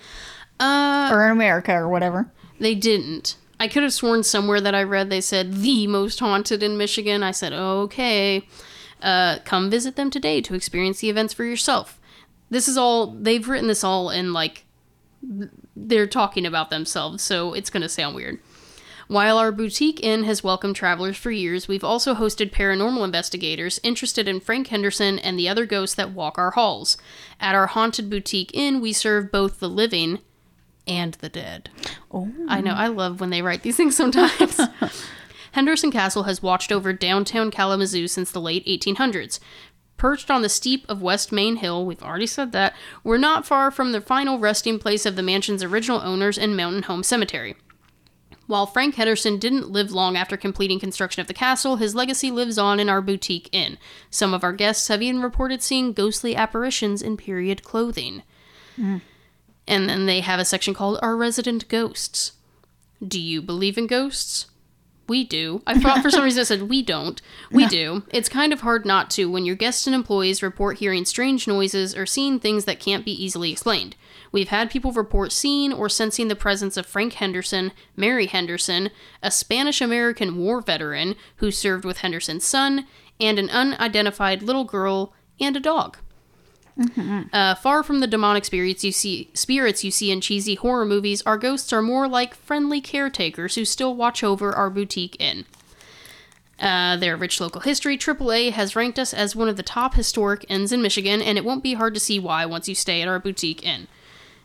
Uh 0.59 1.09
or 1.11 1.25
in 1.25 1.31
America 1.31 1.73
or 1.73 1.87
whatever. 1.89 2.31
they 2.59 2.75
didn't. 2.75 3.37
I 3.59 3.67
could 3.67 3.83
have 3.83 3.93
sworn 3.93 4.23
somewhere 4.23 4.59
that 4.61 4.73
i 4.75 4.83
read 4.83 5.09
they 5.09 5.21
said 5.21 5.53
the 5.55 5.87
most 5.87 6.19
haunted 6.19 6.61
in 6.63 6.77
michigan. 6.77 7.23
I 7.23 7.31
said 7.31 7.53
okay 7.53 8.47
uh, 9.01 9.39
come 9.45 9.71
visit 9.71 9.95
them 9.95 10.11
today 10.11 10.41
to 10.41 10.53
experience 10.53 10.99
the 10.99 11.09
events 11.09 11.33
for 11.33 11.43
yourself. 11.43 11.99
This 12.51 12.67
is 12.67 12.77
all 12.77 13.07
they've 13.07 13.47
written 13.49 13.67
this 13.67 13.83
all 13.83 14.11
in 14.11 14.33
like 14.33 14.65
they're 15.75 16.07
talking 16.07 16.45
about 16.45 16.69
themselves 16.69 17.23
so 17.23 17.53
it's 17.53 17.69
going 17.69 17.81
to 17.81 17.89
sound 17.89 18.15
weird 18.15 18.39
while 19.11 19.37
our 19.37 19.51
boutique 19.51 20.01
inn 20.01 20.23
has 20.23 20.41
welcomed 20.41 20.73
travelers 20.73 21.17
for 21.17 21.31
years, 21.31 21.67
we've 21.67 21.83
also 21.83 22.15
hosted 22.15 22.49
paranormal 22.49 23.03
investigators 23.03 23.77
interested 23.83 24.25
in 24.25 24.39
Frank 24.39 24.67
Henderson 24.67 25.19
and 25.19 25.37
the 25.37 25.49
other 25.49 25.65
ghosts 25.65 25.95
that 25.95 26.13
walk 26.13 26.37
our 26.37 26.51
halls. 26.51 26.95
At 27.37 27.53
our 27.53 27.67
haunted 27.67 28.09
boutique 28.09 28.51
inn, 28.53 28.79
we 28.79 28.93
serve 28.93 29.29
both 29.29 29.59
the 29.59 29.67
living 29.67 30.19
and 30.87 31.15
the 31.15 31.27
dead. 31.27 31.69
Oh. 32.09 32.31
I 32.47 32.61
know, 32.61 32.71
I 32.71 32.87
love 32.87 33.19
when 33.19 33.31
they 33.31 33.41
write 33.41 33.63
these 33.63 33.75
things 33.75 33.97
sometimes. 33.97 34.61
Henderson 35.51 35.91
Castle 35.91 36.23
has 36.23 36.41
watched 36.41 36.71
over 36.71 36.93
downtown 36.93 37.51
Kalamazoo 37.51 38.07
since 38.07 38.31
the 38.31 38.39
late 38.39 38.65
1800s. 38.65 39.41
Perched 39.97 40.31
on 40.31 40.41
the 40.41 40.47
steep 40.47 40.85
of 40.87 41.01
West 41.01 41.33
Main 41.33 41.57
Hill, 41.57 41.85
we've 41.85 42.01
already 42.01 42.27
said 42.27 42.53
that, 42.53 42.73
we're 43.03 43.17
not 43.17 43.45
far 43.45 43.71
from 43.71 43.91
the 43.91 43.99
final 43.99 44.39
resting 44.39 44.79
place 44.79 45.05
of 45.05 45.17
the 45.17 45.21
mansion's 45.21 45.63
original 45.63 45.99
owners 45.99 46.37
in 46.37 46.55
Mountain 46.55 46.83
Home 46.83 47.03
Cemetery. 47.03 47.57
While 48.51 48.65
Frank 48.65 48.95
Henderson 48.95 49.39
didn't 49.39 49.71
live 49.71 49.93
long 49.93 50.17
after 50.17 50.35
completing 50.35 50.77
construction 50.77 51.21
of 51.21 51.27
the 51.27 51.33
castle, 51.33 51.77
his 51.77 51.95
legacy 51.95 52.31
lives 52.31 52.57
on 52.57 52.81
in 52.81 52.89
our 52.89 53.01
boutique 53.01 53.47
inn. 53.53 53.77
Some 54.09 54.33
of 54.33 54.43
our 54.43 54.51
guests 54.51 54.89
have 54.89 55.01
even 55.01 55.21
reported 55.21 55.63
seeing 55.63 55.93
ghostly 55.93 56.35
apparitions 56.35 57.01
in 57.01 57.15
period 57.15 57.63
clothing. 57.63 58.23
Hmm. 58.75 58.97
And 59.69 59.87
then 59.87 60.05
they 60.05 60.19
have 60.19 60.37
a 60.37 60.43
section 60.43 60.73
called 60.73 60.99
Our 61.01 61.15
Resident 61.15 61.69
Ghosts. 61.69 62.33
Do 63.01 63.21
you 63.21 63.41
believe 63.41 63.77
in 63.77 63.87
ghosts? 63.87 64.47
We 65.07 65.23
do. 65.23 65.61
I 65.65 65.79
thought 65.79 66.01
for 66.01 66.09
some 66.09 66.25
reason 66.25 66.41
I 66.41 66.43
said 66.43 66.63
we 66.63 66.83
don't. 66.83 67.21
We 67.51 67.67
do. 67.67 68.03
It's 68.11 68.27
kind 68.27 68.51
of 68.51 68.61
hard 68.61 68.85
not 68.85 69.09
to 69.11 69.31
when 69.31 69.45
your 69.45 69.55
guests 69.55 69.87
and 69.87 69.95
employees 69.95 70.43
report 70.43 70.79
hearing 70.79 71.05
strange 71.05 71.47
noises 71.47 71.95
or 71.95 72.05
seeing 72.05 72.37
things 72.37 72.65
that 72.65 72.81
can't 72.81 73.05
be 73.05 73.11
easily 73.13 73.49
explained. 73.49 73.95
We've 74.31 74.49
had 74.49 74.71
people 74.71 74.91
report 74.91 75.31
seeing 75.31 75.73
or 75.73 75.89
sensing 75.89 76.27
the 76.27 76.35
presence 76.35 76.77
of 76.77 76.85
Frank 76.85 77.13
Henderson, 77.13 77.73
Mary 77.95 78.27
Henderson, 78.27 78.89
a 79.21 79.29
Spanish 79.29 79.81
American 79.81 80.37
war 80.37 80.61
veteran 80.61 81.15
who 81.37 81.51
served 81.51 81.83
with 81.83 81.97
Henderson's 81.97 82.45
son, 82.45 82.87
and 83.19 83.37
an 83.37 83.49
unidentified 83.49 84.41
little 84.41 84.63
girl 84.63 85.13
and 85.39 85.55
a 85.57 85.59
dog. 85.59 85.97
Uh, 87.33 87.53
far 87.55 87.83
from 87.83 87.99
the 87.99 88.07
demonic 88.07 88.45
spirits 88.45 88.83
you 88.83 88.91
see 88.91 89.29
spirits 89.33 89.83
you 89.83 89.91
see 89.91 90.09
in 90.09 90.21
cheesy 90.21 90.55
horror 90.55 90.85
movies, 90.85 91.21
our 91.25 91.37
ghosts 91.37 91.71
are 91.73 91.81
more 91.81 92.07
like 92.07 92.33
friendly 92.33 92.79
caretakers 92.79 93.55
who 93.55 93.65
still 93.65 93.95
watch 93.95 94.23
over 94.23 94.53
our 94.53 94.69
boutique 94.69 95.17
inn. 95.19 95.45
Uh, 96.57 96.95
their 96.95 97.17
rich 97.17 97.41
local 97.41 97.61
history, 97.61 97.97
AAA 97.97 98.51
has 98.51 98.75
ranked 98.75 98.99
us 98.99 99.13
as 99.13 99.35
one 99.35 99.49
of 99.49 99.57
the 99.57 99.63
top 99.63 99.95
historic 99.95 100.45
inns 100.47 100.71
in 100.71 100.81
Michigan, 100.81 101.21
and 101.21 101.37
it 101.37 101.43
won't 101.43 101.63
be 101.63 101.73
hard 101.73 101.93
to 101.93 101.99
see 101.99 102.19
why 102.19 102.45
once 102.45 102.69
you 102.69 102.75
stay 102.75 103.01
at 103.01 103.07
our 103.07 103.19
boutique 103.19 103.63
inn. 103.65 103.87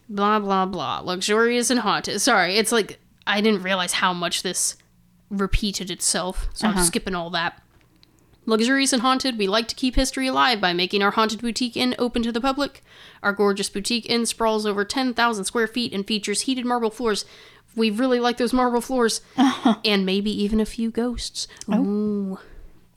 Blah, 0.08 0.38
blah, 0.38 0.66
blah. 0.66 1.00
Luxurious 1.00 1.70
and 1.70 1.80
haunted. 1.80 2.20
Sorry, 2.20 2.56
it's 2.56 2.72
like 2.72 2.98
I 3.26 3.40
didn't 3.40 3.62
realize 3.62 3.94
how 3.94 4.12
much 4.12 4.42
this 4.42 4.76
repeated 5.30 5.90
itself, 5.90 6.48
so 6.54 6.68
I'm 6.68 6.74
uh-huh. 6.74 6.84
skipping 6.84 7.14
all 7.14 7.30
that. 7.30 7.60
Luxurious 8.48 8.92
and 8.92 9.02
haunted, 9.02 9.38
we 9.38 9.48
like 9.48 9.66
to 9.66 9.74
keep 9.74 9.96
history 9.96 10.28
alive 10.28 10.60
by 10.60 10.72
making 10.72 11.02
our 11.02 11.10
haunted 11.10 11.40
boutique 11.40 11.76
inn 11.76 11.96
open 11.98 12.22
to 12.22 12.30
the 12.30 12.40
public. 12.40 12.82
Our 13.20 13.32
gorgeous 13.32 13.68
boutique 13.68 14.08
inn 14.08 14.24
sprawls 14.24 14.64
over 14.64 14.84
10,000 14.84 15.44
square 15.44 15.66
feet 15.66 15.92
and 15.92 16.06
features 16.06 16.42
heated 16.42 16.64
marble 16.64 16.90
floors. 16.90 17.24
We 17.74 17.90
really 17.90 18.20
like 18.20 18.36
those 18.36 18.52
marble 18.52 18.80
floors. 18.80 19.20
and 19.84 20.06
maybe 20.06 20.30
even 20.30 20.60
a 20.60 20.66
few 20.66 20.92
ghosts. 20.92 21.48
Oh. 21.68 21.84
Ooh. 21.84 22.38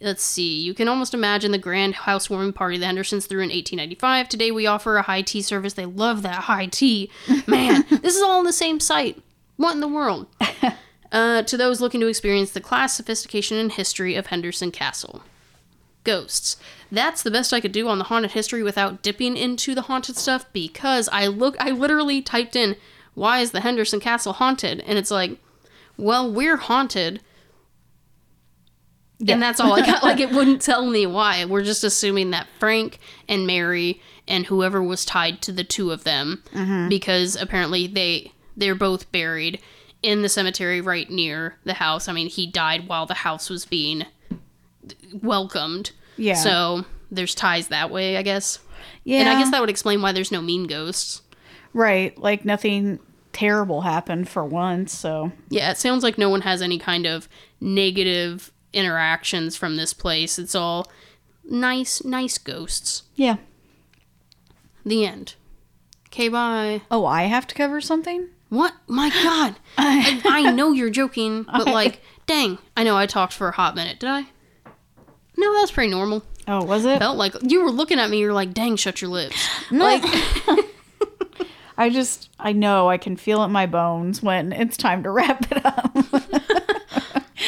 Let's 0.01 0.23
see. 0.23 0.61
You 0.61 0.73
can 0.73 0.87
almost 0.87 1.13
imagine 1.13 1.51
the 1.51 1.57
grand 1.57 1.93
housewarming 1.95 2.53
party 2.53 2.77
the 2.77 2.85
Hendersons 2.85 3.25
threw 3.25 3.39
in 3.39 3.49
1895. 3.49 4.29
Today 4.29 4.49
we 4.49 4.65
offer 4.65 4.97
a 4.97 5.01
high 5.01 5.21
tea 5.21 5.41
service. 5.41 5.73
They 5.73 5.85
love 5.85 6.21
that 6.21 6.43
high 6.43 6.67
tea. 6.67 7.11
Man, 7.47 7.85
this 7.89 8.15
is 8.15 8.21
all 8.21 8.39
on 8.39 8.45
the 8.45 8.53
same 8.53 8.79
site. 8.79 9.21
What 9.57 9.73
in 9.73 9.81
the 9.81 9.89
world? 9.89 10.27
uh, 11.11 11.41
to 11.43 11.57
those 11.57 11.81
looking 11.81 11.99
to 11.99 12.07
experience 12.07 12.51
the 12.51 12.61
class, 12.61 12.95
sophistication, 12.95 13.57
and 13.57 13.73
history 13.73 14.15
of 14.15 14.27
Henderson 14.27 14.71
Castle 14.71 15.21
ghosts. 16.03 16.57
That's 16.91 17.21
the 17.21 17.31
best 17.31 17.53
I 17.53 17.59
could 17.59 17.71
do 17.71 17.87
on 17.87 17.97
the 17.99 18.05
haunted 18.05 18.31
history 18.31 18.63
without 18.63 19.01
dipping 19.01 19.37
into 19.37 19.75
the 19.75 19.83
haunted 19.83 20.15
stuff 20.15 20.45
because 20.53 21.09
I 21.09 21.27
look 21.27 21.55
I 21.59 21.71
literally 21.71 22.21
typed 22.21 22.55
in 22.55 22.75
why 23.13 23.39
is 23.39 23.51
the 23.51 23.61
Henderson 23.61 23.99
Castle 23.99 24.33
haunted 24.33 24.79
and 24.81 24.97
it's 24.97 25.11
like 25.11 25.37
well 25.97 26.31
we're 26.31 26.57
haunted 26.57 27.21
and 29.27 29.41
that's 29.41 29.59
all 29.59 29.73
I 29.73 29.85
got 29.85 30.03
like 30.03 30.19
it 30.19 30.31
wouldn't 30.31 30.61
tell 30.61 30.85
me 30.85 31.05
why 31.05 31.45
we're 31.45 31.63
just 31.63 31.83
assuming 31.83 32.31
that 32.31 32.47
Frank 32.59 32.99
and 33.27 33.45
Mary 33.45 34.01
and 34.27 34.45
whoever 34.45 34.81
was 34.81 35.03
tied 35.03 35.41
to 35.41 35.51
the 35.51 35.63
two 35.63 35.91
of 35.91 36.03
them 36.03 36.43
mm-hmm. 36.53 36.87
because 36.87 37.35
apparently 37.35 37.87
they 37.87 38.31
they're 38.55 38.75
both 38.75 39.11
buried 39.11 39.59
in 40.01 40.21
the 40.21 40.29
cemetery 40.29 40.81
right 40.81 41.09
near 41.09 41.57
the 41.63 41.73
house. 41.73 42.07
I 42.07 42.13
mean, 42.13 42.29
he 42.29 42.47
died 42.47 42.87
while 42.87 43.05
the 43.05 43.15
house 43.15 43.49
was 43.49 43.65
being 43.65 44.05
welcomed. 45.21 45.91
Yeah. 46.17 46.35
So 46.35 46.85
there's 47.11 47.35
ties 47.35 47.67
that 47.67 47.89
way, 47.89 48.17
I 48.17 48.21
guess. 48.21 48.59
Yeah. 49.03 49.19
And 49.19 49.29
I 49.29 49.39
guess 49.39 49.51
that 49.51 49.59
would 49.59 49.69
explain 49.69 50.01
why 50.01 50.11
there's 50.11 50.31
no 50.31 50.41
mean 50.41 50.67
ghosts. 50.67 51.21
right. 51.73 52.17
Like 52.17 52.45
nothing 52.45 52.99
terrible 53.33 53.81
happened 53.81 54.29
for 54.29 54.45
once. 54.45 54.93
So 54.93 55.31
Yeah, 55.49 55.71
it 55.71 55.77
sounds 55.77 56.03
like 56.03 56.17
no 56.17 56.29
one 56.29 56.41
has 56.41 56.61
any 56.61 56.79
kind 56.79 57.05
of 57.05 57.27
negative 57.59 58.51
interactions 58.73 59.55
from 59.55 59.75
this 59.77 59.93
place. 59.93 60.37
It's 60.39 60.55
all 60.55 60.87
nice, 61.43 62.03
nice 62.03 62.37
ghosts. 62.37 63.03
yeah. 63.15 63.37
The 64.85 65.05
end. 65.05 65.35
Okay, 66.07 66.29
bye. 66.29 66.81
Oh, 66.89 67.05
I 67.05 67.23
have 67.23 67.45
to 67.47 67.55
cover 67.55 67.81
something. 67.81 68.29
What? 68.47 68.73
My 68.87 69.09
God. 69.23 69.55
I, 69.77 70.21
I 70.25 70.51
know 70.51 70.71
you're 70.71 70.89
joking, 70.89 71.43
but 71.51 71.67
like, 71.67 72.01
dang. 72.25 72.57
I 72.77 72.83
know 72.83 72.97
I 72.97 73.05
talked 73.05 73.33
for 73.33 73.49
a 73.49 73.51
hot 73.51 73.75
minute. 73.75 73.99
Did 73.99 74.09
I? 74.09 74.25
No, 75.37 75.53
that's 75.55 75.71
pretty 75.71 75.91
normal. 75.91 76.23
Oh, 76.47 76.63
was 76.63 76.85
it? 76.85 76.97
Felt 76.99 77.17
like 77.17 77.33
you 77.43 77.61
were 77.63 77.69
looking 77.71 77.99
at 77.99 78.09
me. 78.09 78.19
You're 78.19 78.33
like, 78.33 78.53
dang, 78.53 78.75
shut 78.77 79.01
your 79.01 79.11
lips. 79.11 79.47
Like, 79.71 80.03
I 81.77 81.89
just 81.89 82.29
I 82.39 82.51
know 82.53 82.89
I 82.89 82.97
can 82.97 83.15
feel 83.15 83.41
it 83.43 83.45
in 83.45 83.51
my 83.51 83.65
bones 83.67 84.21
when 84.23 84.51
it's 84.51 84.75
time 84.75 85.03
to 85.03 85.11
wrap 85.11 85.45
it 85.51 85.63
up. 85.65 86.58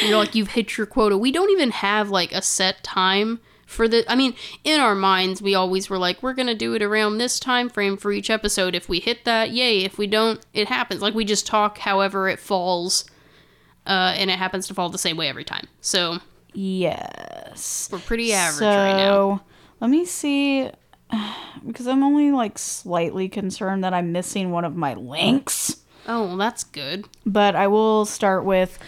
You're 0.00 0.18
like, 0.18 0.34
you've 0.34 0.48
hit 0.48 0.76
your 0.76 0.86
quota. 0.86 1.16
We 1.16 1.32
don't 1.32 1.50
even 1.50 1.70
have 1.70 2.10
like 2.10 2.32
a 2.32 2.42
set 2.42 2.82
time 2.82 3.40
for 3.66 3.88
the. 3.88 4.10
I 4.10 4.16
mean, 4.16 4.34
in 4.64 4.80
our 4.80 4.94
minds, 4.94 5.42
we 5.42 5.54
always 5.54 5.90
were 5.90 5.98
like, 5.98 6.22
we're 6.22 6.34
gonna 6.34 6.54
do 6.54 6.74
it 6.74 6.82
around 6.82 7.18
this 7.18 7.38
time 7.38 7.68
frame 7.68 7.96
for 7.96 8.12
each 8.12 8.30
episode. 8.30 8.74
If 8.74 8.88
we 8.88 9.00
hit 9.00 9.24
that, 9.24 9.50
yay. 9.50 9.84
If 9.84 9.98
we 9.98 10.06
don't, 10.06 10.44
it 10.52 10.68
happens. 10.68 11.02
Like 11.02 11.14
we 11.14 11.24
just 11.24 11.46
talk 11.46 11.78
however 11.78 12.28
it 12.28 12.38
falls, 12.38 13.04
uh, 13.86 14.14
and 14.16 14.30
it 14.30 14.38
happens 14.38 14.66
to 14.68 14.74
fall 14.74 14.88
the 14.88 14.98
same 14.98 15.16
way 15.16 15.28
every 15.28 15.44
time. 15.44 15.68
So 15.80 16.18
yes. 16.52 17.88
we're 17.92 17.98
pretty 17.98 18.32
average 18.32 18.58
so, 18.58 18.66
right 18.66 18.96
now. 18.96 19.42
Let 19.80 19.90
me 19.90 20.04
see 20.04 20.70
because 21.66 21.86
I'm 21.86 22.02
only 22.02 22.30
like 22.30 22.58
slightly 22.58 23.28
concerned 23.28 23.84
that 23.84 23.94
I'm 23.94 24.12
missing 24.12 24.50
one 24.50 24.64
of 24.64 24.76
my 24.76 24.94
links. 24.94 25.76
Oh, 26.06 26.26
well, 26.26 26.36
that's 26.36 26.64
good. 26.64 27.06
but 27.24 27.54
I 27.54 27.68
will 27.68 28.04
start 28.04 28.44
with 28.44 28.78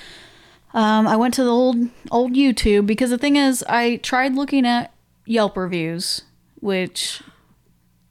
um, 0.75 1.07
I 1.07 1.17
went 1.17 1.33
to 1.35 1.45
the 1.45 1.51
old 1.51 1.77
old 2.11 2.35
YouTube 2.35 2.87
because 2.87 3.11
the 3.11 3.19
thing 3.19 3.37
is 3.37 3.65
I 3.69 3.97
tried 3.97 4.35
looking 4.35 4.67
at 4.67 4.93
Yelp 5.25 5.57
reviews, 5.57 6.23
which 6.61 7.23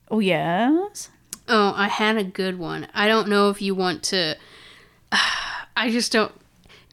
oh 0.09 0.20
yes. 0.20 1.09
Oh, 1.47 1.74
I 1.76 1.89
had 1.89 2.16
a 2.18 2.24
good 2.24 2.57
one. 2.57 2.88
I 2.93 3.07
don't 3.07 3.28
know 3.28 3.49
if 3.49 3.61
you 3.61 3.76
want 3.76 4.01
to. 4.03 4.36
I 5.76 5.89
just 5.91 6.11
don't. 6.11 6.32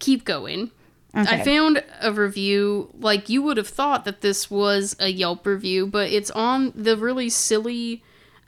Keep 0.00 0.24
going. 0.24 0.70
I 1.12 1.42
found 1.42 1.82
a 2.00 2.12
review, 2.12 2.90
like 2.98 3.28
you 3.28 3.42
would 3.42 3.56
have 3.56 3.68
thought 3.68 4.04
that 4.04 4.20
this 4.20 4.48
was 4.50 4.94
a 5.00 5.08
Yelp 5.08 5.44
review, 5.44 5.86
but 5.86 6.08
it's 6.10 6.30
on 6.30 6.72
the 6.76 6.96
really 6.96 7.28
silly 7.28 8.02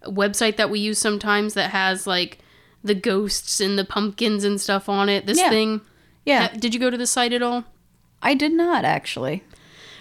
website 0.07 0.57
that 0.57 0.70
we 0.70 0.79
use 0.79 0.99
sometimes 0.99 1.55
that 1.55 1.70
has 1.73 2.07
like 2.07 2.39
the 2.85 2.95
ghosts 2.95 3.61
and 3.61 3.77
the 3.79 3.85
pumpkins 3.85 4.45
and 4.45 4.61
stuff 4.61 4.89
on 4.89 5.09
it. 5.09 5.27
This 5.27 5.39
Yeah. 5.39 5.51
thing. 5.51 5.81
Yeah, 6.25 6.49
Ha- 6.49 6.57
Did 6.59 6.73
you 6.75 6.81
go 6.81 6.91
to 6.91 6.97
the 6.97 7.07
site 7.07 7.33
at 7.33 7.43
all? 7.43 7.64
I 8.23 8.35
did 8.35 8.53
not 8.53 8.85
actually. 8.85 9.43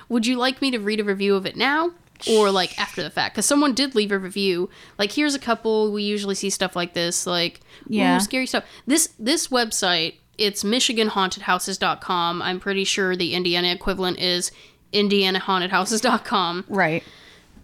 Would 0.10 0.26
you 0.28 0.36
like 0.38 0.62
me 0.62 0.70
to 0.72 0.78
read 0.80 1.00
a 1.00 1.04
review 1.04 1.36
of 1.36 1.46
it 1.46 1.56
now 1.56 1.92
or 2.30 2.52
like 2.52 2.78
after 2.80 3.02
the 3.02 3.10
fact? 3.10 3.34
Because 3.34 3.46
someone 3.46 3.74
did 3.74 3.96
leave 3.96 4.12
a 4.12 4.20
review. 4.20 4.70
Like 5.00 5.14
here's 5.14 5.34
a 5.36 5.40
couple. 5.40 5.92
We 5.92 6.04
usually 6.04 6.36
see 6.36 6.50
stuff 6.50 6.76
like 6.76 6.94
this, 6.94 7.26
like 7.26 7.62
Yeah. 7.88 8.18
scary 8.20 8.46
stuff. 8.46 8.66
This 8.86 9.10
this 9.18 9.48
website, 9.48 10.16
it's 10.38 10.64
MichiganHauntedHouses.com. 10.64 12.42
I'm 12.42 12.60
pretty 12.60 12.84
sure 12.84 13.16
the 13.16 13.34
Indiana 13.34 13.70
equivalent 13.72 14.20
is 14.20 14.52
IndianaHauntedHouses.com. 14.94 16.66
Right. 16.70 17.04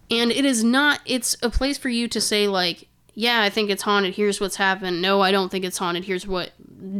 And 0.09 0.31
it 0.31 0.45
is 0.45 0.63
not. 0.63 1.01
It's 1.05 1.35
a 1.43 1.49
place 1.49 1.77
for 1.77 1.89
you 1.89 2.07
to 2.07 2.21
say 2.21 2.47
like, 2.47 2.87
yeah, 3.13 3.41
I 3.41 3.49
think 3.49 3.69
it's 3.69 3.83
haunted. 3.83 4.15
Here's 4.15 4.39
what's 4.39 4.55
happened. 4.55 5.01
No, 5.01 5.21
I 5.21 5.31
don't 5.31 5.49
think 5.49 5.65
it's 5.65 5.77
haunted. 5.77 6.05
Here's 6.05 6.25
what 6.27 6.51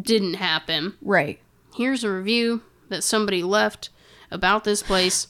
didn't 0.03 0.33
happen. 0.35 0.93
Right. 1.01 1.39
Here's 1.77 2.03
a 2.03 2.11
review 2.11 2.61
that 2.89 3.03
somebody 3.03 3.43
left 3.43 3.89
about 4.31 4.63
this 4.63 4.81
place. 4.83 5.27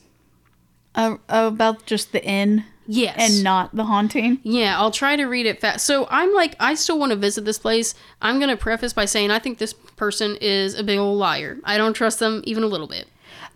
Uh, 0.96 1.18
about 1.30 1.86
just 1.86 2.12
the 2.12 2.24
inn 2.26 2.66
Yes. 2.88 3.16
and 3.20 3.44
not 3.44 3.76
the 3.76 3.84
haunting. 3.86 4.40
Yeah, 4.42 4.80
I'll 4.80 4.90
try 4.90 5.16
to 5.16 5.26
read 5.26 5.46
it 5.46 5.60
fast. 5.62 5.86
So 5.86 6.08
I'm 6.10 6.34
like, 6.34 6.56
I 6.60 6.74
still 6.74 6.98
want 6.98 7.12
to 7.12 7.16
visit 7.18 7.46
this 7.46 7.60
place. 7.60 7.94
I'm 8.22 8.40
going 8.40 8.50
to 8.50 8.58
preface 8.58 8.94
by 8.94 9.06
saying 9.06 9.30
I 9.30 9.38
think 9.40 9.58
this 9.60 9.74
person 9.74 10.38
is 10.42 10.74
a 10.74 10.84
big 10.84 10.98
old 10.98 11.20
liar. 11.20 11.58
I 11.64 11.78
don't 11.78 11.94
trust 11.94 12.20
them 12.20 12.42
even 12.46 12.64
a 12.64 12.68
little 12.68 12.88
bit. 12.88 13.08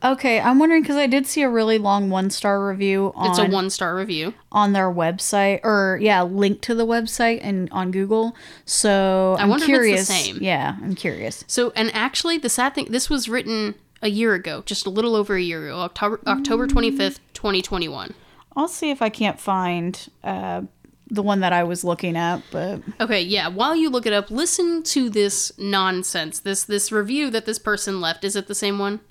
Okay, 0.04 0.40
I'm 0.40 0.58
wondering 0.58 0.82
because 0.82 0.96
I 0.96 1.06
did 1.08 1.28
see 1.28 1.44
a 1.44 1.50
really 1.50 1.78
long 1.78 2.10
one 2.10 2.30
star 2.32 2.66
review 2.68 3.12
on 3.16 3.30
It's 3.30 3.40
a 3.40 3.46
one 3.46 3.70
star 3.70 3.96
review. 3.96 4.34
on 4.52 4.74
their 4.74 4.92
website 4.92 5.60
or 5.64 6.00
yeah, 6.02 6.24
link 6.24 6.62
to 6.62 6.74
the 6.76 6.86
website 6.88 7.40
and 7.44 7.70
on 7.72 7.92
Google. 7.92 8.36
So 8.66 9.36
I 9.38 9.44
am 9.44 9.50
wonder 9.50 9.66
if 9.66 9.70
it's 9.70 10.08
the 10.08 10.14
curious. 10.14 10.26
same. 10.26 10.38
Yeah, 10.42 10.76
I'm 10.82 10.96
curious. 10.96 11.44
So, 11.48 11.72
and 11.76 11.92
actually, 11.94 12.38
the 12.40 12.50
sad 12.50 12.74
thing, 12.74 12.88
this 12.90 13.10
was 13.10 13.30
written 13.30 13.76
a 14.02 14.10
year 14.10 14.34
ago, 14.34 14.64
just 14.66 14.88
a 14.88 14.90
little 14.90 15.16
over 15.16 15.36
a 15.36 15.42
year 15.42 15.68
ago, 15.68 15.78
October 15.82 16.20
October 16.26 16.68
25th, 16.68 17.20
2021. 17.34 18.14
I'll 18.56 18.68
see 18.68 18.90
if 18.90 19.02
I 19.04 19.10
can't 19.10 19.40
find 19.40 20.10
uh, 20.24 20.64
the 21.10 21.22
one 21.22 21.42
that 21.42 21.54
I 21.54 21.64
was 21.64 21.84
looking 21.84 22.18
at, 22.18 22.42
but 22.52 22.82
Okay, 23.00 23.22
yeah. 23.22 23.48
While 23.50 23.76
you 23.76 23.90
look 23.92 24.06
it 24.08 24.14
up, 24.14 24.32
listen 24.32 24.82
to 24.84 25.10
this 25.12 25.52
nonsense. 25.60 26.40
This 26.40 26.64
this 26.64 26.92
review 26.92 27.30
that 27.30 27.46
this 27.46 27.60
person 27.60 28.02
left. 28.02 28.24
Is 28.24 28.36
it 28.36 28.48
the 28.48 28.56
same 28.56 28.80
one? 28.80 29.02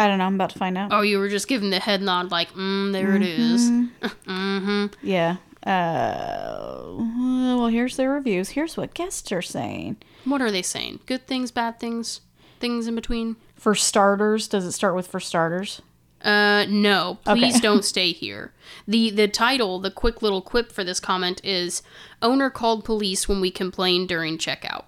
I 0.00 0.08
don't 0.08 0.18
know. 0.18 0.24
I'm 0.24 0.34
about 0.34 0.50
to 0.50 0.58
find 0.58 0.78
out. 0.78 0.92
Oh, 0.92 1.02
you 1.02 1.18
were 1.18 1.28
just 1.28 1.46
giving 1.48 1.70
the 1.70 1.78
head 1.80 2.00
nod, 2.02 2.30
like, 2.30 2.52
mm, 2.54 2.92
there 2.92 3.14
it 3.16 3.22
is. 3.22 3.70
mm-hmm. 3.70 4.86
Yeah. 5.02 5.36
Uh, 5.66 6.94
well, 6.96 7.66
here's 7.68 7.96
the 7.96 8.08
reviews. 8.08 8.50
Here's 8.50 8.76
what 8.76 8.94
guests 8.94 9.30
are 9.32 9.42
saying. 9.42 9.96
What 10.24 10.40
are 10.40 10.50
they 10.50 10.62
saying? 10.62 11.00
Good 11.06 11.26
things, 11.26 11.50
bad 11.50 11.78
things, 11.78 12.20
things 12.60 12.86
in 12.86 12.94
between? 12.94 13.36
For 13.56 13.74
starters, 13.74 14.48
does 14.48 14.64
it 14.64 14.72
start 14.72 14.94
with 14.94 15.06
for 15.06 15.20
starters? 15.20 15.82
Uh, 16.22 16.66
no. 16.68 17.18
Please 17.24 17.56
Okay. 17.56 17.60
don't 17.62 17.84
stay 17.84 18.12
here. 18.12 18.52
the 18.86 19.10
The 19.10 19.28
title, 19.28 19.78
the 19.78 19.90
quick 19.90 20.22
little 20.22 20.42
quip 20.42 20.70
for 20.72 20.84
this 20.84 21.00
comment 21.00 21.40
is: 21.44 21.82
"Owner 22.22 22.50
called 22.50 22.84
police 22.84 23.26
when 23.28 23.40
we 23.40 23.50
complained 23.50 24.08
during 24.08 24.36
checkout." 24.38 24.84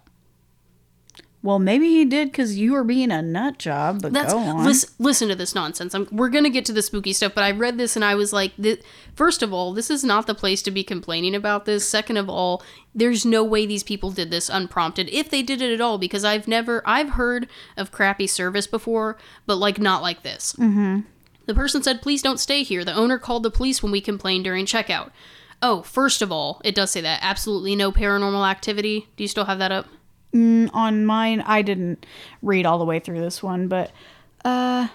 Well, 1.45 1.59
maybe 1.59 1.89
he 1.89 2.05
did 2.05 2.31
because 2.31 2.57
you 2.57 2.73
were 2.73 2.85
being 2.85 3.11
a 3.11 3.21
nut 3.21 3.59
job. 3.59 4.01
But 4.01 4.13
That's 4.13 4.33
go 4.33 4.39
on. 4.39 4.65
listen, 4.65 4.91
listen 5.01 5.29
to 5.29 5.35
this 5.35 5.57
nonsense. 5.57 5.93
I'm, 5.93 6.07
we're 6.13 6.29
gonna 6.29 6.51
get 6.51 6.65
to 6.67 6.73
the 6.73 6.83
spooky 6.83 7.13
stuff, 7.13 7.35
but 7.35 7.43
I 7.43 7.51
read 7.51 7.79
this 7.79 7.97
and 7.97 8.05
I 8.05 8.15
was 8.15 8.33
like, 8.33 8.55
thi- 8.55 8.81
first 9.17 9.43
of 9.43 9.53
all, 9.53 9.73
this 9.73 9.91
is 9.91 10.05
not 10.05 10.29
the 10.29 10.37
place 10.37 10.63
to 10.63 10.71
be 10.71 10.85
complaining 10.85 11.35
about 11.35 11.65
this. 11.65 11.89
Second 11.89 12.17
of 12.19 12.29
all, 12.29 12.63
there's 12.95 13.27
no 13.27 13.43
way 13.43 13.67
these 13.67 13.83
people 13.83 14.13
did 14.13 14.31
this 14.31 14.49
unprompted, 14.49 15.09
if 15.11 15.31
they 15.31 15.43
did 15.43 15.61
it 15.61 15.73
at 15.75 15.81
all, 15.81 15.99
because 15.99 16.25
I've 16.25 16.47
never, 16.47 16.81
I've 16.87 17.11
heard 17.11 17.49
of 17.77 17.91
crappy 17.91 18.29
service 18.29 18.69
before, 18.69 19.19
but 19.45 19.57
like 19.57 19.81
not 19.81 20.01
like 20.01 20.23
this. 20.23 20.53
Mm-hmm. 20.55 21.01
The 21.47 21.55
person 21.55 21.83
said, 21.83 22.03
please 22.03 22.23
don't 22.23 22.39
stay 22.39 22.63
here. 22.63 22.85
The 22.85 22.95
owner 22.95 23.19
called 23.19 23.43
the 23.43 23.51
police 23.51 23.83
when 23.83 23.91
we 23.91 24.01
complained 24.01 24.45
during 24.45 24.65
checkout. 24.65 25.11
Oh, 25.61 25.83
first 25.83 26.23
of 26.23 26.31
all, 26.31 26.61
it 26.65 26.75
does 26.75 26.93
say 26.93 27.01
that. 27.01 27.19
Absolutely 27.21 27.75
no 27.75 27.91
paranormal 27.91 28.49
activity. 28.49 29.09
Do 29.17 29.25
you 29.25 29.29
still 29.29 29.47
have 29.47 29.59
that 29.59 29.73
up? 29.73 29.89
On 30.35 31.05
mine, 31.05 31.43
I 31.43 31.63
didn't 31.63 32.07
read 32.41 32.65
all 32.65 32.79
the 32.79 32.85
way 32.85 33.01
through 33.01 33.21
this 33.21 33.43
one, 33.43 33.69
but 33.69 33.93
uh 34.45 34.89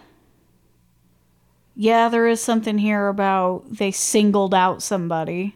yeah, 1.76 2.10
there 2.10 2.28
is 2.28 2.42
something 2.42 2.80
here 2.80 3.08
about 3.08 3.64
they 3.70 3.92
singled 3.92 4.54
out 4.54 4.82
somebody. 4.82 5.56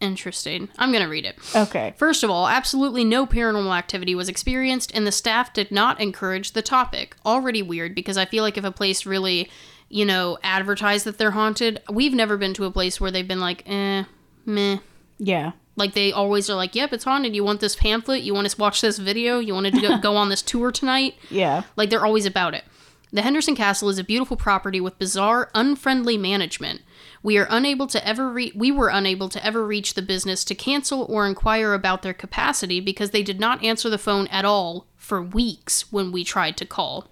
Interesting. 0.00 0.68
I'm 0.78 0.92
going 0.92 1.02
to 1.02 1.08
read 1.08 1.24
it. 1.24 1.38
Okay. 1.54 1.94
First 1.96 2.22
of 2.22 2.30
all, 2.30 2.48
absolutely 2.48 3.02
no 3.04 3.26
paranormal 3.26 3.76
activity 3.76 4.14
was 4.14 4.28
experienced, 4.28 4.92
and 4.94 5.06
the 5.06 5.12
staff 5.12 5.52
did 5.52 5.70
not 5.70 6.00
encourage 6.00 6.52
the 6.52 6.62
topic. 6.62 7.16
Already 7.24 7.62
weird 7.62 7.94
because 7.94 8.18
I 8.18 8.26
feel 8.26 8.42
like 8.42 8.58
if 8.58 8.64
a 8.64 8.70
place 8.70 9.06
really, 9.06 9.50
you 9.88 10.04
know, 10.04 10.38
advertised 10.42 11.06
that 11.06 11.16
they're 11.18 11.30
haunted, 11.30 11.82
we've 11.90 12.12
never 12.14 12.36
been 12.36 12.52
to 12.54 12.64
a 12.64 12.70
place 12.70 13.00
where 13.00 13.10
they've 13.10 13.26
been 13.28 13.40
like, 13.40 13.62
eh, 13.66 14.04
meh. 14.44 14.78
Yeah. 15.18 15.52
Like 15.76 15.92
they 15.92 16.10
always 16.10 16.48
are 16.48 16.54
like, 16.54 16.74
yep, 16.74 16.92
it's 16.92 17.04
haunted. 17.04 17.36
You 17.36 17.44
want 17.44 17.60
this 17.60 17.76
pamphlet? 17.76 18.22
You 18.22 18.34
want 18.34 18.48
to 18.48 18.60
watch 18.60 18.80
this 18.80 18.98
video? 18.98 19.38
You 19.38 19.54
wanted 19.54 19.74
to 19.74 19.80
go, 19.80 19.98
go 19.98 20.16
on 20.16 20.30
this 20.30 20.42
tour 20.42 20.72
tonight? 20.72 21.14
Yeah. 21.30 21.64
Like 21.76 21.90
they're 21.90 22.04
always 22.04 22.24
about 22.24 22.54
it. 22.54 22.64
The 23.12 23.22
Henderson 23.22 23.54
Castle 23.54 23.88
is 23.88 23.98
a 23.98 24.04
beautiful 24.04 24.36
property 24.36 24.80
with 24.80 24.98
bizarre, 24.98 25.50
unfriendly 25.54 26.16
management. 26.16 26.82
We 27.22 27.36
are 27.38 27.46
unable 27.50 27.86
to 27.88 28.06
ever 28.06 28.30
re- 28.30 28.52
we 28.54 28.70
were 28.72 28.88
unable 28.88 29.28
to 29.28 29.44
ever 29.44 29.66
reach 29.66 29.94
the 29.94 30.02
business 30.02 30.44
to 30.44 30.54
cancel 30.54 31.04
or 31.04 31.26
inquire 31.26 31.74
about 31.74 32.02
their 32.02 32.14
capacity 32.14 32.80
because 32.80 33.10
they 33.10 33.22
did 33.22 33.40
not 33.40 33.62
answer 33.62 33.90
the 33.90 33.98
phone 33.98 34.26
at 34.28 34.44
all 34.44 34.86
for 34.96 35.22
weeks 35.22 35.92
when 35.92 36.10
we 36.12 36.24
tried 36.24 36.56
to 36.58 36.66
call. 36.66 37.06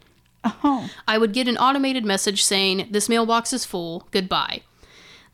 Oh. 0.44 0.90
I 1.08 1.18
would 1.18 1.32
get 1.32 1.48
an 1.48 1.56
automated 1.56 2.04
message 2.04 2.44
saying, 2.44 2.88
This 2.90 3.08
mailbox 3.08 3.52
is 3.52 3.64
full, 3.64 4.06
goodbye. 4.10 4.62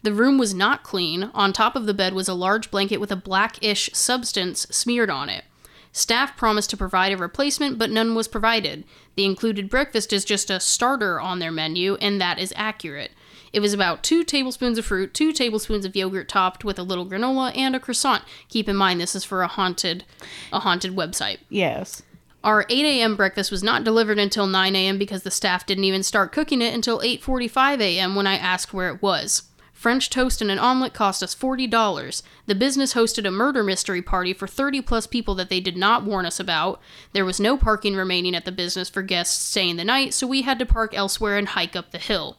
The 0.02 0.14
room 0.14 0.38
was 0.38 0.54
not 0.54 0.82
clean. 0.82 1.30
On 1.34 1.52
top 1.52 1.76
of 1.76 1.86
the 1.86 1.94
bed 1.94 2.14
was 2.14 2.28
a 2.28 2.34
large 2.34 2.70
blanket 2.70 2.98
with 2.98 3.12
a 3.12 3.16
blackish 3.16 3.90
substance 3.92 4.66
smeared 4.70 5.10
on 5.10 5.28
it. 5.28 5.44
Staff 5.92 6.36
promised 6.36 6.70
to 6.70 6.76
provide 6.76 7.12
a 7.12 7.16
replacement, 7.16 7.76
but 7.78 7.90
none 7.90 8.14
was 8.14 8.28
provided. 8.28 8.84
The 9.16 9.24
included 9.24 9.68
breakfast 9.68 10.12
is 10.12 10.24
just 10.24 10.48
a 10.48 10.60
starter 10.60 11.20
on 11.20 11.40
their 11.40 11.50
menu, 11.50 11.96
and 11.96 12.20
that 12.20 12.38
is 12.38 12.54
accurate. 12.56 13.10
It 13.52 13.60
was 13.60 13.72
about 13.72 14.04
two 14.04 14.22
tablespoons 14.22 14.78
of 14.78 14.86
fruit, 14.86 15.12
two 15.12 15.32
tablespoons 15.32 15.84
of 15.84 15.96
yogurt 15.96 16.28
topped 16.28 16.64
with 16.64 16.78
a 16.78 16.84
little 16.84 17.06
granola, 17.06 17.56
and 17.56 17.74
a 17.74 17.80
croissant. 17.80 18.22
Keep 18.48 18.68
in 18.68 18.76
mind 18.76 19.00
this 19.00 19.16
is 19.16 19.24
for 19.24 19.42
a 19.42 19.48
haunted, 19.48 20.04
a 20.52 20.60
haunted 20.60 20.94
website. 20.94 21.38
Yes. 21.48 22.02
Our 22.44 22.64
8 22.70 22.84
a.m. 22.86 23.16
breakfast 23.16 23.50
was 23.50 23.62
not 23.62 23.84
delivered 23.84 24.18
until 24.18 24.46
9 24.46 24.76
a.m. 24.76 24.96
because 24.96 25.24
the 25.24 25.30
staff 25.30 25.66
didn't 25.66 25.84
even 25.84 26.02
start 26.04 26.32
cooking 26.32 26.62
it 26.62 26.72
until 26.72 27.00
8:45 27.00 27.80
a.m. 27.80 28.14
when 28.14 28.26
I 28.26 28.36
asked 28.36 28.72
where 28.72 28.88
it 28.88 29.02
was. 29.02 29.49
French 29.80 30.10
toast 30.10 30.42
and 30.42 30.50
an 30.50 30.58
omelet 30.58 30.92
cost 30.92 31.22
us 31.22 31.34
$40. 31.34 32.22
The 32.44 32.54
business 32.54 32.92
hosted 32.92 33.26
a 33.26 33.30
murder 33.30 33.64
mystery 33.64 34.02
party 34.02 34.34
for 34.34 34.46
30 34.46 34.82
plus 34.82 35.06
people 35.06 35.34
that 35.36 35.48
they 35.48 35.58
did 35.58 35.74
not 35.74 36.04
warn 36.04 36.26
us 36.26 36.38
about. 36.38 36.82
There 37.14 37.24
was 37.24 37.40
no 37.40 37.56
parking 37.56 37.96
remaining 37.96 38.34
at 38.34 38.44
the 38.44 38.52
business 38.52 38.90
for 38.90 39.00
guests 39.00 39.42
staying 39.42 39.78
the 39.78 39.84
night, 39.84 40.12
so 40.12 40.26
we 40.26 40.42
had 40.42 40.58
to 40.58 40.66
park 40.66 40.92
elsewhere 40.92 41.38
and 41.38 41.48
hike 41.48 41.74
up 41.74 41.92
the 41.92 41.98
hill. 41.98 42.36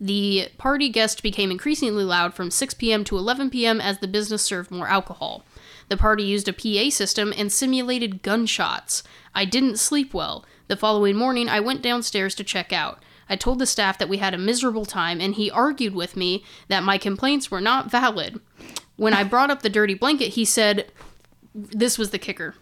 The 0.00 0.48
party 0.58 0.88
guest 0.88 1.22
became 1.22 1.52
increasingly 1.52 2.02
loud 2.02 2.34
from 2.34 2.50
6 2.50 2.74
p.m. 2.74 3.04
to 3.04 3.16
11 3.16 3.50
p.m. 3.50 3.80
as 3.80 3.98
the 3.98 4.08
business 4.08 4.42
served 4.42 4.72
more 4.72 4.88
alcohol. 4.88 5.44
The 5.88 5.96
party 5.96 6.24
used 6.24 6.48
a 6.48 6.52
PA 6.52 6.90
system 6.90 7.32
and 7.36 7.52
simulated 7.52 8.24
gunshots. 8.24 9.04
I 9.36 9.44
didn't 9.44 9.78
sleep 9.78 10.12
well. 10.12 10.44
The 10.66 10.76
following 10.76 11.14
morning, 11.14 11.48
I 11.48 11.60
went 11.60 11.80
downstairs 11.80 12.34
to 12.34 12.42
check 12.42 12.72
out. 12.72 13.00
I 13.28 13.36
told 13.36 13.58
the 13.58 13.66
staff 13.66 13.98
that 13.98 14.08
we 14.08 14.18
had 14.18 14.34
a 14.34 14.38
miserable 14.38 14.84
time, 14.84 15.20
and 15.20 15.34
he 15.34 15.50
argued 15.50 15.94
with 15.94 16.16
me 16.16 16.44
that 16.68 16.82
my 16.82 16.98
complaints 16.98 17.50
were 17.50 17.60
not 17.60 17.90
valid. 17.90 18.40
When 18.96 19.14
I 19.14 19.24
brought 19.24 19.50
up 19.50 19.62
the 19.62 19.70
dirty 19.70 19.94
blanket, 19.94 20.30
he 20.30 20.44
said, 20.44 20.90
This 21.54 21.98
was 21.98 22.10
the 22.10 22.18
kicker. 22.18 22.54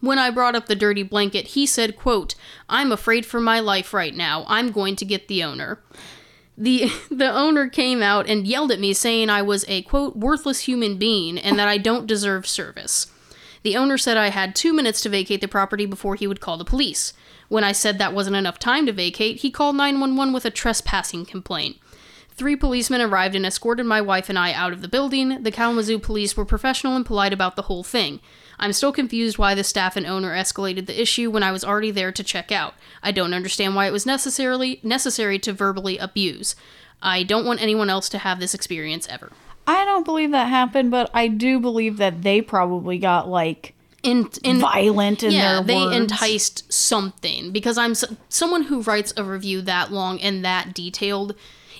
When 0.00 0.18
I 0.18 0.30
brought 0.30 0.54
up 0.54 0.66
the 0.66 0.74
dirty 0.74 1.02
blanket, 1.02 1.48
he 1.48 1.66
said, 1.66 1.96
quote, 1.96 2.34
I'm 2.68 2.90
afraid 2.90 3.26
for 3.26 3.38
my 3.38 3.60
life 3.60 3.92
right 3.92 4.14
now. 4.14 4.44
I'm 4.48 4.72
going 4.72 4.96
to 4.96 5.04
get 5.04 5.28
the 5.28 5.44
owner. 5.44 5.82
The 6.56 6.90
the 7.10 7.30
owner 7.30 7.68
came 7.68 8.02
out 8.02 8.28
and 8.28 8.46
yelled 8.46 8.72
at 8.72 8.80
me 8.80 8.92
saying 8.94 9.28
I 9.28 9.42
was 9.42 9.64
a 9.68 9.82
quote 9.82 10.16
worthless 10.16 10.60
human 10.60 10.96
being 10.96 11.38
and 11.38 11.58
that 11.58 11.68
I 11.68 11.78
don't 11.78 12.06
deserve 12.06 12.46
service. 12.46 13.08
The 13.62 13.76
owner 13.76 13.98
said 13.98 14.16
I 14.16 14.28
had 14.28 14.56
2 14.56 14.72
minutes 14.72 15.02
to 15.02 15.10
vacate 15.10 15.42
the 15.42 15.48
property 15.48 15.84
before 15.84 16.14
he 16.14 16.26
would 16.26 16.40
call 16.40 16.56
the 16.56 16.64
police. 16.64 17.12
When 17.50 17.64
I 17.64 17.72
said 17.72 17.98
that 17.98 18.14
wasn't 18.14 18.36
enough 18.36 18.60
time 18.60 18.86
to 18.86 18.92
vacate, 18.92 19.38
he 19.38 19.50
called 19.50 19.74
911 19.74 20.32
with 20.32 20.44
a 20.44 20.52
trespassing 20.52 21.26
complaint. 21.26 21.78
Three 22.30 22.54
policemen 22.54 23.00
arrived 23.00 23.34
and 23.34 23.44
escorted 23.44 23.86
my 23.86 24.00
wife 24.00 24.28
and 24.28 24.38
I 24.38 24.52
out 24.52 24.72
of 24.72 24.82
the 24.82 24.88
building. 24.88 25.42
The 25.42 25.50
Kalamazoo 25.50 25.98
police 25.98 26.36
were 26.36 26.44
professional 26.44 26.94
and 26.94 27.04
polite 27.04 27.32
about 27.32 27.56
the 27.56 27.62
whole 27.62 27.82
thing. 27.82 28.20
I'm 28.60 28.72
still 28.72 28.92
confused 28.92 29.36
why 29.36 29.56
the 29.56 29.64
staff 29.64 29.96
and 29.96 30.06
owner 30.06 30.32
escalated 30.32 30.86
the 30.86 31.02
issue 31.02 31.28
when 31.28 31.42
I 31.42 31.50
was 31.50 31.64
already 31.64 31.90
there 31.90 32.12
to 32.12 32.22
check 32.22 32.52
out. 32.52 32.74
I 33.02 33.10
don't 33.10 33.34
understand 33.34 33.74
why 33.74 33.88
it 33.88 33.92
was 33.92 34.06
necessarily 34.06 34.78
necessary 34.84 35.40
to 35.40 35.52
verbally 35.52 35.98
abuse. 35.98 36.54
I 37.02 37.24
don't 37.24 37.44
want 37.44 37.60
anyone 37.60 37.90
else 37.90 38.08
to 38.10 38.18
have 38.18 38.38
this 38.38 38.54
experience 38.54 39.08
ever. 39.08 39.32
I 39.66 39.84
don't 39.84 40.04
believe 40.04 40.30
that 40.30 40.48
happened, 40.48 40.92
but 40.92 41.10
I 41.12 41.26
do 41.26 41.58
believe 41.58 41.96
that 41.96 42.22
they 42.22 42.42
probably 42.42 42.98
got 42.98 43.28
like 43.28 43.74
In 44.02 44.30
in 44.42 44.60
violent 44.60 45.22
in 45.22 45.32
yeah, 45.32 45.56
their 45.56 45.62
they 45.64 45.84
words. 45.84 45.96
enticed 45.96 46.72
something 46.72 47.52
because 47.52 47.76
I'm 47.76 47.90
s- 47.90 48.04
someone 48.30 48.64
who 48.64 48.80
writes 48.80 49.12
a 49.16 49.22
review 49.24 49.60
that 49.62 49.92
long 49.92 50.18
and 50.20 50.42
that 50.44 50.72
detailed. 50.72 51.34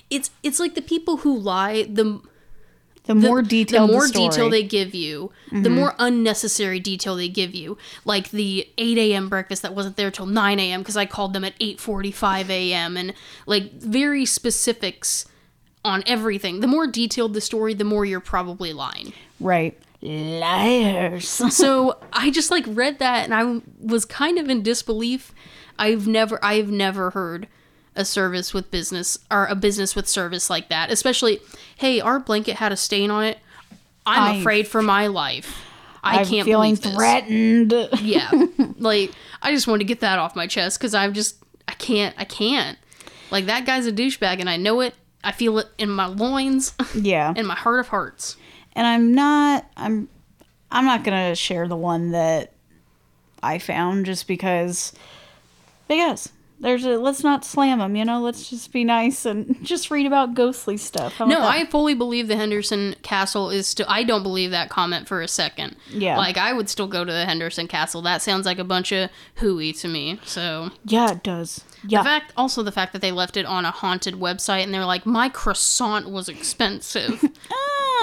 It's 0.09 0.29
it's 0.43 0.59
like 0.59 0.75
the 0.75 0.81
people 0.83 1.17
who 1.17 1.35
lie. 1.35 1.83
The 1.83 2.21
the 3.05 3.15
more 3.15 3.41
detailed 3.41 3.89
the 3.89 3.93
more 3.93 4.07
story. 4.07 4.29
detail 4.29 4.49
they 4.49 4.61
give 4.63 4.93
you, 4.93 5.31
the 5.51 5.57
mm-hmm. 5.57 5.75
more 5.75 5.95
unnecessary 5.97 6.79
detail 6.79 7.15
they 7.15 7.27
give 7.29 7.55
you. 7.55 7.77
Like 8.05 8.29
the 8.29 8.69
8 8.77 8.97
a.m. 8.99 9.27
breakfast 9.27 9.63
that 9.63 9.73
wasn't 9.73 9.97
there 9.97 10.11
till 10.11 10.27
9 10.27 10.59
a.m. 10.59 10.81
because 10.81 10.95
I 10.95 11.07
called 11.07 11.33
them 11.33 11.43
at 11.43 11.57
8:45 11.59 12.49
a.m. 12.49 12.97
and 12.97 13.13
like 13.47 13.73
very 13.73 14.25
specifics 14.25 15.25
on 15.83 16.03
everything. 16.05 16.59
The 16.59 16.67
more 16.67 16.85
detailed 16.85 17.33
the 17.33 17.41
story, 17.41 17.73
the 17.73 17.83
more 17.83 18.05
you're 18.05 18.19
probably 18.19 18.71
lying. 18.73 19.13
right. 19.39 19.75
Liars. 20.01 21.27
so 21.55 21.97
I 22.11 22.31
just 22.31 22.51
like 22.51 22.65
read 22.67 22.99
that 22.99 23.23
and 23.29 23.33
I 23.33 23.61
was 23.85 24.05
kind 24.05 24.37
of 24.39 24.49
in 24.49 24.63
disbelief. 24.63 25.33
I've 25.77 26.07
never 26.07 26.43
I've 26.43 26.69
never 26.69 27.11
heard 27.11 27.47
a 27.95 28.05
service 28.05 28.53
with 28.53 28.71
business 28.71 29.17
or 29.29 29.45
a 29.47 29.55
business 29.55 29.95
with 29.95 30.07
service 30.07 30.49
like 30.49 30.69
that. 30.69 30.91
Especially, 30.91 31.39
hey, 31.77 31.99
our 32.01 32.19
blanket 32.19 32.55
had 32.57 32.71
a 32.71 32.77
stain 32.77 33.11
on 33.11 33.23
it. 33.25 33.39
I'm 34.05 34.35
I- 34.35 34.37
afraid 34.39 34.67
for 34.67 34.81
my 34.81 35.07
life. 35.07 35.55
I 36.03 36.19
I'm 36.21 36.25
can't 36.25 36.45
feeling 36.45 36.73
believe 36.73 36.81
this. 36.81 36.95
threatened. 36.95 37.73
Yeah, 38.01 38.29
like 38.79 39.11
I 39.43 39.53
just 39.53 39.67
wanted 39.67 39.79
to 39.79 39.85
get 39.85 39.99
that 39.99 40.17
off 40.17 40.35
my 40.35 40.47
chest 40.47 40.79
because 40.79 40.95
I'm 40.95 41.13
just 41.13 41.35
I 41.67 41.73
can't 41.73 42.15
I 42.17 42.23
can't. 42.25 42.77
Like 43.29 43.45
that 43.45 43.65
guy's 43.67 43.85
a 43.85 43.91
douchebag 43.91 44.39
and 44.39 44.49
I 44.49 44.57
know 44.57 44.81
it. 44.81 44.95
I 45.23 45.31
feel 45.31 45.59
it 45.59 45.67
in 45.77 45.89
my 45.91 46.07
loins, 46.07 46.73
yeah. 46.95 47.33
in 47.35 47.45
my 47.45 47.53
heart 47.53 47.79
of 47.79 47.89
hearts. 47.89 48.35
And 48.73 48.87
I'm 48.87 49.13
not 49.13 49.65
I'm 49.77 50.09
I'm 50.71 50.85
not 50.85 51.03
gonna 51.03 51.35
share 51.35 51.67
the 51.67 51.75
one 51.75 52.11
that 52.11 52.53
I 53.43 53.59
found 53.59 54.05
just 54.05 54.27
because 54.27 54.93
because 55.87 56.31
there's 56.61 56.85
a 56.85 56.97
let's 56.97 57.23
not 57.23 57.43
slam 57.43 57.79
them 57.79 57.95
you 57.95 58.05
know 58.05 58.21
let's 58.21 58.49
just 58.49 58.71
be 58.71 58.83
nice 58.83 59.25
and 59.25 59.57
just 59.63 59.91
read 59.91 60.05
about 60.05 60.33
ghostly 60.33 60.77
stuff 60.77 61.15
How 61.15 61.25
No? 61.25 61.41
I 61.41 61.65
fully 61.65 61.93
believe 61.93 62.27
the 62.27 62.37
Henderson 62.37 62.95
Castle 63.01 63.49
is 63.49 63.67
still. 63.67 63.85
I 63.89 64.03
don't 64.03 64.23
believe 64.23 64.51
that 64.51 64.69
comment 64.69 65.07
for 65.07 65.21
a 65.21 65.27
second. 65.27 65.75
Yeah. 65.89 66.17
like 66.17 66.37
I 66.37 66.53
would 66.53 66.69
still 66.69 66.87
go 66.87 67.03
to 67.03 67.11
the 67.11 67.25
Henderson 67.25 67.67
Castle. 67.67 68.01
That 68.01 68.21
sounds 68.21 68.45
like 68.45 68.59
a 68.59 68.63
bunch 68.63 68.91
of 68.91 69.09
hooey 69.35 69.73
to 69.73 69.87
me. 69.87 70.19
So 70.25 70.71
yeah 70.85 71.11
it 71.11 71.23
does 71.23 71.63
the 71.83 72.03
fact, 72.03 72.33
also 72.37 72.63
the 72.63 72.71
fact 72.71 72.93
that 72.93 73.01
they 73.01 73.11
left 73.11 73.37
it 73.37 73.45
on 73.45 73.65
a 73.65 73.71
haunted 73.71 74.15
website 74.15 74.63
and 74.63 74.73
they're 74.73 74.85
like, 74.85 75.05
my 75.05 75.29
croissant 75.29 76.09
was 76.09 76.29
expensive. 76.29 77.23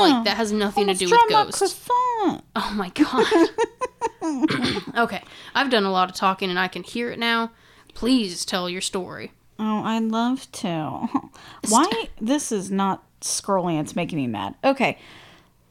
Oh. 0.00 0.08
like 0.12 0.24
that 0.26 0.36
has 0.36 0.52
nothing 0.52 0.86
to 0.86 0.94
do 0.94 1.06
with 1.06 1.12
Almost 1.12 1.30
dropped 1.30 1.32
my 1.32 1.44
ghosts. 1.50 1.86
croissant. 1.88 2.44
Oh 2.54 2.72
my 2.76 2.88
god. 2.90 3.48
okay, 5.04 5.24
I've 5.56 5.70
done 5.70 5.82
a 5.82 5.90
lot 5.90 6.08
of 6.08 6.14
talking 6.14 6.50
and 6.50 6.58
I 6.58 6.68
can 6.68 6.84
hear 6.84 7.10
it 7.10 7.18
now. 7.18 7.50
Please 7.98 8.44
tell 8.44 8.70
your 8.70 8.80
story. 8.80 9.32
Oh, 9.58 9.82
I'd 9.82 10.04
love 10.04 10.50
to. 10.52 11.08
Why? 11.68 12.08
This 12.20 12.52
is 12.52 12.70
not 12.70 13.02
scrolling. 13.20 13.80
It's 13.80 13.96
making 13.96 14.18
me 14.18 14.28
mad. 14.28 14.54
Okay. 14.62 14.98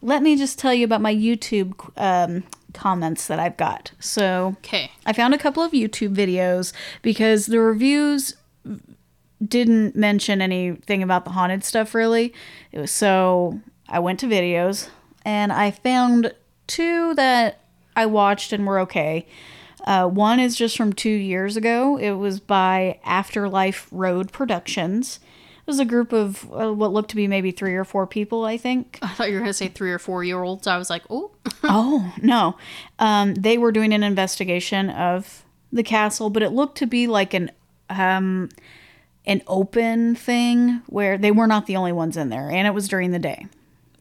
Let 0.01 0.21
me 0.21 0.36
just 0.36 0.59
tell 0.59 0.73
you 0.73 0.84
about 0.84 0.99
my 0.99 1.15
YouTube 1.15 1.73
um, 1.95 2.43
comments 2.73 3.28
that 3.28 3.39
I've 3.39 3.55
got. 3.55 3.91
So 4.01 4.57
Okay. 4.57 4.91
I 5.05 5.13
found 5.13 5.36
a 5.36 5.38
couple 5.38 5.63
of 5.63 5.71
YouTube 5.71 6.13
videos 6.15 6.73
because 7.01 7.45
the 7.45 7.61
reviews 7.61 8.36
didn't 9.41 9.95
mention 9.95 10.41
anything 10.41 11.01
about 11.01 11.23
the 11.23 11.32
haunted 11.32 11.63
stuff 11.63 11.95
really. 11.95 12.34
It 12.73 12.80
was 12.80 12.91
so 12.91 13.61
I 13.88 13.99
went 13.99 14.19
to 14.19 14.25
videos 14.28 14.89
and 15.23 15.53
I 15.53 15.71
found 15.71 16.34
two 16.67 17.15
that 17.15 17.61
I 17.95 18.05
watched 18.05 18.51
and 18.51 18.67
were 18.67 18.80
okay. 18.82 19.25
Uh, 19.88 20.05
one 20.05 20.38
is 20.38 20.57
just 20.57 20.75
from 20.75 20.91
two 20.91 21.09
years 21.09 21.55
ago. 21.55 21.97
It 21.97 22.11
was 22.11 22.41
by 22.41 22.99
Afterlife 23.05 23.88
Road 23.89 24.33
Productions. 24.33 25.21
It 25.61 25.65
was 25.65 25.79
a 25.79 25.85
group 25.85 26.11
of 26.11 26.43
uh, 26.51 26.73
what 26.73 26.91
looked 26.91 27.09
to 27.11 27.15
be 27.15 27.25
maybe 27.25 27.51
three 27.51 27.73
or 27.73 27.85
four 27.85 28.05
people, 28.05 28.43
I 28.43 28.57
think. 28.57 28.99
I 29.01 29.07
thought 29.07 29.29
you 29.29 29.35
were 29.35 29.39
gonna 29.39 29.53
say 29.53 29.69
three 29.69 29.93
or 29.93 29.97
four 29.97 30.25
year 30.25 30.43
olds. 30.43 30.67
I 30.67 30.77
was 30.77 30.89
like, 30.89 31.03
oh, 31.09 31.31
oh 31.63 32.13
no, 32.21 32.57
um, 32.99 33.33
they 33.35 33.57
were 33.57 33.71
doing 33.71 33.93
an 33.93 34.03
investigation 34.03 34.89
of 34.89 35.45
the 35.71 35.83
castle, 35.83 36.29
but 36.29 36.43
it 36.43 36.49
looked 36.49 36.77
to 36.79 36.85
be 36.85 37.07
like 37.07 37.33
an 37.33 37.49
um, 37.89 38.49
an 39.25 39.41
open 39.47 40.15
thing 40.15 40.81
where 40.88 41.17
they 41.17 41.31
were 41.31 41.47
not 41.47 41.65
the 41.65 41.77
only 41.77 41.93
ones 41.93 42.17
in 42.17 42.27
there, 42.27 42.49
and 42.51 42.67
it 42.67 42.73
was 42.73 42.89
during 42.89 43.11
the 43.11 43.19
day. 43.19 43.47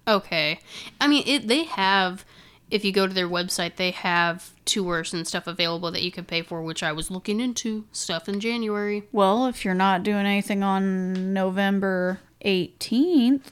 okay. 0.09 0.59
I 1.01 1.07
mean, 1.07 1.23
it. 1.29 1.47
They 1.47 1.63
have. 1.63 2.25
If 2.71 2.85
you 2.85 2.93
go 2.93 3.07
to 3.07 3.15
their 3.15 3.29
website, 3.29 3.77
they 3.77 3.93
have 3.93 4.51
tours 4.65 5.15
and 5.15 5.27
stuff 5.27 5.47
available 5.47 5.91
that 5.93 6.03
you 6.03 6.11
can 6.11 6.25
pay 6.25 6.43
for, 6.43 6.63
which 6.63 6.83
I 6.83 6.93
was 6.93 7.11
looking 7.11 7.41
into 7.41 7.85
stuff 7.93 8.29
in 8.29 8.41
January. 8.41 9.05
Well, 9.13 9.47
if 9.47 9.65
you're 9.65 9.75
not 9.75 10.03
doing 10.03 10.27
anything 10.27 10.63
on 10.65 11.33
November 11.33 12.21
18th, 12.45 13.43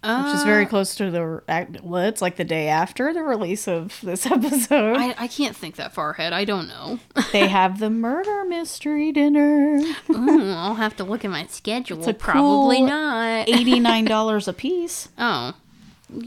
which 0.00 0.34
is 0.34 0.44
very 0.44 0.64
uh, 0.64 0.68
close 0.68 0.94
to 0.94 1.10
the 1.10 1.42
well, 1.82 2.04
it's 2.04 2.22
like 2.22 2.36
the 2.36 2.44
day 2.44 2.68
after 2.68 3.12
the 3.12 3.22
release 3.22 3.66
of 3.66 3.98
this 4.02 4.26
episode. 4.30 4.96
I, 4.96 5.14
I 5.18 5.26
can't 5.26 5.56
think 5.56 5.74
that 5.76 5.92
far 5.92 6.10
ahead. 6.10 6.32
I 6.32 6.44
don't 6.44 6.68
know. 6.68 7.00
they 7.32 7.48
have 7.48 7.80
the 7.80 7.90
murder 7.90 8.44
mystery 8.44 9.10
dinner. 9.10 9.80
Ooh, 10.10 10.52
I'll 10.52 10.76
have 10.76 10.96
to 10.96 11.04
look 11.04 11.24
at 11.24 11.30
my 11.30 11.46
schedule. 11.46 12.08
a 12.08 12.14
Probably 12.14 12.76
cool 12.78 12.86
not. 12.86 13.48
$89 13.48 14.48
a 14.48 14.52
piece. 14.52 15.08
Oh, 15.18 15.54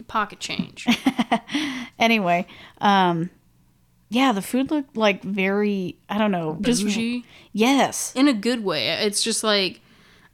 pocket 0.08 0.40
change. 0.40 0.88
Anyway, 2.00 2.48
um 2.80 3.30
yeah, 4.10 4.32
the 4.32 4.42
food 4.42 4.72
looked 4.72 4.98
like 4.98 5.24
very 5.24 5.98
I 6.10 6.18
don't 6.18 6.32
know, 6.32 6.58
just 6.62 6.84
Bougie. 6.84 7.24
yes. 7.54 8.12
in 8.16 8.28
a 8.28 8.34
good 8.34 8.64
way. 8.64 8.90
It's 8.90 9.24
just 9.24 9.44
like 9.44 9.82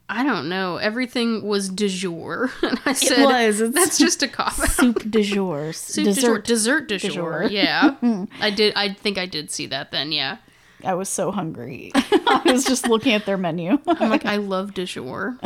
I 0.10 0.24
don't 0.24 0.48
know. 0.48 0.78
Everything 0.78 1.44
was 1.46 1.68
du 1.68 1.90
jour, 1.90 2.50
and 2.62 2.80
I 2.86 2.94
said, 2.94 3.26
was. 3.26 3.60
It's- 3.60 3.74
"That's 3.76 3.98
just 3.98 4.24
a 4.24 4.30
cop 4.30 4.58
out." 4.58 4.70
Soup 4.70 4.98
de 5.12 5.22
jour. 5.22 5.74
Soup 5.74 6.16
jour, 6.16 6.40
dessert 6.40 6.88
du 6.88 6.98
jour. 6.98 7.12
jour. 7.12 7.48
Yeah, 7.52 7.96
I 8.40 8.50
did. 8.50 8.72
I 8.78 8.94
think 8.94 9.18
I 9.18 9.26
did 9.26 9.52
see 9.52 9.66
that 9.66 9.92
then. 9.92 10.14
Yeah, 10.14 10.38
I 10.86 10.94
was 10.94 11.10
so 11.10 11.32
hungry. 11.34 11.92
I 11.94 12.42
was 12.46 12.64
just 12.64 12.88
looking 12.88 13.12
at 13.12 13.26
their 13.26 13.38
menu. 13.38 13.78
I'm 13.86 14.10
like, 14.10 14.26
I 14.26 14.38
love 14.38 14.74
du 14.74 14.86
jour. 14.86 15.38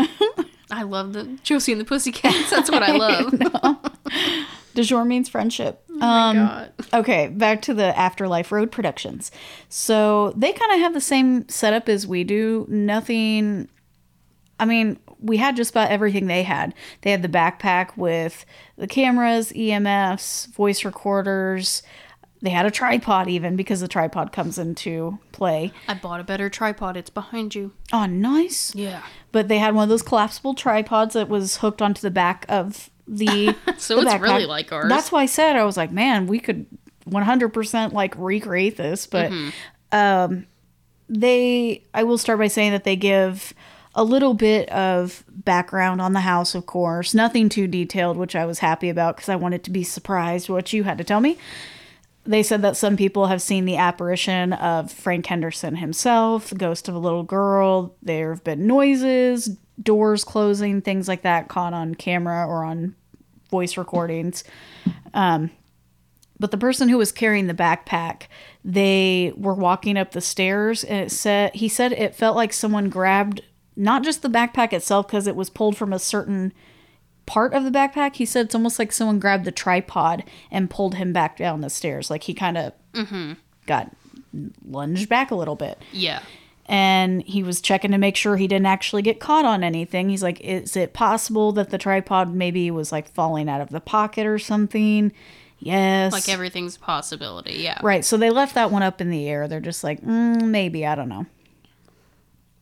I 0.70 0.84
love 0.84 1.14
the 1.14 1.40
Josie 1.42 1.72
and 1.72 1.82
the 1.82 1.86
Pussycats. 1.86 2.52
That's 2.52 2.70
what 2.70 2.84
I 2.84 2.96
love. 2.96 3.80
De 4.74 4.84
jour 4.84 5.04
means 5.04 5.28
friendship. 5.28 5.84
Oh 5.90 5.98
my 5.98 6.30
um, 6.30 6.36
God. 6.36 6.74
Okay, 6.94 7.28
back 7.28 7.62
to 7.64 7.74
the 7.74 7.98
Afterlife 7.98 8.52
Road 8.52 8.72
Productions. 8.72 9.32
So 9.68 10.32
they 10.36 10.54
kind 10.54 10.72
of 10.72 10.80
have 10.80 10.94
the 10.94 11.02
same 11.02 11.48
setup 11.50 11.90
as 11.90 12.08
we 12.08 12.24
do. 12.24 12.66
Nothing. 12.70 13.68
I 14.60 14.66
mean, 14.66 14.98
we 15.20 15.38
had 15.38 15.56
just 15.56 15.72
about 15.72 15.92
everything 15.92 16.28
they 16.28 16.44
had. 16.44 16.74
They 17.02 17.12
had 17.12 17.22
the 17.22 17.30
backpack 17.30 17.98
with 17.98 18.46
the 18.78 18.88
cameras, 18.88 19.52
EMFs, 19.52 20.48
voice 20.54 20.86
recorders. 20.86 21.84
They 22.42 22.50
had 22.50 22.66
a 22.66 22.72
tripod 22.72 23.28
even 23.28 23.56
because 23.56 23.82
the 23.82 23.88
tripod 23.88 24.32
comes 24.32 24.58
into 24.58 25.20
play. 25.32 25.72
I 25.88 25.94
bought 25.94 26.20
a 26.20 26.24
better 26.24 26.50
tripod. 26.50 26.98
It's 26.98 27.10
behind 27.10 27.54
you. 27.54 27.74
Oh, 27.94 28.06
nice. 28.06 28.74
Yeah. 28.74 29.04
But 29.32 29.48
they 29.48 29.60
had 29.60 29.76
one 29.76 29.84
of 29.84 29.90
those 29.90 30.02
collapsible 30.02 30.56
tripods 30.56 31.14
that 31.14 31.30
was 31.30 31.58
hooked 31.58 31.82
onto 31.82 32.02
the 32.02 32.10
back 32.10 32.46
of 32.50 32.90
the. 33.12 33.56
So 33.78 33.96
the 33.98 34.02
it's 34.04 34.12
backpack. 34.14 34.22
really 34.22 34.46
like 34.46 34.72
ours. 34.72 34.90
That's 34.90 35.12
why 35.12 35.22
I 35.24 35.26
said 35.28 35.56
I 35.56 35.64
was 35.64 35.76
like, 35.78 35.92
man, 35.92 36.28
we 36.28 36.40
could 36.40 36.66
100% 37.10 37.94
like 37.94 38.14
recreate 38.18 38.78
this. 38.78 39.08
But 39.08 39.32
Mm-hmm. 39.32 39.50
um, 39.98 40.48
they, 41.10 41.84
I 41.94 42.04
will 42.04 42.18
start 42.18 42.40
by 42.40 42.48
saying 42.48 42.72
that 42.72 42.84
they 42.84 42.96
give 42.96 43.54
a 43.96 44.04
little 44.04 44.34
bit 44.34 44.70
of 44.70 45.24
background 45.30 46.00
on 46.02 46.14
the 46.14 46.22
house, 46.22 46.56
of 46.56 46.66
course. 46.66 47.14
Nothing 47.14 47.50
too 47.50 47.68
detailed, 47.68 48.16
which 48.18 48.36
I 48.36 48.46
was 48.46 48.60
happy 48.60 48.88
about 48.90 49.18
because 49.18 49.28
I 49.30 49.36
wanted 49.36 49.64
to 49.66 49.72
be 49.72 49.84
surprised 49.84 50.48
what 50.48 50.72
you 50.72 50.84
had 50.84 50.98
to 51.00 51.04
tell 51.04 51.20
me. 51.20 51.38
They 52.24 52.44
said 52.44 52.62
that 52.62 52.78
some 52.78 52.96
people 52.98 53.28
have 53.28 53.42
seen 53.42 53.66
the 53.66 53.76
apparition 53.78 54.54
of 54.54 54.92
Frank 54.92 55.26
Henderson 55.26 55.78
himself, 55.78 56.50
the 56.50 56.56
ghost 56.56 56.88
of 56.88 56.96
a 56.96 57.00
little 57.00 57.24
girl. 57.24 57.96
There 58.02 58.30
have 58.30 58.44
been 58.44 58.68
noises, 58.68 59.58
doors 59.82 60.24
closing, 60.24 60.82
things 60.82 61.08
like 61.10 61.24
that 61.24 61.48
caught 61.50 61.74
on 61.74 61.96
camera 61.96 62.46
or 62.48 62.64
on 62.64 62.96
voice 63.52 63.78
recordings. 63.78 64.44
Um, 65.14 65.52
but 66.40 66.50
the 66.50 66.58
person 66.58 66.90
who 66.90 66.98
was 66.98 67.12
carrying 67.12 67.46
the 67.46 67.54
backpack, 67.54 68.24
they 68.66 69.32
were 69.38 69.54
walking 69.54 69.96
up 69.96 70.12
the 70.12 70.22
stairs, 70.22 70.84
and 70.84 71.00
it 71.00 71.12
said 71.12 71.54
he 71.54 71.68
said 71.68 71.92
it 71.92 72.16
felt 72.16 72.36
like 72.36 72.52
someone 72.52 72.90
grabbed 72.90 73.42
not 73.76 74.04
just 74.04 74.24
the 74.24 74.30
backpack 74.30 74.74
itself 74.74 75.08
because 75.08 75.28
it 75.28 75.36
was 75.36 75.52
pulled 75.52 75.78
from 75.78 75.94
a 75.94 76.00
certain 76.00 76.52
part 77.28 77.54
of 77.54 77.64
the 77.64 77.70
backpack. 77.70 78.16
He 78.16 78.26
said 78.26 78.48
it's 78.48 78.56
almost 78.56 78.80
like 78.80 78.92
someone 78.92 79.20
grabbed 79.20 79.46
the 79.46 79.52
tripod 79.52 80.24
and 80.50 80.70
pulled 80.70 80.96
him 80.96 81.14
back 81.14 81.38
down 81.38 81.62
the 81.62 81.70
stairs. 81.70 82.10
Like 82.10 82.24
he 82.24 82.34
kind 82.34 82.58
of 82.58 82.74
got 83.68 83.96
lunged 84.66 85.10
back 85.10 85.30
a 85.30 85.36
little 85.36 85.56
bit. 85.56 85.82
Yeah. 85.92 86.24
And 86.72 87.22
he 87.24 87.44
was 87.44 87.60
checking 87.60 87.92
to 87.92 87.98
make 87.98 88.16
sure 88.16 88.38
he 88.38 88.48
didn't 88.48 88.66
actually 88.66 89.02
get 89.02 89.20
caught 89.20 89.44
on 89.44 89.62
anything. 89.62 90.08
He's 90.08 90.24
like, 90.24 90.40
is 90.40 90.78
it 90.78 90.94
possible 90.94 91.52
that 91.52 91.70
the 91.70 91.78
tripod 91.78 92.34
maybe 92.34 92.72
was 92.72 92.94
like 92.94 93.10
falling 93.10 93.50
out 93.50 93.60
of 93.60 93.70
the 93.70 93.82
pocket 93.82 94.26
or 94.26 94.40
something? 94.40 95.12
Yes. 95.60 96.14
Like 96.14 96.30
everything's 96.30 96.78
a 96.78 96.80
possibility. 96.80 97.56
Yeah. 97.56 97.78
Right. 97.84 98.06
So 98.06 98.16
they 98.16 98.30
left 98.30 98.56
that 98.56 98.72
one 98.72 98.84
up 98.84 99.02
in 99.02 99.10
the 99.10 99.28
air. 99.28 99.50
They're 99.50 99.60
just 99.60 99.84
like, 99.84 100.02
mm, 100.02 100.48
maybe. 100.48 100.86
I 100.86 100.96
don't 100.96 101.10
know. 101.10 101.26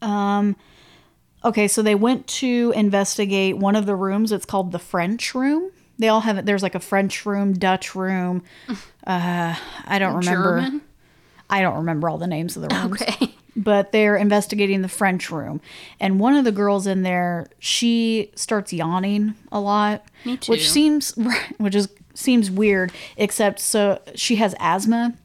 Um, 0.01 0.55
okay. 1.45 1.67
So 1.67 1.81
they 1.83 1.95
went 1.95 2.25
to 2.27 2.73
investigate 2.75 3.57
one 3.57 3.75
of 3.75 3.85
the 3.85 3.95
rooms. 3.95 4.31
It's 4.31 4.45
called 4.45 4.71
the 4.71 4.79
French 4.79 5.35
room. 5.35 5.71
They 5.99 6.07
all 6.07 6.21
have 6.21 6.37
it. 6.39 6.45
There's 6.45 6.63
like 6.63 6.75
a 6.75 6.79
French 6.79 7.25
room, 7.25 7.53
Dutch 7.53 7.95
room. 7.95 8.43
Uh, 9.07 9.55
I 9.85 9.97
don't 9.97 10.17
remember. 10.17 10.61
German. 10.61 10.81
I 11.49 11.61
don't 11.61 11.77
remember 11.77 12.09
all 12.09 12.17
the 12.17 12.27
names 12.27 12.55
of 12.55 12.63
the 12.63 12.75
rooms. 12.75 13.01
Okay. 13.01 13.33
But 13.55 13.91
they're 13.91 14.15
investigating 14.15 14.83
the 14.83 14.87
French 14.87 15.29
room. 15.29 15.59
And 15.99 16.17
one 16.17 16.35
of 16.35 16.45
the 16.45 16.51
girls 16.51 16.87
in 16.87 17.01
there, 17.01 17.47
she 17.57 18.31
starts 18.35 18.71
yawning 18.71 19.33
a 19.51 19.59
lot. 19.59 20.05
Me 20.23 20.37
too. 20.37 20.51
Which 20.53 20.69
seems 20.69 21.13
which 21.57 21.75
is 21.75 21.89
seems 22.13 22.49
weird, 22.49 22.93
except 23.17 23.59
so 23.59 24.01
she 24.15 24.37
has 24.37 24.55
asthma 24.59 25.15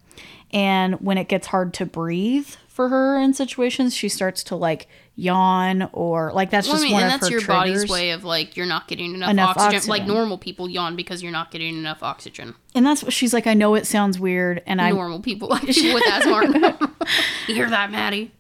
and 0.53 0.95
when 1.01 1.19
it 1.19 1.29
gets 1.29 1.49
hard 1.49 1.75
to 1.75 1.87
breathe 1.87 2.49
for 2.75 2.89
her 2.89 3.17
in 3.21 3.33
situations, 3.33 3.95
she 3.95 4.09
starts 4.09 4.43
to 4.43 4.57
like 4.57 4.89
yawn 5.15 5.89
or 5.93 6.33
like 6.33 6.51
that's 6.51 6.67
Well, 6.67 6.75
I 6.75 6.79
just 6.79 6.85
mean, 6.85 6.93
one 6.95 7.03
and 7.05 7.15
of 7.15 7.21
that's 7.21 7.33
her 7.33 7.39
your 7.39 7.47
body's 7.47 7.89
way 7.89 8.11
of 8.11 8.25
like 8.25 8.57
you're 8.57 8.67
not 8.67 8.89
getting 8.89 9.15
enough, 9.15 9.31
Enough 9.31 9.57
oxygen. 9.57 9.89
Like 9.89 10.07
normal 10.09 10.39
people 10.39 10.69
yawn 10.69 10.97
because 10.97 11.23
you're 11.23 11.31
not 11.31 11.53
getting 11.53 11.79
enough 11.79 12.03
oxygen. 12.03 12.57
And 12.75 12.85
that's 12.85 13.05
what 13.05 13.13
she's 13.13 13.33
like, 13.33 13.47
I 13.47 13.55
know 13.55 13.77
it 13.77 13.87
sounds 13.87 14.19
weird 14.19 14.61
and 14.67 14.81
I 14.81 14.91
normal 14.91 15.21
people 15.21 15.51
like 15.51 15.63
people 15.67 15.95
with 15.95 16.03
asthma. 16.09 16.97
you 17.47 17.55
hear 17.55 17.71
that, 17.71 17.93
Maddie? 17.93 18.33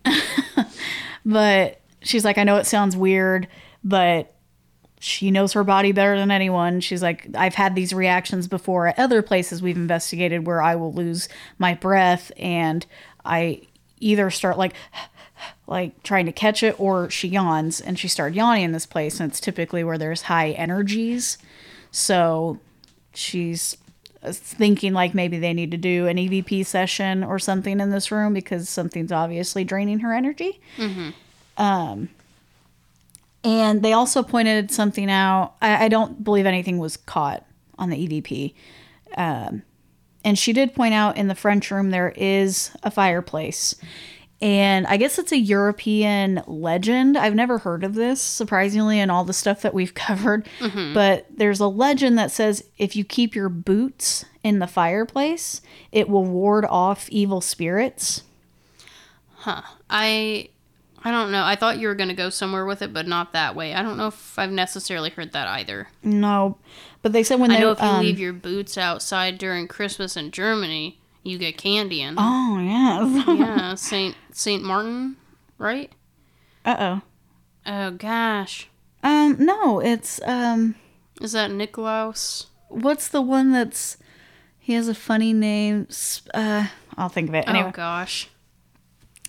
but 1.24 1.80
she's 2.02 2.24
like, 2.24 2.36
I 2.36 2.42
know 2.42 2.56
it 2.56 2.66
sounds 2.66 2.96
weird, 2.96 3.46
but 3.84 4.34
she 4.98 5.30
knows 5.30 5.52
her 5.52 5.62
body 5.62 5.92
better 5.92 6.18
than 6.18 6.32
anyone. 6.32 6.80
She's 6.80 7.04
like, 7.04 7.28
I've 7.36 7.54
had 7.54 7.76
these 7.76 7.92
reactions 7.92 8.48
before 8.48 8.88
at 8.88 8.98
other 8.98 9.22
places 9.22 9.62
we've 9.62 9.76
investigated 9.76 10.44
where 10.44 10.60
I 10.60 10.74
will 10.74 10.92
lose 10.92 11.28
my 11.56 11.74
breath 11.74 12.32
and 12.36 12.84
I 13.24 13.62
either 14.04 14.30
start 14.30 14.58
like, 14.58 14.74
like 15.66 16.02
trying 16.02 16.26
to 16.26 16.32
catch 16.32 16.62
it 16.62 16.78
or 16.78 17.10
she 17.10 17.28
yawns 17.28 17.80
and 17.80 17.98
she 17.98 18.08
started 18.08 18.36
yawning 18.36 18.64
in 18.64 18.72
this 18.72 18.86
place 18.86 19.18
and 19.18 19.30
it's 19.30 19.40
typically 19.40 19.82
where 19.82 19.98
there's 19.98 20.22
high 20.22 20.50
energies. 20.50 21.38
So 21.90 22.60
she's 23.14 23.76
thinking 24.32 24.92
like 24.94 25.14
maybe 25.14 25.38
they 25.38 25.52
need 25.52 25.70
to 25.70 25.76
do 25.76 26.06
an 26.06 26.16
EVP 26.16 26.64
session 26.64 27.22
or 27.24 27.38
something 27.38 27.80
in 27.80 27.90
this 27.90 28.10
room 28.10 28.32
because 28.32 28.68
something's 28.68 29.12
obviously 29.12 29.64
draining 29.64 30.00
her 30.00 30.12
energy. 30.14 30.60
Um, 31.56 32.08
and 33.42 33.82
they 33.82 33.92
also 33.92 34.22
pointed 34.22 34.70
something 34.70 35.10
out. 35.10 35.54
I, 35.60 35.84
I 35.84 35.88
don't 35.88 36.24
believe 36.24 36.46
anything 36.46 36.78
was 36.78 36.96
caught 36.96 37.44
on 37.78 37.90
the 37.90 38.08
EVP. 38.08 38.54
Um, 39.16 39.62
and 40.24 40.38
she 40.38 40.52
did 40.52 40.74
point 40.74 40.94
out 40.94 41.16
in 41.16 41.28
the 41.28 41.34
French 41.34 41.70
room 41.70 41.90
there 41.90 42.12
is 42.16 42.70
a 42.82 42.90
fireplace. 42.90 43.74
And 44.40 44.86
I 44.88 44.96
guess 44.96 45.18
it's 45.18 45.32
a 45.32 45.38
European 45.38 46.42
legend. 46.46 47.16
I've 47.16 47.34
never 47.34 47.58
heard 47.58 47.84
of 47.84 47.94
this, 47.94 48.20
surprisingly, 48.20 49.00
in 49.00 49.08
all 49.08 49.24
the 49.24 49.32
stuff 49.32 49.62
that 49.62 49.72
we've 49.72 49.94
covered. 49.94 50.46
Mm-hmm. 50.58 50.92
But 50.92 51.26
there's 51.34 51.60
a 51.60 51.66
legend 51.66 52.18
that 52.18 52.30
says 52.30 52.64
if 52.76 52.96
you 52.96 53.04
keep 53.04 53.34
your 53.34 53.48
boots 53.48 54.24
in 54.42 54.58
the 54.58 54.66
fireplace, 54.66 55.62
it 55.92 56.08
will 56.08 56.24
ward 56.24 56.64
off 56.66 57.08
evil 57.10 57.40
spirits. 57.40 58.22
Huh. 59.36 59.62
I 59.88 60.48
I 61.04 61.10
don't 61.10 61.30
know. 61.30 61.44
I 61.44 61.54
thought 61.54 61.78
you 61.78 61.88
were 61.88 61.94
gonna 61.94 62.14
go 62.14 62.30
somewhere 62.30 62.64
with 62.64 62.80
it, 62.80 62.92
but 62.92 63.06
not 63.06 63.32
that 63.34 63.54
way. 63.54 63.74
I 63.74 63.82
don't 63.82 63.98
know 63.98 64.08
if 64.08 64.38
I've 64.38 64.50
necessarily 64.50 65.10
heard 65.10 65.32
that 65.32 65.46
either. 65.48 65.88
No, 66.02 66.58
but 67.04 67.12
they 67.12 67.22
said 67.22 67.38
when 67.38 67.50
I 67.52 67.56
they 67.56 67.60
know 67.60 67.70
if 67.72 67.78
you 67.80 67.84
um, 67.86 68.00
leave 68.00 68.18
your 68.18 68.32
boots 68.32 68.76
outside 68.78 69.36
during 69.36 69.68
Christmas 69.68 70.16
in 70.16 70.30
Germany, 70.30 70.98
you 71.22 71.36
get 71.38 71.58
candy 71.58 72.00
in. 72.00 72.14
Oh 72.18 72.58
yes. 72.58 73.26
Yeah, 73.38 73.74
Saint 73.76 74.16
Saint 74.32 74.64
Martin, 74.64 75.16
right? 75.58 75.92
uh 76.64 76.76
oh. 76.80 77.00
Oh 77.66 77.90
gosh, 77.92 78.68
Um, 79.02 79.36
no, 79.38 79.80
it's 79.80 80.20
um, 80.24 80.74
Is 81.20 81.32
that 81.32 81.50
Nikolaus? 81.50 82.46
what's 82.68 83.08
the 83.08 83.20
one 83.22 83.52
that's 83.52 83.98
he 84.58 84.72
has 84.72 84.88
a 84.88 84.94
funny 84.94 85.32
name? 85.34 85.86
Uh, 86.32 86.66
I'll 86.96 87.10
think 87.10 87.28
of 87.28 87.34
it 87.34 87.46
anyway. 87.46 87.68
Oh 87.68 87.70
gosh. 87.70 88.28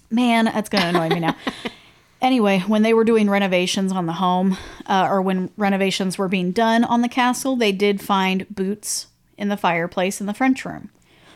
Man, 0.09 0.45
that's 0.45 0.69
gonna 0.69 0.88
annoy 0.97 1.09
me 1.09 1.19
now. 1.19 1.36
Anyway, 2.26 2.57
when 2.61 2.82
they 2.82 2.91
were 2.91 3.03
doing 3.03 3.30
renovations 3.30 3.91
on 3.91 4.07
the 4.07 4.13
home, 4.13 4.57
uh, 4.88 5.07
or 5.07 5.21
when 5.21 5.51
renovations 5.57 6.17
were 6.17 6.28
being 6.28 6.51
done 6.51 6.84
on 6.84 7.01
the 7.03 7.07
castle, 7.07 7.55
they 7.55 7.71
did 7.71 8.01
find 8.01 8.47
boots 8.49 9.05
in 9.38 9.49
the 9.49 9.55
fireplace 9.55 10.19
in 10.19 10.26
the 10.26 10.34
French 10.34 10.65
room. 10.65 10.89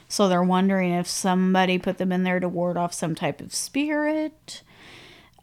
So 0.07 0.27
they're 0.27 0.41
wondering 0.41 0.91
if 0.91 1.05
somebody 1.05 1.77
put 1.77 1.99
them 1.99 2.11
in 2.11 2.23
there 2.23 2.39
to 2.39 2.49
ward 2.49 2.75
off 2.75 2.91
some 2.91 3.13
type 3.13 3.39
of 3.39 3.53
spirit. 3.53 4.63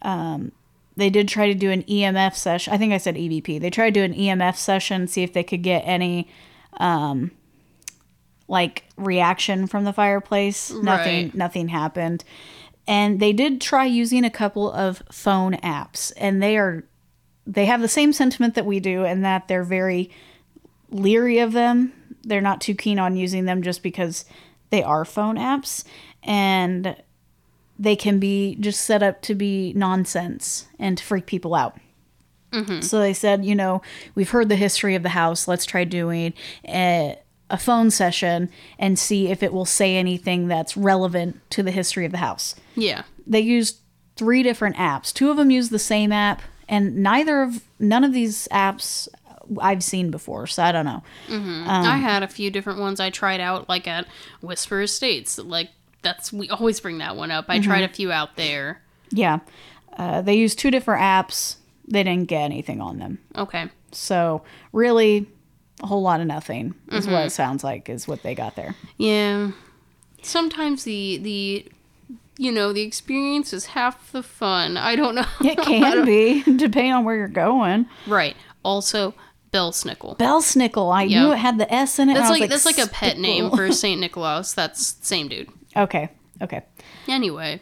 Um, 0.03 0.51
they 0.97 1.11
did 1.11 1.29
try 1.29 1.47
to 1.47 1.55
do 1.55 1.71
an 1.71 1.85
EMF 1.85 2.35
session. 2.35 2.73
I 2.73 2.77
think 2.79 2.93
I 2.93 2.99
said 2.99 3.15
EVP. 3.15 3.61
They 3.61 3.71
tried 3.71 3.95
to 3.95 4.01
do 4.01 4.03
an 4.13 4.15
EMF 4.19 4.57
session, 4.57 5.07
see 5.07 5.23
if 5.23 5.33
they 5.33 5.45
could 5.45 5.63
get 5.63 5.83
any 5.87 6.29
um, 6.79 7.31
like 8.49 8.83
reaction 8.97 9.69
from 9.69 9.85
the 9.85 9.93
fireplace. 9.93 10.73
Nothing 10.73 11.27
Right. 11.27 11.35
nothing 11.37 11.69
happened. 11.69 12.25
And 12.89 13.21
they 13.21 13.33
did 13.33 13.61
try 13.61 13.85
using 13.85 14.25
a 14.25 14.31
couple 14.31 14.71
of 14.71 15.03
phone 15.11 15.55
apps 15.55 16.13
and 16.17 16.43
they 16.43 16.57
are 16.57 16.85
they 17.47 17.67
have 17.67 17.81
the 17.81 17.89
same 17.89 18.13
sentiment 18.13 18.55
that 18.55 18.67
we 18.67 18.81
do 18.81 19.05
and 19.05 19.25
that 19.25 19.49
they're 19.49 19.65
very 19.65 20.11
leery 20.91 21.39
of 21.39 21.53
them. 21.53 21.93
They're 22.23 22.41
not 22.41 22.61
too 22.61 22.75
keen 22.75 22.99
on 22.99 23.17
using 23.17 23.45
them 23.45 23.63
just 23.63 23.83
because 23.83 24.25
they 24.71 24.83
are 24.83 25.05
phone 25.05 25.37
apps 25.37 25.85
and 26.23 26.97
they 27.79 27.95
can 27.95 28.19
be 28.19 28.57
just 28.59 28.81
set 28.81 29.03
up 29.03 29.23
to 29.23 29.35
be 29.35 29.73
nonsense 29.75 30.67
and 30.79 30.99
to 30.99 31.05
freak 31.05 31.27
people 31.27 31.55
out. 31.55 31.79
Mm-hmm. 32.53 32.81
So 32.81 32.99
they 32.99 33.13
said, 33.13 33.45
you 33.45 33.55
know, 33.55 33.83
we've 34.15 34.31
heard 34.31 34.49
the 34.49 34.57
history 34.57 34.95
of 34.95 35.03
the 35.03 35.11
house. 35.11 35.47
Let's 35.47 35.67
try 35.67 35.85
doing 35.85 36.33
a, 36.67 37.19
a 37.51 37.59
phone 37.59 37.91
session 37.91 38.51
and 38.79 38.99
see 38.99 39.29
if 39.29 39.43
it 39.43 39.53
will 39.53 39.65
say 39.65 39.97
anything 39.97 40.49
that's 40.49 40.77
relevant 40.77 41.41
to 41.51 41.63
the 41.63 41.71
history 41.71 42.05
of 42.05 42.13
the 42.13 42.19
house. 42.19 42.55
Yeah. 42.75 43.03
They 43.27 43.41
used 43.41 43.79
three 44.17 44.43
different 44.43 44.77
apps. 44.77 45.13
Two 45.13 45.31
of 45.31 45.37
them 45.37 45.51
use 45.51 45.69
the 45.69 45.79
same 45.79 46.13
app, 46.13 46.43
and 46.69 46.97
neither 46.97 47.43
of 47.43 47.63
none 47.79 48.03
of 48.03 48.13
these 48.13 48.49
apps 48.51 49.09
I've 49.61 49.85
seen 49.85 50.11
before. 50.11 50.47
So 50.47 50.63
I 50.63 50.73
don't 50.73 50.85
know. 50.85 51.03
Mm-hmm. 51.29 51.69
Um, 51.69 51.87
I 51.87 51.99
had 51.99 52.23
a 52.23 52.29
few 52.29 52.51
different 52.51 52.81
ones 52.81 52.99
I 52.99 53.11
tried 53.11 53.41
out, 53.41 53.69
like 53.69 53.87
at 53.87 54.07
Whisper 54.41 54.83
Estates. 54.83 55.39
Like 55.39 55.71
that's 56.03 56.33
we 56.33 56.49
always 56.49 56.81
bring 56.81 56.99
that 56.99 57.17
one 57.17 57.31
up. 57.31 57.47
I 57.49 57.61
tried 57.61 57.83
mm-hmm. 57.83 57.93
a 57.93 57.95
few 57.95 58.13
out 58.13 58.37
there. 58.37 58.83
Yeah, 59.11 59.41
uh, 59.97 60.23
they 60.23 60.35
used 60.35 60.59
two 60.59 60.71
different 60.71 61.03
apps. 61.03 61.57
They 61.87 62.03
didn't 62.03 62.29
get 62.29 62.43
anything 62.43 62.81
on 62.81 62.99
them. 62.99 63.19
Okay. 63.37 63.71
So 63.93 64.43
really, 64.73 65.29
a 65.83 65.87
whole 65.87 66.03
lot 66.03 66.21
of 66.21 66.27
nothing 66.27 66.75
is 66.91 67.07
what 67.07 67.15
it 67.15 67.19
mm-hmm. 67.19 67.29
sounds 67.29 67.63
like 67.63 67.89
is 67.89 68.09
what 68.09 68.23
they 68.23 68.35
got 68.35 68.57
there. 68.57 68.75
Yeah. 68.97 69.51
Sometimes 70.23 70.85
the 70.85 71.19
the 71.19 71.67
you 72.39 72.53
know 72.53 72.73
the 72.73 72.83
experience 72.83 73.53
is 73.53 73.67
half 73.67 74.13
the 74.13 74.23
fun. 74.23 74.77
I 74.77 74.97
don't 74.97 75.15
know. 75.15 75.27
It 75.41 75.59
can 75.63 76.05
be 76.05 76.43
depending 76.57 76.93
on 76.93 77.05
where 77.05 77.17
you're 77.17 77.29
going. 77.29 77.87
right. 78.07 78.37
Also, 78.63 79.15
Belsnickel. 79.53 80.19
Belsnickel. 80.19 80.93
I 80.93 81.05
Yeah. 81.05 81.23
knew 81.23 81.33
it 81.33 81.37
had 81.39 81.59
the 81.59 81.73
S 81.73 81.99
in 81.99 82.11
it. 82.11 82.15
That's 82.15 82.31
was 82.31 82.41
like, 82.41 82.51
that's 82.51 82.67
like 82.67 82.79
a 82.79 82.89
pet 82.89 83.19
name 83.19 83.51
for 83.51 83.71
Saint 83.85 84.01
Nicholas. 84.01 84.53
That's 84.53 84.97
same 85.03 85.29
dude. 85.29 85.49
Okay. 85.77 86.11
Okay. 86.43 86.63
Anyway. 87.07 87.61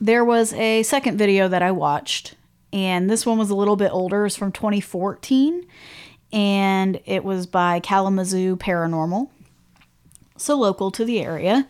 There 0.00 0.24
was 0.24 0.54
a 0.54 0.82
second 0.82 1.18
video 1.18 1.46
that 1.48 1.62
I 1.62 1.72
watched, 1.72 2.34
and 2.72 3.10
this 3.10 3.26
one 3.26 3.36
was 3.36 3.50
a 3.50 3.54
little 3.54 3.76
bit 3.76 3.90
older. 3.92 4.24
It's 4.24 4.34
from 4.34 4.50
2014, 4.50 5.66
and 6.32 7.00
it 7.06 7.24
was 7.24 7.46
by 7.46 7.80
Kalamazoo 7.80 8.56
Paranormal, 8.56 9.28
so 10.36 10.56
local 10.56 10.90
to 10.92 11.04
the 11.04 11.20
area. 11.20 11.66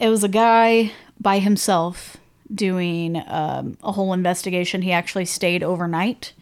It 0.00 0.08
was 0.08 0.24
a 0.24 0.28
guy 0.28 0.92
by 1.20 1.38
himself 1.38 2.16
doing 2.54 3.16
um, 3.26 3.76
a 3.82 3.92
whole 3.92 4.12
investigation. 4.12 4.82
He 4.82 4.92
actually 4.92 5.24
stayed 5.24 5.62
overnight 5.62 6.32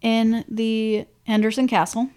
in 0.00 0.44
the 0.48 1.06
Henderson 1.26 1.68
Castle. 1.68 2.10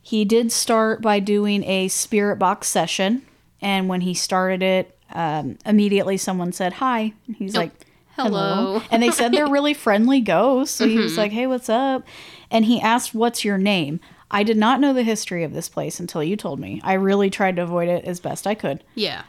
He 0.00 0.24
did 0.24 0.52
start 0.52 1.00
by 1.02 1.18
doing 1.18 1.64
a 1.64 1.88
spirit 1.88 2.36
box 2.38 2.68
session, 2.68 3.22
and 3.62 3.88
when 3.88 4.02
he 4.02 4.12
started 4.14 4.62
it, 4.62 4.98
um, 5.12 5.56
immediately 5.64 6.16
someone 6.18 6.52
said 6.52 6.74
hi. 6.74 7.14
And 7.26 7.36
He's 7.36 7.56
like, 7.56 7.70
Hello. 8.16 8.80
and 8.90 9.02
they 9.02 9.10
said 9.10 9.32
they're 9.32 9.48
really 9.50 9.74
friendly 9.74 10.20
ghosts. 10.20 10.76
So 10.76 10.86
he 10.86 10.98
was 10.98 11.16
like, 11.16 11.32
hey, 11.32 11.46
what's 11.48 11.68
up? 11.68 12.06
And 12.54 12.64
he 12.64 12.80
asked, 12.80 13.14
what's 13.14 13.44
your 13.44 13.58
name? 13.58 13.98
I 14.30 14.44
did 14.44 14.56
not 14.56 14.80
know 14.80 14.92
the 14.92 15.02
history 15.02 15.42
of 15.42 15.52
this 15.52 15.68
place 15.68 15.98
until 16.00 16.22
you 16.22 16.36
told 16.36 16.60
me. 16.60 16.80
I 16.84 16.94
really 16.94 17.28
tried 17.28 17.56
to 17.56 17.62
avoid 17.62 17.88
it 17.88 18.04
as 18.04 18.20
best 18.20 18.46
I 18.46 18.54
could. 18.54 18.84
Yeah. 18.94 19.22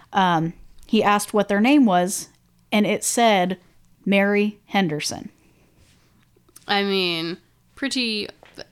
He 0.85 1.03
asked 1.03 1.33
what 1.33 1.47
their 1.47 1.59
name 1.59 1.85
was, 1.85 2.29
and 2.71 2.85
it 2.85 3.03
said 3.03 3.57
Mary 4.05 4.59
Henderson. 4.67 5.29
I 6.67 6.83
mean, 6.83 7.37
pretty. 7.75 8.29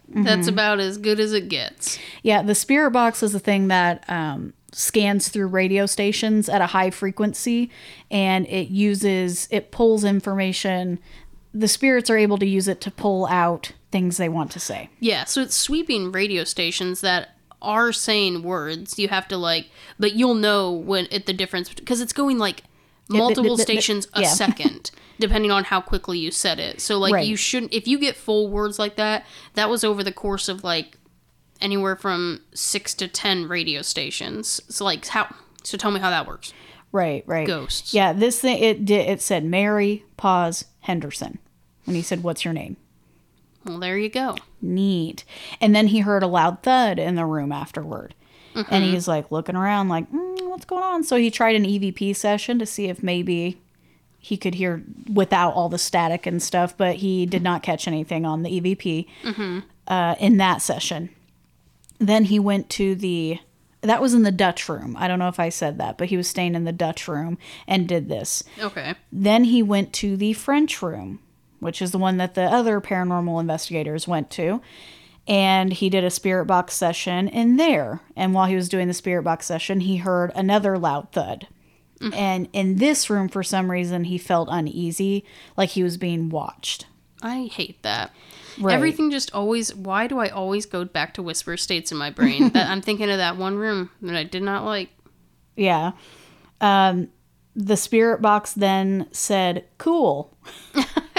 That's 0.07 0.47
about 0.47 0.79
as 0.79 0.97
good 0.99 1.19
as 1.19 1.33
it 1.33 1.49
gets. 1.49 1.97
Yeah, 2.21 2.43
the 2.43 2.55
spirit 2.55 2.91
box 2.91 3.23
is 3.23 3.33
a 3.33 3.39
thing 3.39 3.67
that 3.69 4.07
um, 4.07 4.53
scans 4.71 5.29
through 5.29 5.47
radio 5.47 5.87
stations 5.87 6.47
at 6.47 6.61
a 6.61 6.67
high 6.67 6.91
frequency, 6.91 7.71
and 8.11 8.45
it 8.47 8.69
uses 8.69 9.47
it 9.49 9.71
pulls 9.71 10.03
information. 10.03 10.99
The 11.53 11.67
spirits 11.67 12.09
are 12.09 12.17
able 12.17 12.37
to 12.37 12.45
use 12.45 12.67
it 12.67 12.79
to 12.81 12.91
pull 12.91 13.25
out 13.25 13.73
things 13.93 14.17
they 14.17 14.27
want 14.27 14.49
to 14.51 14.59
say. 14.59 14.89
Yeah, 14.99 15.23
so 15.25 15.39
it's 15.39 15.55
sweeping 15.55 16.11
radio 16.11 16.43
stations 16.43 17.01
that 17.01 17.29
are 17.61 17.93
saying 17.93 18.41
words. 18.41 18.97
You 18.97 19.07
have 19.09 19.27
to 19.27 19.37
like, 19.37 19.69
but 19.99 20.13
you'll 20.13 20.33
know 20.33 20.71
when 20.71 21.07
it 21.11 21.27
the 21.27 21.31
difference 21.31 21.71
because 21.71 22.01
it's 22.01 22.11
going 22.11 22.39
like 22.39 22.63
multiple 23.07 23.55
stations 23.55 24.07
a 24.13 24.21
yeah. 24.21 24.27
second, 24.43 24.89
depending 25.19 25.51
on 25.51 25.65
how 25.65 25.79
quickly 25.79 26.17
you 26.17 26.31
said 26.31 26.59
it. 26.59 26.81
So 26.81 26.97
like 26.97 27.13
Right. 27.13 27.27
you 27.27 27.35
shouldn't 27.35 27.71
if 27.71 27.87
you 27.87 27.99
get 27.99 28.15
full 28.15 28.49
words 28.49 28.79
like 28.79 28.95
that. 28.95 29.27
That 29.53 29.69
was 29.69 29.83
over 29.83 30.03
the 30.03 30.11
course 30.11 30.49
of 30.49 30.63
like 30.63 30.97
anywhere 31.61 31.95
from 31.95 32.41
six 32.55 32.95
to 32.95 33.07
ten 33.07 33.47
radio 33.47 33.83
stations. 33.83 34.59
So 34.69 34.83
like 34.83 35.05
how? 35.05 35.33
So 35.61 35.77
tell 35.77 35.91
me 35.91 35.99
how 35.99 36.09
that 36.09 36.25
works. 36.25 36.51
Right, 36.91 37.23
right. 37.27 37.45
Ghosts. 37.45 37.93
Yeah, 37.93 38.11
this 38.11 38.41
thing 38.41 38.57
it 38.57 38.85
did. 38.85 39.07
It 39.07 39.21
said 39.21 39.45
Mary 39.45 40.03
Pause 40.17 40.65
Henderson 40.81 41.37
when 41.85 41.95
he 41.95 42.01
said, 42.01 42.23
"What's 42.23 42.43
your 42.43 42.55
name?" 42.55 42.77
Well, 43.65 43.79
there 43.79 43.97
you 43.97 44.09
go. 44.09 44.35
Neat. 44.61 45.23
And 45.61 45.75
then 45.75 45.87
he 45.87 45.99
heard 45.99 46.23
a 46.23 46.27
loud 46.27 46.63
thud 46.63 46.99
in 46.99 47.15
the 47.15 47.25
room 47.25 47.51
afterward, 47.51 48.13
and 48.55 48.65
Mm-hmm. 48.67 48.83
he's 48.91 49.07
like 49.07 49.31
looking 49.31 49.55
around, 49.55 49.89
like, 49.89 50.11
mm, 50.11 50.49
"What's 50.49 50.65
going 50.65 50.83
on?" 50.83 51.03
So 51.03 51.15
he 51.17 51.31
tried 51.31 51.55
an 51.55 51.65
EVP 51.65 52.15
session 52.15 52.59
to 52.59 52.65
see 52.65 52.85
if 52.87 53.01
maybe 53.01 53.59
he 54.19 54.37
could 54.37 54.55
hear 54.55 54.83
without 55.11 55.53
all 55.53 55.69
the 55.69 55.77
static 55.77 56.25
and 56.25 56.41
stuff, 56.41 56.77
but 56.77 56.97
he 56.97 57.25
did 57.25 57.41
not 57.43 57.61
catch 57.63 57.87
anything 57.87 58.25
on 58.25 58.43
the 58.43 58.61
EVP 58.61 59.05
Mm-hmm. 59.23 59.59
uh, 59.87 60.15
in 60.19 60.37
that 60.37 60.61
session. 60.61 61.09
Then 61.99 62.25
he 62.25 62.39
went 62.39 62.69
to 62.71 62.95
the 62.95 63.39
that 63.81 64.01
was 64.01 64.13
in 64.13 64.23
the 64.23 64.31
Dutch 64.31 64.69
room. 64.69 64.95
I 64.97 65.07
don't 65.09 65.19
know 65.19 65.27
if 65.27 65.39
I 65.41 65.49
said 65.49 65.77
that, 65.79 65.97
but 65.97 66.07
he 66.07 66.15
was 66.15 66.27
staying 66.27 66.55
in 66.55 66.63
the 66.63 66.71
Dutch 66.71 67.05
room 67.07 67.37
and 67.67 67.85
did 67.87 68.07
this. 68.07 68.41
Okay. 68.57 68.95
Then 69.11 69.43
he 69.45 69.61
went 69.61 69.91
to 69.93 70.15
the 70.15 70.31
French 70.33 70.81
room, 70.81 71.19
which 71.63 71.81
is 71.81 71.91
the 71.91 71.97
one 71.97 72.17
that 72.17 72.35
the 72.35 72.43
other 72.43 72.79
paranormal 72.81 73.39
investigators 73.39 74.07
went 74.07 74.29
to. 74.31 74.61
And 75.25 75.71
he 75.71 75.89
did 75.89 76.03
a 76.03 76.09
spirit 76.09 76.45
box 76.45 76.73
session 76.73 77.27
in 77.29 77.55
there. 77.55 78.01
And 78.15 78.33
while 78.33 78.47
he 78.47 78.55
was 78.55 78.67
doing 78.67 78.87
the 78.87 78.93
spirit 78.93 79.23
box 79.23 79.45
session, 79.45 79.79
he 79.81 79.97
heard 79.97 80.31
another 80.35 80.77
loud 80.77 81.11
thud. 81.13 81.47
And 82.11 82.49
in 82.51 82.77
this 82.77 83.09
room, 83.09 83.29
for 83.29 83.43
some 83.43 83.71
reason, 83.71 84.05
he 84.05 84.17
felt 84.17 84.49
uneasy, 84.51 85.23
like 85.55 85.69
he 85.69 85.83
was 85.83 85.95
being 85.95 86.29
watched. 86.29 86.85
I 87.21 87.45
hate 87.45 87.81
that. 87.83 88.11
Right. 88.59 88.73
Everything 88.73 89.09
just 89.09 89.33
always. 89.33 89.73
Why 89.73 90.07
do 90.07 90.19
I 90.19 90.27
always 90.27 90.65
go 90.65 90.83
back 90.83 91.13
to 91.13 91.23
Whisper 91.23 91.53
Estates 91.53 91.91
in 91.91 91.97
my 91.97 92.09
brain? 92.09 92.49
that 92.49 92.69
I'm 92.69 92.81
thinking 92.81 93.09
of 93.09 93.17
that 93.17 93.37
one 93.37 93.55
room 93.55 93.89
that 94.01 94.15
I 94.15 94.25
did 94.25 94.43
not 94.43 94.65
like. 94.65 94.89
Yeah. 95.55 95.93
Um, 96.59 97.07
the 97.55 97.77
spirit 97.77 98.21
box 98.21 98.53
then 98.53 99.07
said, 99.11 99.65
cool. 99.77 100.37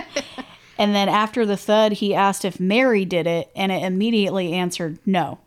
and 0.79 0.95
then 0.95 1.09
after 1.09 1.45
the 1.47 1.57
thud, 1.57 1.93
he 1.93 2.15
asked 2.15 2.45
if 2.45 2.59
Mary 2.61 3.05
did 3.05 3.27
it, 3.27 3.51
and 3.55 3.71
it 3.73 3.83
immediately 3.83 4.53
answered 4.53 4.99
no. 5.07 5.39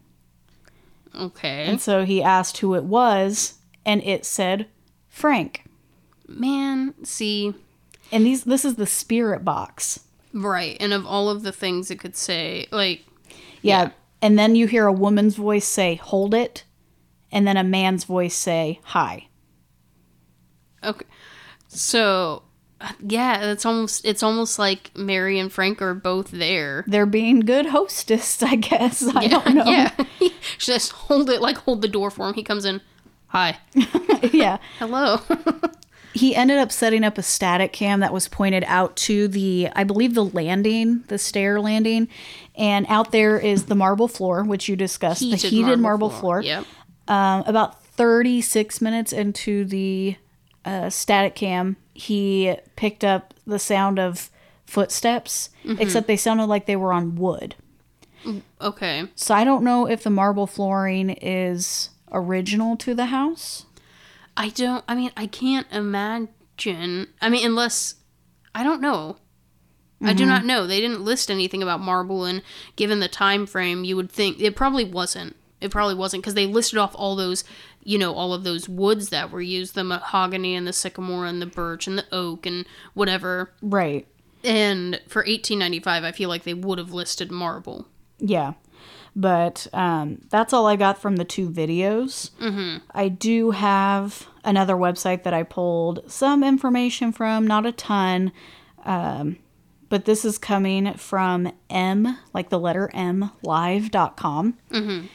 Okay, 1.16 1.66
And 1.66 1.82
so 1.82 2.06
he 2.06 2.22
asked 2.22 2.58
who 2.60 2.76
it 2.76 2.84
was, 2.84 3.56
and 3.86 4.04
it 4.04 4.26
said 4.26 4.68
Frank. 5.08 5.64
man. 6.28 6.94
See, 7.04 7.54
And 8.12 8.26
these 8.26 8.44
this 8.44 8.64
is 8.64 8.76
the 8.76 8.86
spirit 8.86 9.44
box. 9.44 10.02
right, 10.34 10.78
and 10.80 10.94
of 10.94 11.06
all 11.08 11.30
of 11.30 11.42
the 11.44 11.52
things 11.52 11.90
it 11.90 12.00
could 12.00 12.16
say, 12.16 12.68
like, 12.72 13.04
Yeah. 13.62 13.84
Yeah. 13.84 13.90
And 14.22 14.38
then 14.38 14.56
you 14.56 14.66
hear 14.68 14.88
a 14.88 14.94
woman's 14.94 15.36
voice 15.36 15.66
say, 15.68 15.96
hold 15.96 16.34
it, 16.34 16.64
and 17.32 17.46
then 17.48 17.56
a 17.58 17.64
man's 17.64 18.04
voice 18.04 18.36
say, 18.36 18.80
hi. 18.84 19.28
okay, 20.84 21.06
so 21.68 22.44
Yeah, 23.00 23.52
it's 23.52 23.66
almost 23.66 24.06
it's 24.06 24.22
almost 24.22 24.60
like 24.60 24.96
Mary 24.96 25.40
and 25.40 25.52
Frank 25.52 25.82
are 25.82 25.94
both 25.94 26.32
there. 26.32 26.84
They're 26.88 27.06
being 27.06 27.40
good 27.40 27.68
hostess, 27.68 28.42
I 28.44 28.56
guess. 28.56 29.04
I 29.16 29.28
don't 29.28 29.56
know. 29.56 29.66
Yeah. 29.66 29.92
Just 30.58 30.92
hold 30.92 31.30
it 31.30 31.42
like 31.42 31.58
hold 31.58 31.82
the 31.82 31.88
door 31.88 32.12
for 32.12 32.28
him. 32.28 32.36
He 32.36 32.44
comes 32.44 32.66
in. 32.66 32.82
Hi. 33.28 33.58
yeah. 34.32 34.58
Hello. 34.80 35.22
He 36.14 36.36
ended 36.36 36.58
up 36.58 36.72
setting 36.72 37.04
up 37.04 37.18
a 37.18 37.24
static 37.24 37.74
cam 37.74 38.00
that 38.00 38.14
was 38.14 38.28
pointed 38.28 38.64
out 38.68 38.96
to 38.98 39.28
the, 39.28 39.70
I 39.76 39.84
believe, 39.84 40.16
the 40.16 40.26
landing, 40.26 41.04
the 41.10 41.18
stair 41.18 41.60
landing. 41.62 42.08
And 42.56 42.88
out 42.90 43.12
there 43.12 43.38
is 43.38 43.66
the 43.66 43.76
marble 43.76 44.08
floor, 44.08 44.44
which 44.44 44.68
you 44.68 44.76
discussed, 44.76 45.22
the 45.22 45.36
heated 45.36 45.80
marble, 45.80 46.10
floor. 46.10 46.42
Yep. 46.42 46.66
Um, 47.08 47.44
about 47.46 47.84
36 47.84 48.82
minutes 48.82 49.14
into 49.14 49.66
the 49.66 50.16
uh, 50.66 50.90
static 50.90 51.36
cam, 51.36 51.78
he 51.98 52.56
picked 52.76 53.04
up 53.04 53.34
the 53.48 53.58
sound 53.58 53.98
of 53.98 54.30
footsteps, 54.68 55.50
mm-hmm. 55.64 55.82
except 55.82 56.06
they 56.06 56.18
sounded 56.18 56.46
like 56.46 56.68
they 56.68 56.76
were 56.76 56.94
on 56.94 57.16
wood. 57.16 57.56
Mm, 58.24 58.44
okay. 58.62 59.08
So 59.16 59.34
I 59.34 59.44
don't 59.44 59.64
know 59.64 59.88
if 59.88 60.04
the 60.04 60.10
marble 60.10 60.46
flooring 60.46 61.10
is 61.10 61.90
original 62.12 62.76
to 62.78 62.94
the 62.94 63.08
house. 63.08 63.66
I 64.36 64.50
don't 64.50 64.84
I 64.88 64.94
mean, 64.94 65.12
I 65.18 65.26
can't 65.26 65.68
imagine. 65.72 67.08
I 67.20 67.30
mean, 67.30 67.46
unless 67.46 67.96
I 68.54 68.64
don't 68.64 68.82
know. 68.82 69.18
I 70.00 70.14
do 70.14 70.24
mm-hmm. 70.24 70.30
not 70.30 70.46
know. 70.46 70.68
They 70.68 70.80
didn't 70.80 71.02
list 71.02 71.32
anything 71.32 71.64
about 71.64 71.80
marble 71.80 72.24
and 72.24 72.44
given 72.76 73.00
the 73.00 73.08
time 73.08 73.48
frame, 73.48 73.84
you 73.84 73.96
would 73.96 74.12
think 74.12 74.40
it 74.40 74.56
probably 74.56 74.86
wasn't. 74.86 75.36
It 75.60 75.72
probably 75.72 75.96
wasn't 75.96 76.22
because 76.22 76.36
they 76.36 76.46
listed 76.46 76.78
off 76.78 76.94
all 76.94 77.16
those, 77.16 77.44
you 77.88 77.98
know, 77.98 78.14
all 78.14 78.34
of 78.34 78.44
those 78.44 78.68
woods 78.68 79.10
that 79.10 79.32
were 79.32 79.42
used, 79.42 79.74
the 79.74 79.84
mahogany 79.84 80.56
and 80.56 80.68
the 80.68 80.74
sycamore 80.74 81.26
and 81.26 81.42
the 81.42 81.46
birch 81.46 81.88
and 81.88 81.98
the 81.98 82.06
oak 82.12 82.46
and 82.46 82.66
whatever. 82.94 83.50
Right. 83.62 84.06
And 84.44 85.00
for 85.08 85.22
1895, 85.22 86.04
I 86.04 86.12
feel 86.12 86.28
like 86.28 86.44
they 86.44 86.54
would 86.54 86.80
have 86.80 86.92
listed 86.92 87.32
marble. 87.32 87.88
Yeah. 88.20 88.56
But 89.16 89.68
um, 89.72 90.20
that's 90.30 90.52
all 90.52 90.68
I 90.68 90.76
got 90.76 91.02
from 91.02 91.16
the 91.16 91.24
two 91.24 91.50
videos. 91.50 92.32
Mm-hmm. 92.42 92.80
I 92.92 93.08
do 93.08 93.52
have 93.52 94.28
another 94.44 94.76
website 94.76 95.24
that 95.24 95.34
I 95.34 95.44
pulled 95.44 96.12
some 96.12 96.44
information 96.44 97.14
from, 97.14 97.48
not 97.48 97.66
a 97.66 97.72
ton. 97.72 98.34
Um, 98.84 99.38
but 99.88 100.04
this 100.04 100.26
is 100.26 100.38
coming 100.38 100.94
from 100.96 101.54
M, 101.70 102.18
like 102.34 102.50
the 102.50 102.60
letter 102.60 102.92
M, 102.94 103.32
live.com. 103.44 104.58
Mm-hmm. 104.72 105.06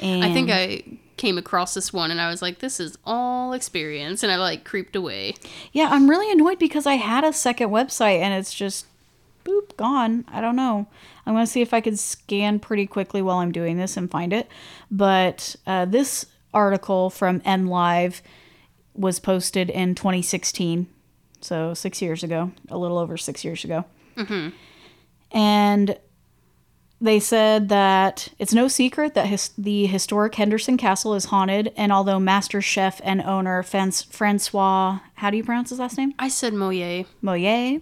And 0.00 0.24
I 0.24 0.32
think 0.32 0.48
I 0.50 0.82
came 1.22 1.38
across 1.38 1.74
this 1.74 1.92
one 1.92 2.10
and 2.10 2.20
I 2.20 2.28
was 2.28 2.42
like, 2.42 2.58
this 2.58 2.80
is 2.80 2.98
all 3.04 3.52
experience. 3.52 4.24
And 4.24 4.32
I 4.32 4.36
like 4.38 4.64
creeped 4.64 4.96
away. 4.96 5.36
Yeah, 5.70 5.88
I'm 5.92 6.10
really 6.10 6.28
annoyed 6.32 6.58
because 6.58 6.84
I 6.84 6.94
had 6.94 7.22
a 7.22 7.32
second 7.32 7.70
website 7.70 8.18
and 8.18 8.34
it's 8.34 8.52
just 8.52 8.86
boop 9.44 9.76
gone. 9.76 10.24
I 10.26 10.40
don't 10.40 10.56
know. 10.56 10.88
I'm 11.24 11.34
gonna 11.34 11.46
see 11.46 11.62
if 11.62 11.72
I 11.72 11.80
could 11.80 11.96
scan 11.96 12.58
pretty 12.58 12.88
quickly 12.88 13.22
while 13.22 13.38
I'm 13.38 13.52
doing 13.52 13.76
this 13.76 13.96
and 13.96 14.10
find 14.10 14.32
it. 14.32 14.48
But 14.90 15.54
uh, 15.64 15.84
this 15.84 16.26
article 16.52 17.08
from 17.08 17.40
M 17.44 17.68
Live 17.68 18.20
was 18.94 19.20
posted 19.20 19.70
in 19.70 19.94
2016, 19.94 20.88
so 21.40 21.72
six 21.72 22.02
years 22.02 22.24
ago, 22.24 22.50
a 22.68 22.76
little 22.76 22.98
over 22.98 23.16
six 23.16 23.44
years 23.44 23.62
ago. 23.62 23.84
And 25.30 25.96
they 27.02 27.18
said 27.18 27.68
that 27.68 28.28
it's 28.38 28.54
no 28.54 28.68
secret 28.68 29.14
that 29.14 29.26
his, 29.26 29.50
the 29.58 29.86
historic 29.86 30.36
Henderson 30.36 30.76
Castle 30.76 31.14
is 31.14 31.26
haunted, 31.26 31.72
and 31.76 31.92
although 31.92 32.20
master 32.20 32.62
chef 32.62 33.00
and 33.02 33.20
owner 33.20 33.62
Francois, 33.64 35.00
how 35.16 35.30
do 35.30 35.36
you 35.36 35.42
pronounce 35.42 35.70
his 35.70 35.80
last 35.80 35.98
name? 35.98 36.14
I 36.18 36.28
said 36.28 36.54
Moyer. 36.54 37.04
Moyer, 37.20 37.80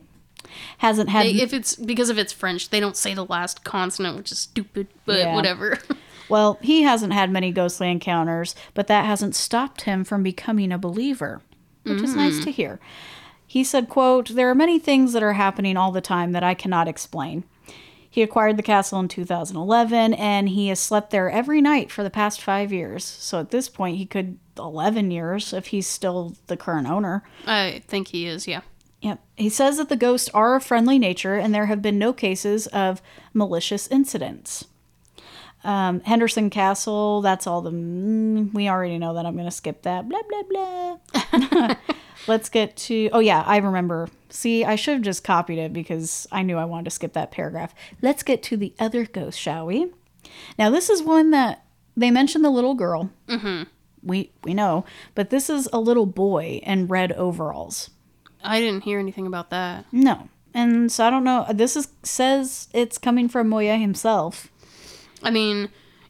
hasn't 0.79 1.11
had. 1.11 1.27
They, 1.27 1.33
if 1.33 1.53
it's 1.53 1.77
because 1.77 2.09
if 2.09 2.16
it's 2.16 2.33
French, 2.33 2.71
they 2.71 2.81
don't 2.81 2.97
say 2.97 3.12
the 3.12 3.27
last 3.27 3.62
consonant, 3.62 4.16
which 4.16 4.33
is 4.33 4.39
stupid, 4.39 4.89
but 5.05 5.18
Yeah. 5.18 5.35
whatever. 5.35 5.79
well, 6.31 6.59
he 6.62 6.83
hasn't 6.83 7.12
had 7.12 7.31
many 7.31 7.53
ghostly 7.53 7.91
encounters, 7.91 8.55
but 8.73 8.87
that 8.87 9.05
hasn't 9.05 9.35
stopped 9.35 9.83
him 9.83 10.03
from 10.03 10.23
becoming 10.23 10.73
a 10.73 10.79
believer, 10.79 11.43
which 11.83 12.01
is 12.01 12.16
nice 12.16 12.41
mm. 12.41 12.45
to 12.45 12.51
hear. 12.51 12.81
He 13.47 13.64
said, 13.64 13.91
quote, 13.91 14.31
There 14.31 14.49
are 14.49 14.55
many 14.55 14.79
things 14.79 15.12
that 15.12 15.23
are 15.23 15.35
happening 15.35 15.77
all 15.77 15.93
the 15.93 16.01
time 16.01 16.33
that 16.33 16.43
I 16.43 16.55
cannot 16.55 16.89
explain. 16.89 17.45
He 18.13 18.23
acquired 18.23 18.57
the 18.57 18.63
castle 18.65 18.99
in 18.99 19.07
2011 19.07 20.15
and 20.15 20.49
he 20.49 20.67
has 20.69 20.81
slept 20.81 21.11
there 21.11 21.31
every 21.31 21.61
night 21.61 21.93
for 21.93 22.03
the 22.03 22.11
past 22.11 22.43
five 22.43 22.73
years. 22.73 23.05
So 23.05 23.39
at 23.39 23.51
this 23.53 23.69
point, 23.69 23.99
he 23.99 24.07
could 24.07 24.39
11 24.59 25.13
years 25.13 25.53
if 25.53 25.69
he's 25.69 25.87
still 25.87 26.37
the 26.49 26.57
current 26.57 26.89
owner. 26.89 27.23
I 27.47 27.83
think 27.87 28.09
he 28.09 28.27
is, 28.27 28.49
yeah. 28.49 28.63
Yep. 29.01 29.21
He 29.37 29.49
says 29.49 29.77
that 29.77 29.89
the 29.89 29.97
ghosts 29.97 30.29
are 30.35 30.57
of 30.57 30.65
friendly 30.65 30.99
nature 30.99 31.37
and 31.37 31.55
there 31.55 31.67
have 31.67 31.81
been 31.81 31.99
no 31.99 32.13
cases 32.13 32.67
of 32.67 33.01
malicious 33.33 33.87
incidents. 33.87 34.67
Um, 35.63 36.01
Henderson 36.01 36.51
Castle, 36.51 37.21
that's 37.21 37.47
all 37.47 37.61
the. 37.61 37.71
Mm, 37.71 38.53
we 38.55 38.69
already 38.69 38.99
know 38.99 39.15
that. 39.15 39.27
I'm 39.27 39.35
going 39.35 39.45
to 39.45 39.51
skip 39.51 39.83
that. 39.83 40.09
Blah, 40.09 40.23
blah, 40.29 40.99
blah. 41.13 41.75
Let's 42.27 42.49
get 42.49 42.77
to. 42.77 43.09
Oh, 43.12 43.21
yeah, 43.21 43.43
I 43.47 43.57
remember. 43.59 44.09
See, 44.29 44.64
I 44.64 44.77
should 44.77 44.95
have 44.95 45.03
just 45.03 45.25
copied 45.25 45.59
it 45.59 45.73
because 45.73 46.27
I 46.31 46.43
knew 46.43 46.57
I 46.57 46.64
wanted 46.64 46.85
to 46.85 46.91
skip 46.91 47.12
that 47.14 47.31
paragraph. 47.31 47.75
Let's 48.03 48.23
get 48.23 48.43
to 48.45 48.57
the 48.57 48.75
other 48.79 49.05
ghost, 49.05 49.39
shall 49.39 49.66
we? 49.66 49.93
Now, 50.59 50.71
this 50.71 50.91
is 50.91 51.03
one 51.03 51.31
that 51.31 51.64
they 51.97 52.11
mentioned 52.11 52.45
the 52.45 52.51
little 52.51 52.75
girl. 52.75 53.11
Mm-hmm. 53.29 53.64
We, 54.03 54.33
we 54.45 54.55
know, 54.55 54.85
but 55.14 55.31
this 55.31 55.51
is 55.51 55.68
a 55.73 55.81
little 55.81 56.07
boy 56.07 56.61
in 56.62 56.87
red 56.87 57.12
overalls. 57.12 57.91
I 58.43 58.61
didn't 58.61 58.85
hear 58.85 58.99
anything 58.99 59.27
about 59.27 59.51
that. 59.51 59.85
No. 59.93 60.29
And 60.55 60.91
so 60.91 61.07
I 61.07 61.11
don't 61.11 61.25
know. 61.25 61.47
This 61.53 61.77
is 61.77 61.89
says 62.03 62.68
it's 62.73 62.99
coming 62.99 63.29
from 63.29 63.49
Moya 63.49 63.77
himself. 63.77 64.49
I 65.23 65.31
mean, 65.31 65.68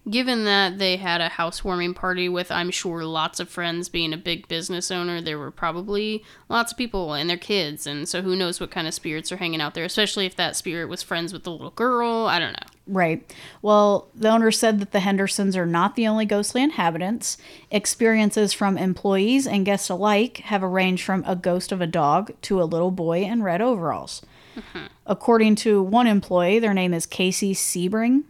given 0.08 0.44
that 0.44 0.78
they 0.78 0.96
had 0.96 1.20
a 1.20 1.28
housewarming 1.28 1.94
party 1.94 2.28
with, 2.28 2.50
I'm 2.50 2.70
sure, 2.70 3.04
lots 3.04 3.38
of 3.38 3.48
friends 3.48 3.88
being 3.88 4.12
a 4.12 4.18
big 4.18 4.48
business 4.48 4.90
owner, 4.90 5.20
there 5.20 5.38
were 5.38 5.50
probably 5.50 6.24
lots 6.48 6.72
of 6.72 6.78
people 6.78 7.12
and 7.12 7.28
their 7.28 7.36
kids. 7.36 7.86
And 7.86 8.08
so 8.08 8.22
who 8.22 8.34
knows 8.34 8.60
what 8.60 8.70
kind 8.70 8.88
of 8.88 8.94
spirits 8.94 9.30
are 9.30 9.36
hanging 9.36 9.60
out 9.60 9.74
there, 9.74 9.84
especially 9.84 10.26
if 10.26 10.36
that 10.36 10.56
spirit 10.56 10.88
was 10.88 11.02
friends 11.02 11.32
with 11.32 11.44
the 11.44 11.52
little 11.52 11.70
girl. 11.70 12.26
I 12.26 12.38
don't 12.38 12.52
know. 12.52 12.66
Right. 12.86 13.32
Well, 13.62 14.08
the 14.14 14.30
owner 14.30 14.50
said 14.50 14.80
that 14.80 14.90
the 14.90 15.00
Hendersons 15.00 15.56
are 15.56 15.66
not 15.66 15.94
the 15.94 16.08
only 16.08 16.24
ghostly 16.24 16.62
inhabitants. 16.62 17.36
Experiences 17.70 18.52
from 18.52 18.78
employees 18.78 19.46
and 19.46 19.66
guests 19.66 19.90
alike 19.90 20.38
have 20.38 20.62
ranged 20.62 21.04
from 21.04 21.22
a 21.26 21.36
ghost 21.36 21.72
of 21.72 21.80
a 21.80 21.86
dog 21.86 22.32
to 22.42 22.60
a 22.60 22.64
little 22.64 22.90
boy 22.90 23.22
in 23.22 23.42
red 23.42 23.60
overalls. 23.60 24.22
Mm-hmm. 24.56 24.86
According 25.06 25.54
to 25.56 25.82
one 25.82 26.06
employee, 26.06 26.58
their 26.58 26.74
name 26.74 26.92
is 26.92 27.06
Casey 27.06 27.54
Sebring. 27.54 28.24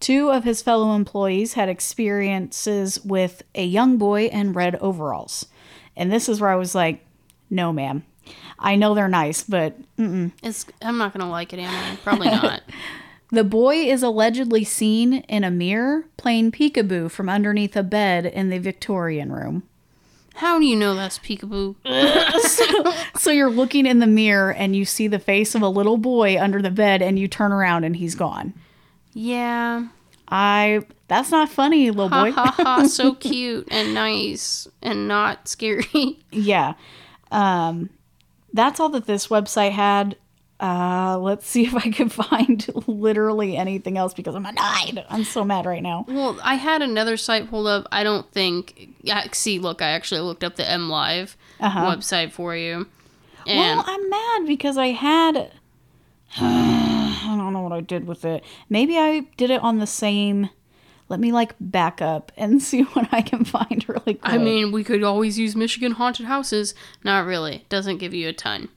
Two 0.00 0.30
of 0.30 0.44
his 0.44 0.60
fellow 0.62 0.94
employees 0.94 1.54
had 1.54 1.68
experiences 1.68 3.02
with 3.04 3.42
a 3.54 3.64
young 3.64 3.96
boy 3.96 4.26
in 4.26 4.52
red 4.52 4.76
overalls. 4.76 5.46
And 5.96 6.12
this 6.12 6.28
is 6.28 6.40
where 6.40 6.50
I 6.50 6.56
was 6.56 6.74
like, 6.74 7.04
no, 7.48 7.72
ma'am. 7.72 8.04
I 8.58 8.76
know 8.76 8.94
they're 8.94 9.08
nice, 9.08 9.42
but 9.42 9.76
It's 9.98 10.66
I'm 10.82 10.98
not 10.98 11.12
gonna 11.12 11.30
like 11.30 11.52
it, 11.52 11.58
am 11.58 11.70
I? 11.70 11.96
Probably 11.96 12.28
not. 12.28 12.62
The 13.30 13.42
boy 13.42 13.76
is 13.76 14.04
allegedly 14.04 14.62
seen 14.62 15.14
in 15.14 15.42
a 15.42 15.50
mirror 15.50 16.04
playing 16.16 16.52
peekaboo 16.52 17.10
from 17.10 17.28
underneath 17.28 17.74
a 17.74 17.82
bed 17.82 18.26
in 18.26 18.50
the 18.50 18.58
Victorian 18.58 19.32
room. 19.32 19.64
How 20.34 20.60
do 20.60 20.64
you 20.64 20.76
know 20.76 20.94
that's 20.94 21.18
peekaboo? 21.18 21.74
So 23.18 23.32
you're 23.32 23.50
looking 23.50 23.86
in 23.86 23.98
the 23.98 24.06
mirror 24.06 24.52
and 24.52 24.76
you 24.76 24.84
see 24.84 25.08
the 25.08 25.18
face 25.18 25.56
of 25.56 25.62
a 25.62 25.68
little 25.68 25.96
boy 25.96 26.40
under 26.40 26.62
the 26.62 26.70
bed 26.70 27.02
and 27.02 27.18
you 27.18 27.26
turn 27.26 27.50
around 27.50 27.82
and 27.82 27.96
he's 27.96 28.14
gone. 28.14 28.54
Yeah. 29.14 29.86
I 30.28 30.82
that's 31.08 31.30
not 31.30 31.48
funny, 31.48 31.90
little 31.90 32.08
boy. 32.08 32.32
ha 32.32 32.46
ha. 32.56 32.64
ha, 32.64 32.86
So 32.88 33.14
cute 33.14 33.68
and 33.70 33.94
nice 33.94 34.66
and 34.82 35.06
not 35.08 35.48
scary. 35.48 36.18
yeah. 36.30 36.74
Um 37.30 37.90
that's 38.52 38.80
all 38.80 38.88
that 38.90 39.06
this 39.06 39.28
website 39.28 39.72
had. 39.72 40.16
Uh 40.60 41.18
let's 41.20 41.46
see 41.46 41.62
if 41.66 41.74
I 41.74 41.90
can 41.90 42.08
find 42.08 42.66
literally 42.86 43.56
anything 43.56 43.98
else 43.98 44.14
because 44.14 44.34
I'm 44.34 44.46
annoyed. 44.46 45.04
I'm 45.10 45.24
so 45.24 45.44
mad 45.44 45.66
right 45.66 45.82
now. 45.82 46.04
Well, 46.08 46.38
I 46.42 46.54
had 46.56 46.80
another 46.82 47.16
site 47.16 47.48
pulled 47.50 47.66
up. 47.66 47.86
I 47.92 48.02
don't 48.02 48.30
think. 48.32 48.88
Yeah, 49.02 49.24
see, 49.32 49.58
look, 49.58 49.82
I 49.82 49.88
actually 49.90 50.20
looked 50.22 50.42
up 50.44 50.56
the 50.56 50.68
M 50.68 50.88
Live 50.88 51.36
website 51.60 52.32
for 52.32 52.56
you. 52.56 52.86
And 53.46 53.78
Well, 53.78 53.84
I'm 53.86 54.08
mad 54.10 54.46
because 54.46 54.78
I 54.78 54.88
had. 54.88 55.52
I 57.40 57.44
don't 57.44 57.52
know 57.52 57.60
what 57.62 57.72
I 57.72 57.80
did 57.80 58.06
with 58.06 58.24
it. 58.24 58.44
Maybe 58.68 58.96
I 58.98 59.20
did 59.36 59.50
it 59.50 59.60
on 59.62 59.78
the 59.78 59.86
same. 59.86 60.50
Let 61.08 61.20
me 61.20 61.32
like 61.32 61.54
back 61.60 62.00
up 62.02 62.32
and 62.36 62.62
see 62.70 62.82
what 62.82 63.08
I 63.12 63.20
can 63.22 63.44
find 63.44 63.84
really 63.88 64.14
quick. 64.14 64.20
I 64.22 64.38
mean, 64.38 64.72
we 64.72 64.84
could 64.84 65.02
always 65.02 65.38
use 65.38 65.54
Michigan 65.54 65.92
haunted 65.92 66.26
houses. 66.26 66.74
Not 67.04 67.26
really. 67.26 67.64
Doesn't 67.68 67.98
give 67.98 68.14
you 68.14 68.28
a 68.28 68.32
ton. 68.32 68.68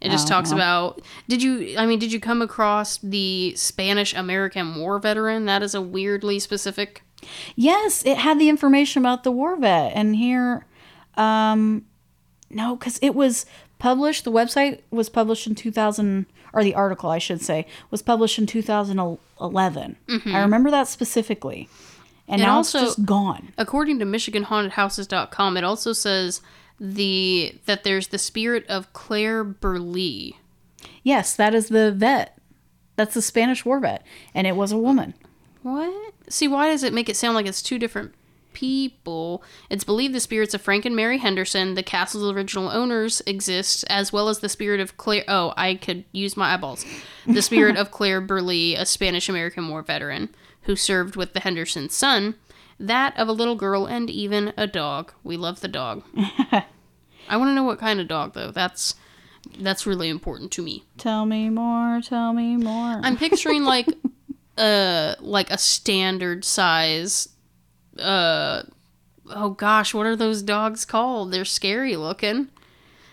It 0.00 0.10
just 0.10 0.28
Oh, 0.28 0.30
talks 0.30 0.50
well. 0.50 0.58
about. 0.58 1.02
Did 1.26 1.42
you? 1.42 1.74
I 1.76 1.84
mean, 1.84 1.98
did 1.98 2.12
you 2.12 2.20
come 2.20 2.40
across 2.40 2.98
the 2.98 3.52
Spanish 3.56 4.14
American 4.14 4.76
War 4.76 5.00
veteran? 5.00 5.46
That 5.46 5.60
is 5.64 5.74
a 5.74 5.82
weirdly 5.82 6.38
specific. 6.38 7.02
yes, 7.56 8.04
it 8.06 8.18
had 8.18 8.38
the 8.38 8.48
information 8.48 9.02
about 9.02 9.24
the 9.24 9.32
war 9.32 9.56
vet, 9.56 9.90
and 9.96 10.14
here, 10.14 10.64
um, 11.16 11.84
no, 12.48 12.76
because 12.76 13.00
it 13.02 13.12
was 13.16 13.44
published. 13.80 14.22
The 14.24 14.30
website 14.30 14.82
was 14.92 15.08
published 15.08 15.48
in 15.48 15.56
2000, 15.56 16.26
or 16.52 16.62
the 16.64 16.74
article, 16.74 17.10
I 17.10 17.18
should 17.18 17.42
say, 17.42 17.66
was 17.90 18.02
published 18.02 18.38
in 18.38 18.46
2011. 18.46 19.96
Mm-hmm. 20.06 20.34
I 20.34 20.40
remember 20.40 20.70
that 20.70 20.88
specifically. 20.88 21.68
And 22.26 22.40
It 22.40 22.44
now 22.44 22.56
also- 22.56 22.78
it's 22.78 22.94
just 22.96 23.06
gone. 23.06 23.52
According 23.58 23.98
to 24.00 24.04
MichiganHauntedHouses.com, 24.04 25.56
it 25.56 25.64
also 25.64 25.92
says 25.92 26.40
the 26.80 27.54
that 27.66 27.82
there's 27.84 28.08
the 28.08 28.18
spirit 28.18 28.66
of 28.68 28.92
Claire 28.92 29.42
Burley. 29.44 30.36
Yes, 31.02 31.34
that 31.36 31.54
is 31.54 31.68
the 31.68 31.90
vet. 31.92 32.38
That's 32.96 33.14
the 33.14 33.22
Spanish 33.22 33.64
war 33.64 33.80
vet. 33.80 34.04
And 34.34 34.46
it 34.46 34.56
was 34.56 34.72
a 34.72 34.78
woman. 34.78 35.14
What? 35.62 36.12
See, 36.28 36.46
why 36.48 36.68
does 36.68 36.82
it 36.82 36.92
make 36.92 37.08
it 37.08 37.16
sound 37.16 37.34
like 37.34 37.46
it's 37.46 37.62
two 37.62 37.78
different 37.78 38.12
people? 38.58 39.44
It's 39.70 39.84
believed 39.84 40.14
the 40.14 40.20
spirits 40.20 40.52
of 40.52 40.60
Frank 40.60 40.84
and 40.84 40.96
Mary 40.96 41.18
Henderson, 41.18 41.74
the 41.74 41.82
castle's 41.84 42.32
original 42.34 42.68
owners, 42.68 43.22
exist, 43.24 43.84
as 43.88 44.12
well 44.12 44.28
as 44.28 44.40
the 44.40 44.48
spirit 44.48 44.80
of 44.80 44.96
Claire. 44.96 45.22
Oh, 45.28 45.54
I 45.56 45.76
could 45.76 46.04
use 46.10 46.36
my 46.36 46.54
eyeballs. 46.54 46.84
The 47.24 47.40
spirit 47.40 47.76
of 47.76 47.90
Claire 47.92 48.20
Burley, 48.20 48.74
a 48.74 48.84
Spanish 48.84 49.28
American 49.28 49.68
War 49.68 49.82
veteran 49.82 50.30
who 50.62 50.74
served 50.74 51.14
with 51.14 51.34
the 51.34 51.40
Henderson 51.40 51.88
son, 51.88 52.34
that 52.80 53.16
of 53.16 53.28
a 53.28 53.32
little 53.32 53.54
girl, 53.54 53.86
and 53.86 54.10
even 54.10 54.52
a 54.56 54.66
dog. 54.66 55.12
We 55.22 55.36
love 55.36 55.60
the 55.60 55.68
dog. 55.68 56.02
I 56.16 57.36
want 57.36 57.50
to 57.50 57.54
know 57.54 57.62
what 57.62 57.78
kind 57.78 58.00
of 58.00 58.08
dog, 58.08 58.34
though. 58.34 58.50
That's 58.50 58.96
that's 59.56 59.86
really 59.86 60.08
important 60.08 60.50
to 60.52 60.62
me. 60.62 60.84
Tell 60.96 61.26
me 61.26 61.48
more, 61.48 62.00
tell 62.00 62.32
me 62.32 62.56
more. 62.56 63.00
I'm 63.04 63.16
picturing 63.16 63.62
like 63.62 63.86
uh 64.58 65.14
like 65.20 65.52
a 65.52 65.58
standard 65.58 66.44
size 66.44 67.28
uh 68.00 68.62
oh 69.30 69.50
gosh, 69.50 69.92
what 69.94 70.06
are 70.06 70.16
those 70.16 70.42
dogs 70.42 70.84
called? 70.84 71.32
They're 71.32 71.44
scary 71.44 71.96
looking. 71.96 72.48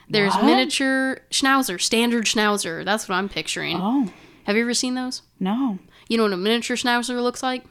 There's 0.10 0.34
What? 0.36 0.46
miniature 0.46 1.20
schnauzer, 1.32 1.82
standard 1.82 2.26
schnauzer. 2.26 2.86
That's 2.86 3.10
what 3.10 3.16
I'm 3.16 3.28
picturing. 3.30 3.78
oh, 3.82 4.12
Have 4.44 4.56
you 4.56 4.62
ever 4.62 4.74
seen 4.74 4.96
those? 4.96 5.22
no. 5.40 5.80
You 6.08 6.18
know 6.18 6.24
what 6.24 6.34
a 6.34 6.38
miniature 6.38 6.76
schnauzer 6.78 7.20
looks 7.24 7.42
like? 7.42 7.64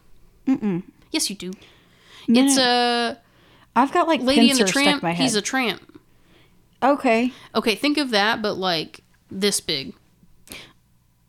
Mm-mm. 0.48 0.82
Yes, 1.12 1.30
you 1.30 1.36
do. 1.36 1.52
Mini- 2.26 2.48
It's 2.48 2.58
a 2.58 3.16
I've 3.76 3.92
got 3.92 4.08
like 4.08 4.20
Lady 4.22 4.50
and 4.50 4.58
the 4.58 4.64
Tramp. 4.64 5.04
in. 5.04 5.14
He's 5.14 5.36
a 5.36 5.42
tramp. 5.42 6.00
okay. 6.82 7.32
Okay, 7.54 7.74
think 7.76 7.96
of 7.98 8.10
that, 8.10 8.42
but 8.42 8.54
like 8.54 9.00
this 9.30 9.60
big. 9.60 9.94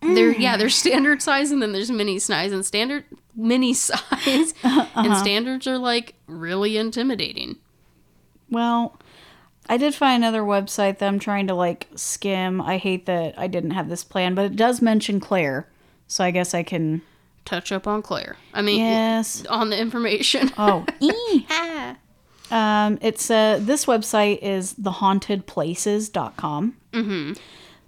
There, 0.02 0.32
yeah, 0.32 0.58
there's 0.58 0.76
standard 0.86 1.22
size, 1.22 1.52
and 1.52 1.62
then 1.62 1.72
there's 1.74 1.90
mini 1.92 2.20
size, 2.20 2.52
and 2.52 2.66
standard 2.66 3.06
mini 3.36 3.74
size, 3.86 4.54
and 4.64 5.18
standards 5.18 5.68
are 5.68 5.78
like 5.78 6.16
really 6.28 6.78
intimidating. 6.78 7.58
Well, 8.50 8.98
I 9.68 9.78
did 9.78 9.96
find 9.96 10.24
another 10.24 10.44
website 10.44 11.00
that 11.00 11.08
I'm 11.08 11.20
trying 11.20 11.48
to 11.48 11.56
like 11.56 11.88
skim. 11.96 12.62
I 12.62 12.78
hate 12.78 13.06
that 13.08 13.38
I 13.38 13.48
didn't 13.48 13.72
have 13.72 13.90
this 13.90 14.04
plan, 14.04 14.36
but 14.36 14.46
it 14.46 14.56
does 14.56 14.82
mention 14.82 15.20
Claire. 15.20 15.68
So 16.08 16.24
I 16.24 16.32
guess 16.32 16.54
I 16.54 16.64
can. 16.64 17.02
Touch 17.46 17.72
up 17.72 17.86
on 17.88 18.02
Claire. 18.02 18.38
I 18.56 18.64
mean, 18.64 18.80
Yes. 18.80 19.46
on 19.48 19.70
the 19.70 19.80
information. 19.80 20.52
Oh. 20.58 20.86
Um, 22.52 23.00
it's 23.02 23.32
uh, 23.32 23.58
this 23.60 23.86
website 23.86 24.38
is 24.44 24.76
thehauntedplaces.com. 24.76 26.78
Mm-hmm. 26.94 27.34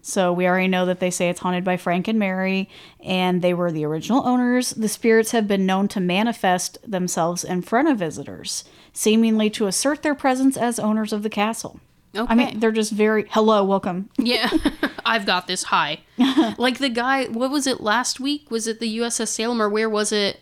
So 0.08 0.32
we 0.32 0.48
already 0.48 0.70
know 0.70 0.86
that 0.86 1.02
they 1.02 1.12
say 1.12 1.28
it's 1.28 1.42
haunted 1.42 1.66
by 1.66 1.76
Frank 1.76 2.08
and 2.08 2.18
Mary, 2.18 2.70
and 3.04 3.42
they 3.42 3.54
were 3.54 3.74
the 3.74 3.84
original 3.84 4.26
owners. 4.26 4.70
The 4.70 4.88
spirits 4.88 5.32
have 5.32 5.50
been 5.50 5.66
known 5.66 5.90
to 5.90 6.00
manifest 6.00 6.78
themselves 6.90 7.44
in 7.44 7.62
front 7.62 7.90
of 7.90 7.98
visitors, 7.98 8.64
seemingly 8.94 9.50
to 9.50 9.68
assert 9.68 10.04
their 10.04 10.16
presence 10.16 10.56
as 10.56 10.80
owners 10.80 11.12
of 11.12 11.24
the 11.24 11.30
castle. 11.30 11.82
Okay. 12.16 12.32
I 12.32 12.36
mean, 12.36 12.62
they're 12.62 12.72
just 12.72 12.94
very 12.94 13.26
hello, 13.32 13.66
welcome. 13.66 14.10
yeah, 14.18 14.50
I've 15.06 15.26
got 15.26 15.48
this 15.48 15.64
high. 15.64 16.00
like 16.58 16.78
the 16.78 16.88
guy, 16.88 17.26
what 17.26 17.52
was 17.52 17.68
it 17.68 17.82
last 17.82 18.22
week? 18.22 18.50
Was 18.50 18.66
it 18.66 18.80
the 18.80 19.00
USS 19.00 19.28
Salem 19.28 19.62
or 19.62 19.68
where 19.68 19.90
was 19.90 20.14
it? 20.14 20.40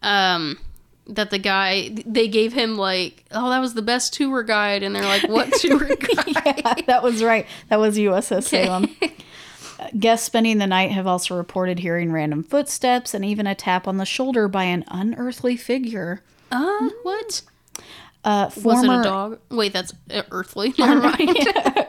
Um, 0.00 0.58
that 1.06 1.30
the 1.30 1.38
guy 1.38 1.90
they 2.06 2.28
gave 2.28 2.52
him 2.52 2.76
like, 2.76 3.24
oh, 3.32 3.50
that 3.50 3.58
was 3.60 3.74
the 3.74 3.82
best 3.82 4.12
tour 4.14 4.42
guide, 4.42 4.82
and 4.82 4.94
they're 4.94 5.02
like, 5.04 5.28
what 5.28 5.52
tour 5.60 5.78
guide? 5.80 6.84
that 6.86 7.00
was 7.02 7.22
right. 7.22 7.46
That 7.68 7.78
was 7.80 7.96
USS 7.98 8.44
Salem. 8.44 8.88
Uh, 9.02 9.88
Guests 9.98 10.24
spending 10.26 10.58
the 10.58 10.66
night 10.66 10.92
have 10.92 11.06
also 11.08 11.36
reported 11.36 11.80
hearing 11.80 12.12
random 12.12 12.44
footsteps 12.44 13.14
and 13.14 13.24
even 13.24 13.46
a 13.48 13.54
tap 13.54 13.88
on 13.88 13.96
the 13.96 14.04
shoulder 14.04 14.46
by 14.46 14.64
an 14.64 14.84
unearthly 14.88 15.56
figure. 15.56 16.22
Uh, 16.52 16.88
what? 17.02 17.42
Uh, 18.24 18.44
Was 18.54 18.62
former 18.62 18.98
it 18.98 19.00
a 19.00 19.02
dog? 19.02 19.38
Wait, 19.50 19.72
that's 19.72 19.92
uh, 20.10 20.22
earthly. 20.30 20.72
Never 20.78 21.00
mind. 21.00 21.36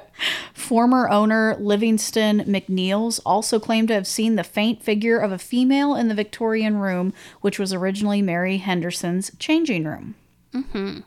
former 0.53 1.09
owner 1.09 1.55
Livingston 1.59 2.41
McNeils 2.41 3.19
also 3.25 3.59
claimed 3.59 3.87
to 3.89 3.93
have 3.93 4.07
seen 4.07 4.35
the 4.35 4.43
faint 4.43 4.81
figure 4.83 5.17
of 5.17 5.31
a 5.31 5.37
female 5.37 5.95
in 5.95 6.07
the 6.07 6.15
Victorian 6.15 6.77
room, 6.77 7.13
which 7.41 7.59
was 7.59 7.73
originally 7.73 8.21
Mary 8.21 8.57
Henderson's 8.57 9.31
changing 9.39 9.85
room. 9.85 10.15
Mm-hmm. 10.53 10.99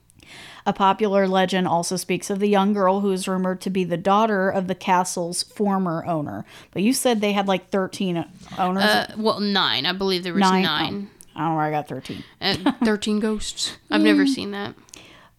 A 0.69 0.73
popular 0.73 1.29
legend 1.29 1.69
also 1.69 1.97
speaks 1.97 2.29
of 2.29 2.41
the 2.41 2.49
young 2.49 2.73
girl 2.73 3.01
who 3.01 3.13
is 3.13 3.29
rumored 3.29 3.61
to 3.61 3.71
be 3.71 3.85
the 3.85 3.97
daughter 3.97 4.51
of 4.51 4.67
the 4.67 4.75
castle's 4.75 5.45
former 5.45 6.05
owner. 6.07 6.45
But 6.73 6.83
you 6.83 6.93
said 6.93 7.21
they 7.21 7.33
had 7.33 7.47
like 7.47 7.71
13 7.71 8.25
owners. 8.59 8.83
uh, 8.83 9.15
well, 9.17 9.39
nine. 9.39 9.87
I 9.87 9.93
believe 9.93 10.25
there 10.25 10.35
was 10.35 10.41
Nine? 10.41 10.63
nine. 10.65 11.11
I 11.37 11.41
don't 11.41 11.49
know 11.51 11.55
where 11.57 11.65
I 11.67 11.71
got 11.71 11.87
13. 11.87 12.25
Uh, 12.41 12.73
Thirteen 12.85 13.21
ghosts. 13.21 13.77
I've 13.91 14.01
never 14.01 14.27
seen 14.27 14.51
that. 14.53 14.75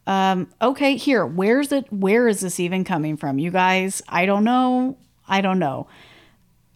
Um, 0.07 0.47
okay, 0.61 0.95
here, 0.95 1.25
where's 1.25 1.71
it? 1.73 1.91
Where 1.91 2.29
is 2.29 2.39
this 2.39 2.59
even 2.61 2.85
coming 2.85 3.17
from? 3.17 3.39
You 3.39 3.51
guys, 3.51 4.01
I 4.07 4.25
don't 4.25 4.45
know. 4.45 4.97
I 5.27 5.41
don't 5.41 5.59
know. 5.59 5.87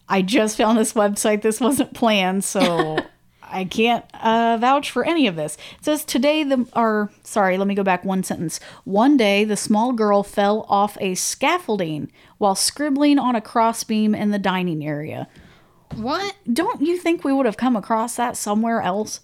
I 0.09 0.21
just 0.21 0.57
found 0.57 0.77
this 0.77 0.91
website. 0.91 1.41
This 1.41 1.61
wasn't 1.61 1.93
planned, 1.93 2.43
so 2.43 2.97
I 3.41 3.63
can't 3.63 4.03
uh, 4.13 4.57
vouch 4.59 4.91
for 4.91 5.05
any 5.05 5.27
of 5.27 5.37
this. 5.37 5.55
It 5.79 5.85
says 5.85 6.03
today 6.03 6.43
the 6.43 6.67
or 6.75 7.09
sorry, 7.23 7.57
let 7.57 7.67
me 7.67 7.75
go 7.75 7.83
back 7.83 8.03
one 8.03 8.21
sentence. 8.23 8.59
One 8.83 9.15
day, 9.15 9.45
the 9.45 9.55
small 9.55 9.93
girl 9.93 10.23
fell 10.23 10.65
off 10.67 10.97
a 10.99 11.15
scaffolding 11.15 12.11
while 12.37 12.55
scribbling 12.55 13.17
on 13.17 13.37
a 13.37 13.41
crossbeam 13.41 14.13
in 14.13 14.31
the 14.31 14.39
dining 14.39 14.85
area. 14.85 15.29
What? 15.95 16.35
Don't 16.51 16.81
you 16.81 16.97
think 16.97 17.23
we 17.23 17.31
would 17.31 17.45
have 17.45 17.57
come 17.57 17.77
across 17.77 18.17
that 18.17 18.35
somewhere 18.35 18.81
else? 18.81 19.21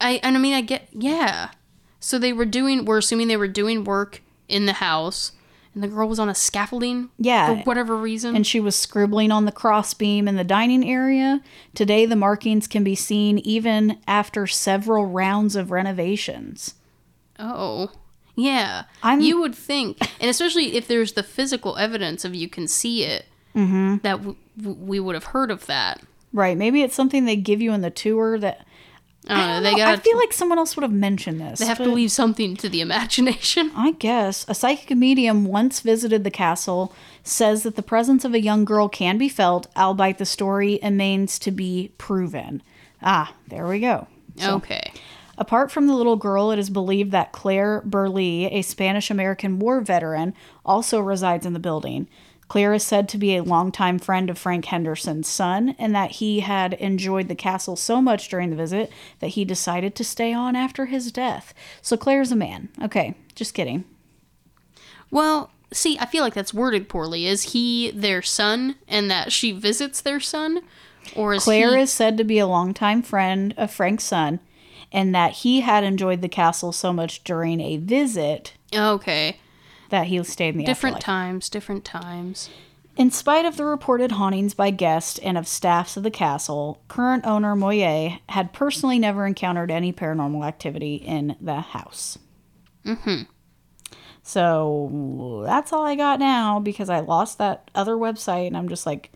I 0.00 0.20
and 0.22 0.34
I 0.34 0.40
mean 0.40 0.54
I 0.54 0.62
get 0.62 0.88
yeah. 0.92 1.50
So 2.04 2.18
they 2.18 2.32
were 2.32 2.44
doing. 2.44 2.84
We're 2.84 2.98
assuming 2.98 3.28
they 3.28 3.36
were 3.36 3.48
doing 3.48 3.84
work 3.84 4.20
in 4.48 4.66
the 4.66 4.74
house, 4.74 5.32
and 5.72 5.82
the 5.82 5.88
girl 5.88 6.06
was 6.08 6.18
on 6.18 6.28
a 6.28 6.34
scaffolding. 6.34 7.08
Yeah. 7.18 7.46
For 7.46 7.62
whatever 7.62 7.96
reason. 7.96 8.36
and 8.36 8.46
she 8.46 8.60
was 8.60 8.76
scribbling 8.76 9.32
on 9.32 9.46
the 9.46 9.52
crossbeam 9.52 10.28
in 10.28 10.36
the 10.36 10.44
dining 10.44 10.88
area. 10.88 11.40
Today, 11.74 12.04
the 12.06 12.16
markings 12.16 12.66
can 12.66 12.84
be 12.84 12.94
seen 12.94 13.38
even 13.38 13.98
after 14.06 14.46
several 14.46 15.06
rounds 15.06 15.56
of 15.56 15.70
renovations. 15.70 16.74
oh. 17.38 17.90
Yeah. 18.36 18.82
I'm- 19.04 19.20
you 19.20 19.40
would 19.40 19.54
think, 19.54 19.96
and 20.20 20.28
especially 20.28 20.74
if 20.76 20.88
there's 20.88 21.12
the 21.12 21.22
physical 21.22 21.76
evidence 21.76 22.24
of 22.24 22.34
you 22.34 22.48
can 22.48 22.66
see 22.66 23.04
it, 23.04 23.26
Mm-hmm. 23.54 23.98
that 24.02 24.16
w- 24.16 24.34
w- 24.58 24.76
we 24.80 24.98
would 24.98 25.14
have 25.14 25.24
heard 25.26 25.52
of 25.52 25.66
that. 25.66 26.00
Right? 26.32 26.58
Maybe 26.58 26.82
it's 26.82 26.96
something 26.96 27.24
they 27.26 27.36
give 27.36 27.62
you 27.62 27.72
in 27.72 27.80
the 27.82 27.90
tour 27.92 28.36
that 28.40 28.66
I 29.28 29.34
don't. 29.34 29.40
I, 29.40 29.52
don't 29.54 29.62
They 29.62 29.70
know, 29.72 29.76
got. 29.78 29.98
I 29.98 30.02
feel 30.02 30.16
like 30.16 30.32
someone 30.32 30.58
else 30.58 30.76
would 30.76 30.82
have 30.82 30.92
mentioned 30.92 31.40
this. 31.40 31.58
they 31.60 31.66
have 31.66 31.78
to 31.78 31.84
leave 31.90 32.12
something 32.12 32.56
to 32.56 32.68
the 32.68 32.80
imagination. 32.80 33.70
I 33.76 33.92
guess 33.92 34.44
a 34.48 34.54
psychic 34.54 34.96
medium 34.96 35.44
once 35.44 35.80
visited 35.80 36.24
the 36.24 36.30
castle 36.30 36.92
says 37.22 37.62
that 37.62 37.76
the 37.76 37.82
presence 37.82 38.24
of 38.24 38.34
a 38.34 38.40
young 38.40 38.64
girl 38.64 38.88
can 38.88 39.16
be 39.18 39.28
felt, 39.28 39.66
albeit 39.76 40.18
the 40.18 40.26
story 40.26 40.78
remains 40.82 41.38
to 41.40 41.50
be 41.50 41.92
proven. 41.98 42.62
Ah, 43.02 43.34
there 43.48 43.66
we 43.66 43.80
go. 43.80 44.06
okay. 44.42 44.92
Apart 45.36 45.72
from 45.72 45.88
the 45.88 45.94
little 45.94 46.14
girl, 46.16 46.52
it 46.52 46.60
is 46.60 46.70
believed 46.70 47.10
that 47.10 47.32
Claire 47.32 47.82
Burley, 47.84 48.44
a 48.46 48.62
Spanish 48.62 49.10
American 49.10 49.58
war 49.58 49.80
veteran, 49.80 50.32
also 50.64 51.00
resides 51.00 51.44
in 51.44 51.54
the 51.54 51.58
building. 51.58 52.06
Claire 52.48 52.74
is 52.74 52.82
said 52.84 53.08
to 53.08 53.18
be 53.18 53.36
a 53.36 53.42
longtime 53.42 53.98
friend 53.98 54.28
of 54.30 54.38
Frank 54.38 54.66
Henderson's 54.66 55.28
son, 55.28 55.74
and 55.78 55.94
that 55.94 56.12
he 56.12 56.40
had 56.40 56.74
enjoyed 56.74 57.28
the 57.28 57.34
castle 57.34 57.76
so 57.76 58.00
much 58.02 58.28
during 58.28 58.50
the 58.50 58.56
visit 58.56 58.92
that 59.20 59.28
he 59.28 59.44
decided 59.44 59.94
to 59.94 60.04
stay 60.04 60.32
on 60.32 60.54
after 60.54 60.86
his 60.86 61.10
death. 61.10 61.54
So 61.80 61.96
Claire's 61.96 62.32
a 62.32 62.36
man. 62.36 62.68
Okay, 62.82 63.14
just 63.34 63.54
kidding. 63.54 63.84
Well, 65.10 65.50
see, 65.72 65.98
I 65.98 66.06
feel 66.06 66.22
like 66.22 66.34
that's 66.34 66.54
worded 66.54 66.88
poorly. 66.88 67.26
Is 67.26 67.52
he 67.52 67.90
their 67.90 68.22
son, 68.22 68.76
and 68.88 69.10
that 69.10 69.32
she 69.32 69.52
visits 69.52 70.00
their 70.00 70.20
son, 70.20 70.60
or 71.14 71.34
is 71.34 71.44
Claire 71.44 71.76
he? 71.76 71.82
is 71.82 71.92
said 71.92 72.16
to 72.18 72.24
be 72.24 72.38
a 72.38 72.46
longtime 72.46 73.02
friend 73.02 73.54
of 73.56 73.70
Frank's 73.70 74.04
son, 74.04 74.40
and 74.92 75.14
that 75.14 75.32
he 75.32 75.62
had 75.62 75.82
enjoyed 75.82 76.20
the 76.20 76.28
castle 76.28 76.72
so 76.72 76.92
much 76.92 77.24
during 77.24 77.60
a 77.60 77.78
visit 77.78 78.52
okay. 78.74 79.38
That 79.94 80.08
he 80.08 80.22
stayed 80.24 80.50
in 80.54 80.58
the 80.58 80.64
Different 80.64 80.96
afterlife. 80.96 81.04
times, 81.04 81.48
different 81.48 81.84
times. 81.84 82.50
In 82.96 83.10
spite 83.10 83.44
of 83.44 83.56
the 83.56 83.64
reported 83.64 84.12
hauntings 84.12 84.54
by 84.54 84.70
guests 84.70 85.18
and 85.20 85.38
of 85.38 85.46
staffs 85.48 85.96
of 85.96 86.02
the 86.02 86.10
castle, 86.10 86.80
current 86.88 87.24
owner 87.26 87.54
Moyer 87.56 88.18
had 88.28 88.52
personally 88.52 88.98
never 88.98 89.26
encountered 89.26 89.70
any 89.70 89.92
paranormal 89.92 90.44
activity 90.46 90.96
in 90.96 91.36
the 91.40 91.60
house. 91.60 92.18
Mm-hmm. 92.84 93.22
So 94.22 95.42
that's 95.46 95.72
all 95.72 95.84
I 95.84 95.94
got 95.96 96.18
now 96.18 96.58
because 96.60 96.88
I 96.88 97.00
lost 97.00 97.38
that 97.38 97.70
other 97.74 97.94
website 97.94 98.46
and 98.46 98.56
I'm 98.56 98.68
just 98.68 98.86
like 98.86 99.10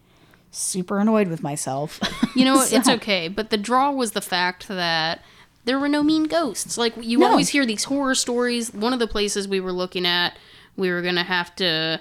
super 0.51 0.99
annoyed 0.99 1.29
with 1.29 1.43
myself. 1.43 1.99
You 2.37 2.45
know, 2.45 2.55
what? 2.57 2.72
it's 2.72 2.89
okay. 2.89 3.29
But 3.29 3.51
the 3.51 3.57
draw 3.57 3.91
was 3.91 4.12
the 4.12 4.20
fact 4.20 4.68
that 4.68 5.22
there 5.64 5.79
were 5.79 5.89
no 5.89 6.03
mean 6.03 6.24
ghosts. 6.24 6.76
Like 6.76 6.95
you 7.01 7.18
No. 7.18 7.29
always 7.29 7.51
hear 7.51 7.64
these 7.64 7.85
horror 7.85 8.14
stories. 8.14 8.72
One 8.72 8.93
of 8.93 8.99
the 8.99 9.07
places 9.07 9.49
we 9.49 9.61
were 9.61 9.72
looking 9.72 10.05
at, 10.07 10.37
we 10.79 10.91
were 10.91 11.03
gonna 11.03 11.24
have 11.24 11.55
to 11.57 12.01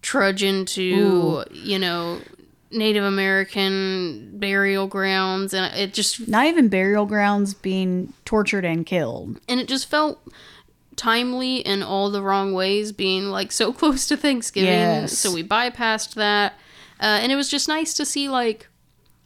trudge 0.00 0.42
into, 0.42 1.44
you 1.52 1.78
know, 1.78 2.20
Native 2.72 3.04
American 3.04 4.30
burial 4.38 4.86
grounds, 4.86 5.52
and 5.52 5.74
it 5.76 5.92
just 5.92 6.26
Not 6.28 6.46
even 6.46 6.68
burial 6.68 7.04
grounds 7.04 7.52
being 7.52 8.12
tortured 8.24 8.64
and 8.64 8.86
killed. 8.86 9.40
and 9.48 9.60
it 9.60 9.68
just 9.68 9.90
felt 9.90 10.20
timely 10.96 11.56
in 11.56 11.82
all 11.82 12.10
the 12.10 12.22
wrong 12.22 12.52
ways 12.52 12.92
being 12.92 13.26
like 13.26 13.50
so 13.52 13.72
close 13.80 14.06
to 14.06 14.16
thanksgiving. 14.16 14.70
Yes. 14.70 15.18
so 15.18 15.32
we 15.32 15.42
bypassed 15.42 16.14
that. 16.14 16.52
Uh, 17.00 17.18
and 17.22 17.32
it 17.32 17.36
was 17.36 17.48
just 17.48 17.66
nice 17.68 17.94
to 17.94 18.04
see 18.04 18.28
like 18.28 18.68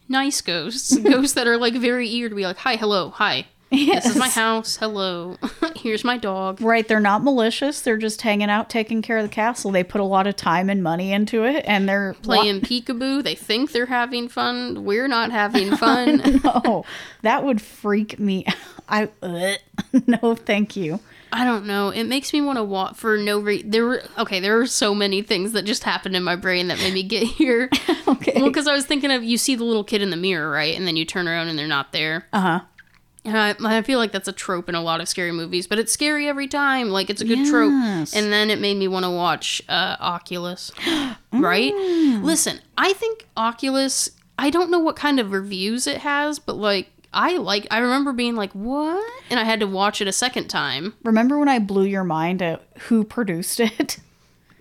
nice 0.09 0.41
ghosts. 0.41 0.97
Ghosts 1.11 1.35
that 1.35 1.47
are 1.47 1.57
like 1.57 1.75
very 1.75 2.09
eager 2.09 2.29
to 2.29 2.35
be 2.35 2.45
like 2.45 2.59
hi 2.59 2.77
hello 2.77 3.11
hi 3.11 3.47
this 3.75 4.07
is 4.07 4.17
my 4.17 4.29
house 4.29 4.77
hello 4.77 5.37
here's 5.77 6.05
my 6.05 6.17
dog 6.17 6.61
Right, 6.61 6.87
they're 6.87 7.01
not 7.01 7.23
malicious. 7.23 7.81
They're 7.81 7.97
just 7.97 8.23
hanging 8.23 8.49
out, 8.51 8.71
taking 8.71 9.03
care 9.03 9.19
of 9.19 9.25
the 9.25 9.29
castle. 9.35 9.71
They 9.71 9.85
put 9.85 10.01
a 10.01 10.05
lot 10.05 10.27
of 10.27 10.37
time 10.37 10.71
and 10.71 10.83
money 10.83 11.13
into 11.13 11.45
it, 11.45 11.65
and 11.67 11.89
they're 11.89 12.15
playing 12.23 12.61
peekaboo 12.63 13.23
they 13.23 13.35
think 13.35 13.73
they're 13.73 13.87
having 13.87 14.29
fun 14.29 14.85
we're 14.85 15.09
not 15.09 15.31
having 15.31 15.77
fun 15.77 16.41
No, 16.45 16.85
that 17.23 17.45
would 17.45 17.61
freak 17.61 18.19
me. 18.19 18.47
I 18.89 19.09
ugh. 19.23 19.59
no, 20.07 20.35
thank 20.35 20.77
you. 20.77 21.01
I 21.33 21.45
don't 21.45 21.67
know. 21.67 21.89
It 21.89 22.05
makes 22.05 22.33
me 22.33 22.41
want 22.41 22.59
to 22.59 22.65
walk 22.65 22.95
for 22.95 23.17
no 23.17 23.41
reason. 23.41 23.71
There 23.71 23.85
were 23.85 24.03
okay. 24.19 24.39
There 24.41 24.57
were 24.57 24.67
so 24.67 24.95
many 24.95 25.21
things 25.23 25.53
that 25.53 25.65
just 25.65 25.83
happened 25.83 26.15
in 26.15 26.23
my 26.23 26.37
brain 26.37 26.69
that 26.69 26.79
made 26.79 26.95
me 26.95 27.03
get 27.03 27.25
here. 27.25 27.71
Okay. 28.07 28.35
Well, 28.37 28.49
because 28.51 28.69
I 28.69 28.75
was 28.75 28.85
thinking 28.87 29.11
of 29.11 29.25
you 29.25 29.37
see 29.39 29.55
the 29.57 29.65
little 29.65 29.83
kid 29.83 30.01
in 30.03 30.11
the 30.11 30.17
mirror, 30.17 30.49
right, 30.51 30.77
and 30.77 30.87
then 30.87 30.95
you 30.97 31.05
turn 31.05 31.27
around 31.27 31.49
and 31.49 31.59
they're 31.59 31.67
not 31.67 31.93
there. 31.93 32.27
Uh 32.33 32.41
huh. 32.41 32.61
And 33.25 33.39
I, 33.39 33.55
I 33.65 33.83
feel 33.83 33.99
like 33.99 34.13
that's 34.13 34.29
a 34.29 34.33
trope 34.33 34.69
in 34.69 34.75
a 34.75 34.83
lot 34.83 35.01
of 35.01 35.09
scary 35.09 35.33
movies, 35.33 35.67
but 35.67 35.79
it's 35.79 35.93
scary 35.93 36.29
every 36.29 36.47
time. 36.47 36.91
Like 36.91 37.09
it's 37.09 37.23
a 37.23 37.25
good 37.25 37.47
trope. 37.47 37.73
And 37.73 38.33
then 38.33 38.51
it 38.51 38.61
made 38.61 38.77
me 38.77 38.87
want 38.87 39.05
to 39.05 39.11
watch 39.11 39.63
uh, 39.69 39.97
Oculus. 39.99 40.71
right? 41.33 41.73
Mm. 41.73 42.23
Listen, 42.23 42.61
I 42.77 42.93
think 42.93 43.27
Oculus. 43.37 44.11
I 44.39 44.51
don't 44.51 44.71
know 44.71 44.81
what 44.81 44.97
kind 44.97 45.21
of 45.21 45.33
reviews 45.33 45.87
it 45.87 45.99
has, 45.99 46.39
but 46.39 46.57
like 46.57 46.91
I 47.15 47.37
like. 47.37 47.67
I 47.71 47.79
remember 47.79 48.13
being 48.13 48.35
like, 48.35 48.53
"What?" 48.53 49.05
And 49.31 49.39
I 49.41 49.45
had 49.45 49.61
to 49.61 49.67
watch 49.67 50.01
it 50.01 50.09
a 50.09 50.13
second 50.13 50.49
time. 50.49 50.95
Remember 51.05 51.39
when 51.39 51.49
I 51.49 51.61
blew 51.61 51.85
your 51.85 52.05
mind 52.05 52.43
at 52.43 52.63
who 52.89 53.05
produced 53.05 53.61
it? 53.61 53.99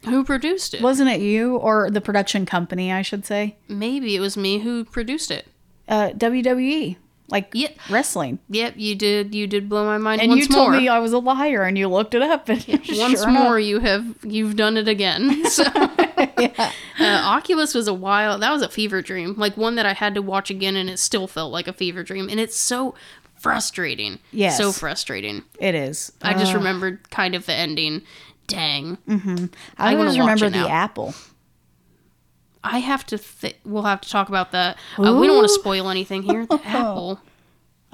Who 0.05 0.25
produced 0.25 0.73
it? 0.73 0.81
Wasn't 0.81 1.09
it 1.09 1.21
you 1.21 1.55
or 1.55 1.89
the 1.89 2.01
production 2.01 2.45
company? 2.45 2.91
I 2.91 3.03
should 3.03 3.25
say. 3.25 3.55
Maybe 3.69 4.17
it 4.17 4.19
was 4.19 4.35
me 4.35 4.59
who 4.59 4.83
produced 4.83 5.31
it. 5.31 5.47
Uh, 5.87 6.09
WWE, 6.09 6.97
like 7.33 7.49
Yep. 7.53 7.75
wrestling. 7.89 8.39
Yep, 8.49 8.75
you 8.77 8.95
did. 8.95 9.33
You 9.35 9.47
did 9.47 9.67
blow 9.67 9.83
my 9.85 9.97
mind 9.97 10.21
And 10.21 10.29
once 10.29 10.41
you 10.47 10.47
told 10.47 10.71
more. 10.71 10.79
me 10.79 10.87
I 10.87 10.99
was 10.99 11.11
a 11.11 11.17
liar, 11.19 11.63
and 11.63 11.77
you 11.77 11.89
looked 11.89 12.13
it 12.13 12.21
up. 12.21 12.47
And 12.47 12.63
once 12.69 12.87
sure 12.87 13.05
enough- 13.27 13.27
more, 13.43 13.59
you 13.59 13.79
have 13.79 14.05
you've 14.23 14.55
done 14.55 14.77
it 14.77 14.87
again. 14.87 15.43
So, 15.49 15.63
uh, 15.73 16.71
Oculus 16.99 17.73
was 17.73 17.87
a 17.87 17.93
wild. 17.93 18.41
That 18.41 18.51
was 18.51 18.61
a 18.61 18.69
fever 18.69 19.01
dream. 19.01 19.33
Like 19.37 19.57
one 19.57 19.75
that 19.75 19.85
I 19.85 19.93
had 19.93 20.15
to 20.15 20.21
watch 20.21 20.49
again, 20.49 20.75
and 20.75 20.89
it 20.89 20.99
still 20.99 21.27
felt 21.27 21.51
like 21.51 21.67
a 21.67 21.73
fever 21.73 22.03
dream. 22.03 22.29
And 22.29 22.39
it's 22.39 22.55
so 22.55 22.95
frustrating. 23.35 24.19
Yes. 24.31 24.57
so 24.57 24.71
frustrating. 24.71 25.43
it 25.59 25.75
is. 25.75 26.11
I 26.21 26.33
just 26.33 26.53
Uh, 26.53 26.57
remembered 26.59 27.09
kind 27.09 27.35
of 27.35 27.45
the 27.45 27.53
ending. 27.53 28.03
Dang. 28.47 28.97
I, 29.09 29.49
I 29.77 29.95
wanna 29.95 30.09
always 30.11 30.19
remember 30.19 30.49
the 30.49 30.69
apple. 30.69 31.13
I 32.63 32.79
have 32.79 33.05
to. 33.07 33.17
Th- 33.17 33.57
we'll 33.65 33.83
have 33.83 34.01
to 34.01 34.09
talk 34.09 34.29
about 34.29 34.51
that. 34.51 34.77
Uh, 34.97 35.17
we 35.19 35.27
don't 35.27 35.35
want 35.35 35.47
to 35.47 35.53
spoil 35.53 35.89
anything 35.89 36.23
here. 36.23 36.45
The 36.45 36.61
apple. 36.65 37.19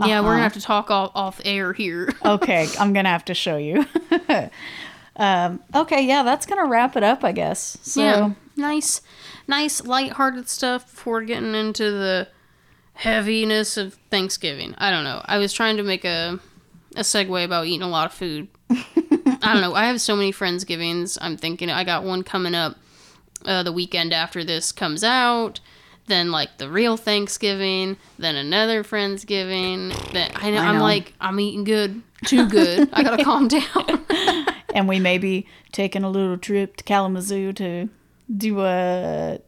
Yeah, 0.05 0.22
we're 0.22 0.32
gonna 0.32 0.43
have 0.43 0.53
to 0.53 0.61
talk 0.61 0.89
off, 0.91 1.11
off 1.13 1.41
air 1.43 1.74
here. 1.74 2.13
Okay, 2.26 2.70
I'm 2.80 2.93
gonna 2.93 3.09
have 3.09 3.26
to 3.26 3.34
show 3.34 3.57
you. 3.57 3.86
um, 5.17 5.61
okay, 5.76 6.05
yeah, 6.05 6.24
that's 6.24 6.45
gonna 6.45 6.67
wrap 6.67 6.95
it 6.95 7.03
up, 7.03 7.24
I 7.26 7.34
guess. 7.34 7.78
So 7.82 8.01
yeah, 8.01 8.32
nice, 8.55 9.01
nice, 9.47 9.84
lighthearted 9.84 10.47
stuff 10.47 10.89
before 10.89 11.22
getting 11.24 11.53
into 11.53 11.91
the 11.91 12.30
heaviness 12.93 13.76
of 13.76 13.95
Thanksgiving. 14.09 14.74
I 14.78 14.89
don't 14.91 15.03
know. 15.03 15.22
I 15.26 15.38
was 15.38 15.51
trying 15.51 15.78
to 15.78 15.84
make 15.84 16.05
a 16.05 16.39
a 16.95 17.01
segue 17.01 17.43
about 17.43 17.65
eating 17.65 17.82
a 17.82 17.89
lot 17.89 18.05
of 18.05 18.13
food. 18.13 18.47
I 18.70 19.53
don't 19.53 19.61
know. 19.61 19.74
I 19.74 19.86
have 19.88 19.99
so 20.01 20.15
many 20.15 20.32
friendsgivings. 20.32 21.17
I'm 21.22 21.38
thinking 21.38 21.70
I 21.70 21.84
got 21.84 22.03
one 22.03 22.24
coming 22.24 22.55
up 22.55 22.78
uh, 23.46 23.64
the 23.64 23.72
weekend 23.72 24.14
after 24.14 24.44
this 24.44 24.72
comes 24.72 25.04
out. 25.04 25.60
Then 26.08 26.32
like 26.32 26.58
the 26.58 26.70
real 26.70 26.98
Thanksgiving, 26.98 27.96
then 28.18 28.36
another 28.36 28.84
Friendsgiving. 28.84 29.94
Then 30.12 30.32
I 30.36 30.50
know, 30.50 30.58
I 30.58 30.66
I'm 30.66 30.80
like 30.80 31.14
I'm 31.22 31.40
eating 31.40 31.64
good, 31.64 32.02
too 32.26 32.50
good. 32.50 32.90
I 32.94 33.04
gotta 33.04 33.24
calm 33.30 33.48
down. 33.48 34.06
and 34.74 34.88
we 34.88 35.00
may 35.00 35.20
be 35.20 35.46
taking 35.72 36.04
a 36.04 36.10
little 36.10 36.38
trip 36.38 36.78
to 36.78 36.84
Kalamazoo 36.84 37.54
to 37.54 37.90
do 38.36 38.62
a 38.62 39.40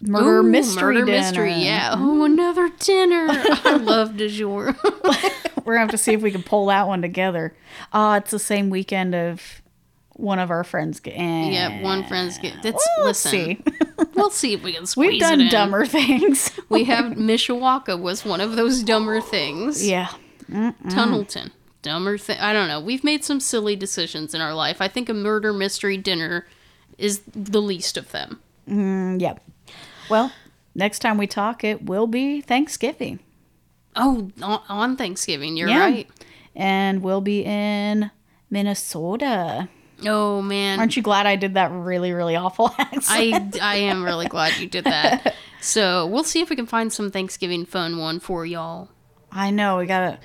murder 0.00 0.40
Ooh, 0.40 0.42
mystery 0.42 0.94
murder 0.94 1.04
dinner. 1.06 1.18
mystery. 1.18 1.54
Yeah. 1.54 1.94
Oh, 1.96 2.24
another 2.24 2.70
dinner. 2.80 3.26
I 3.30 3.76
love 3.76 4.16
du 4.16 4.28
jour. 4.28 4.74
We're 5.64 5.74
gonna 5.74 5.78
have 5.80 5.90
to 5.90 5.98
see 5.98 6.14
if 6.14 6.22
we 6.22 6.32
can 6.32 6.42
pull 6.42 6.66
that 6.66 6.88
one 6.88 7.02
together. 7.02 7.54
Ah, 7.92 8.16
it's 8.16 8.32
the 8.32 8.38
same 8.40 8.68
weekend 8.70 9.14
of 9.14 9.62
one 10.20 10.38
of 10.38 10.50
our 10.50 10.62
friends. 10.64 11.00
Get, 11.00 11.12
eh. 11.12 11.50
yeah, 11.50 11.82
one 11.82 12.04
friend's 12.06 12.38
get. 12.38 12.62
That's 12.62 12.86
Well, 12.98 13.06
let's 13.06 13.24
listen. 13.24 13.62
see. 13.64 13.64
We'll 14.14 14.30
see 14.30 14.54
if 14.54 14.62
we 14.62 14.72
can 14.72 14.86
squeeze 14.86 15.12
We've 15.12 15.20
done 15.20 15.40
in. 15.42 15.48
dumber 15.50 15.86
things. 15.86 16.50
We 16.68 16.84
have 16.84 17.12
Mishawaka 17.16 17.98
was 18.00 18.24
one 18.24 18.40
of 18.40 18.56
those 18.56 18.82
dumber 18.82 19.20
things. 19.20 19.86
yeah. 19.86 20.08
Tunnelton, 20.50 21.50
dumber 21.82 22.18
thing. 22.18 22.38
I 22.40 22.52
don't 22.52 22.68
know. 22.68 22.80
We've 22.80 23.04
made 23.04 23.24
some 23.24 23.40
silly 23.40 23.76
decisions 23.76 24.34
in 24.34 24.40
our 24.40 24.54
life. 24.54 24.80
I 24.80 24.88
think 24.88 25.08
a 25.08 25.14
murder 25.14 25.52
mystery 25.52 25.96
dinner 25.96 26.46
is 26.98 27.20
the 27.34 27.62
least 27.62 27.96
of 27.96 28.10
them. 28.12 28.40
Mm, 28.68 29.20
yep. 29.20 29.40
Well, 30.10 30.32
next 30.74 30.98
time 31.00 31.16
we 31.18 31.26
talk, 31.26 31.62
it 31.64 31.84
will 31.84 32.06
be 32.06 32.40
Thanksgiving. 32.40 33.20
Oh, 33.96 34.30
on, 34.42 34.60
on 34.68 34.96
Thanksgiving, 34.96 35.56
you're 35.56 35.68
Yeah. 35.68 35.80
right. 35.80 36.08
and 36.56 37.02
we'll 37.02 37.20
be 37.22 37.44
in 37.44 38.10
Minnesota. 38.50 39.68
Oh 40.06 40.40
man, 40.42 40.78
Aren't 40.78 40.96
you 40.96 41.02
glad 41.02 41.26
I 41.26 41.36
did 41.36 41.54
that 41.54 41.70
really, 41.72 42.12
really 42.12 42.36
awful 42.36 42.74
accent? 42.78 43.58
I 43.60 43.74
I 43.74 43.76
am 43.76 44.02
really 44.02 44.26
glad 44.26 44.58
you 44.58 44.68
did 44.68 44.84
that. 44.84 45.34
So 45.62 46.06
we'll 46.06 46.24
see 46.24 46.40
if 46.40 46.48
we 46.48 46.56
can 46.56 46.64
find 46.64 46.90
some 46.90 47.10
Thanksgiving 47.10 47.66
fun 47.66 47.98
one 47.98 48.18
for 48.18 48.46
y'all. 48.46 48.88
I 49.30 49.50
know 49.50 49.76
we 49.76 49.84
gotta. 49.84 50.18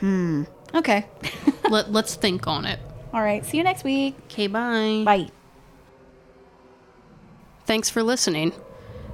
Hmm. 0.00 0.42
Okay. 0.74 1.06
Let 1.70 1.92
Let's 1.92 2.16
think 2.16 2.48
on 2.48 2.64
it. 2.64 2.80
All 3.12 3.22
right. 3.22 3.46
See 3.46 3.56
you 3.56 3.62
next 3.62 3.84
week. 3.84 4.16
Okay, 4.24 4.48
bye. 4.48 5.02
Bye. 5.04 5.28
Thanks 7.66 7.88
for 7.88 8.02
listening. 8.02 8.52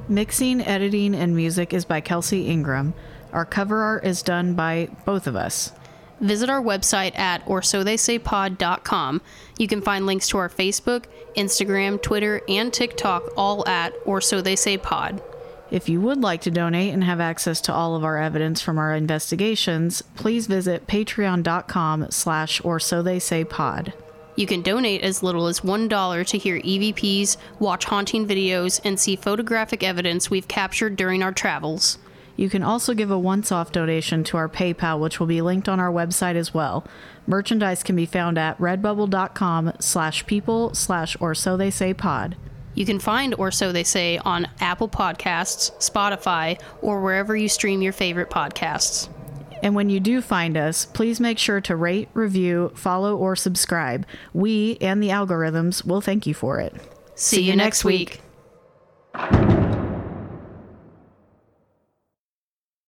Mixing, 0.09 0.63
editing, 0.63 1.15
and 1.15 1.37
music 1.37 1.75
is 1.75 1.85
by 1.85 2.01
Kelsey 2.01 2.47
Ingram. 2.47 2.95
Our 3.33 3.45
cover 3.45 3.83
art 3.83 4.05
is 4.07 4.23
done 4.23 4.55
by 4.55 4.89
both 5.05 5.27
of 5.27 5.37
us. 5.37 5.73
Visit 6.21 6.49
our 6.49 6.63
website 6.63 7.19
at 7.19 7.45
orsotheysaypod.com. 7.47 9.21
You 9.59 9.69
can 9.69 9.83
find 9.83 10.07
links 10.07 10.29
to 10.29 10.39
our 10.39 10.49
Facebook, 10.49 11.05
Instagram, 11.37 12.01
Twitter, 12.01 12.41
and 12.49 12.73
TikTok 12.73 13.25
all 13.37 13.67
at 13.69 13.93
Or 14.05 14.21
So 14.21 14.41
They 14.41 14.57
Say 14.57 14.79
Pod. 14.79 15.23
If 15.71 15.89
you 15.89 16.01
would 16.01 16.21
like 16.21 16.43
to 16.43 16.51
donate 16.51 16.95
and 16.95 17.03
have 17.03 17.21
access 17.21 17.61
to 17.63 17.75
all 17.75 17.97
of 17.97 18.05
our 18.05 18.19
evidence 18.19 18.61
from 18.61 18.79
our 18.79 18.95
investigations, 18.95 20.01
please 20.15 20.47
visit 20.47 20.87
patreon.com 20.87 22.07
slash 22.11 22.65
or 22.65 22.79
so 22.79 23.03
they 23.03 23.19
say 23.19 23.45
pod. 23.45 23.93
You 24.37 24.47
can 24.47 24.63
donate 24.63 25.03
as 25.03 25.23
little 25.23 25.47
as 25.47 25.61
$1 25.61 26.27
to 26.29 26.39
hear 26.39 26.61
EVPs, 26.61 27.37
watch 27.59 27.87
haunting 27.87 28.29
videos, 28.29 28.81
and 28.85 29.01
see 29.01 29.17
photographic 29.17 29.83
evidence 29.83 30.31
we've 30.31 30.47
captured 30.47 30.95
during 30.95 31.23
our 31.23 31.33
travels. 31.33 31.99
You 32.37 32.51
can 32.51 32.63
also 32.63 32.95
give 32.95 33.11
a 33.11 33.19
once-off 33.19 33.73
donation 33.73 34.23
to 34.25 34.37
our 34.37 34.49
PayPal, 34.49 35.01
which 35.01 35.19
will 35.19 35.27
be 35.27 35.41
linked 35.41 35.69
on 35.69 35.81
our 35.81 35.91
website 35.91 36.37
as 36.37 36.53
well. 36.53 36.87
Merchandise 37.27 37.83
can 37.83 37.97
be 37.97 38.07
found 38.07 38.39
at 38.39 38.59
redbubble.com 38.59 39.73
slash 39.81 40.27
people 40.27 40.75
slash 40.75 41.17
or 41.19 41.35
so 41.35 41.57
they 41.57 41.71
say 41.71 41.95
pod. 41.95 42.37
You 42.75 42.85
can 42.85 42.99
find 42.99 43.35
Or 43.39 43.51
So 43.51 43.73
They 43.73 43.85
Say 43.85 44.19
on 44.19 44.47
Apple 44.61 44.89
Podcasts, 44.89 45.73
Spotify, 45.79 46.61
or 46.83 47.01
wherever 47.01 47.35
you 47.35 47.49
stream 47.49 47.81
your 47.81 47.95
favorite 47.95 48.29
podcasts. 48.29 49.09
And 49.63 49.75
when 49.75 49.89
you 49.89 49.99
do 49.99 50.21
find 50.21 50.59
us, 50.59 50.85
please 50.85 51.19
make 51.19 51.39
sure 51.39 51.63
to 51.63 51.75
rate, 51.75 52.11
review, 52.13 52.73
follow, 52.75 53.17
or 53.17 53.35
subscribe. 53.35 54.07
We 54.35 54.77
and 54.83 55.03
the 55.03 55.09
algorithms 55.09 55.87
will 55.87 56.03
thank 56.03 56.27
you 56.27 56.35
for 56.35 56.61
it. 56.61 56.75
See, 57.15 57.41
you 57.41 57.57
next 57.57 57.83
week. 57.83 58.21
week. 59.15 59.86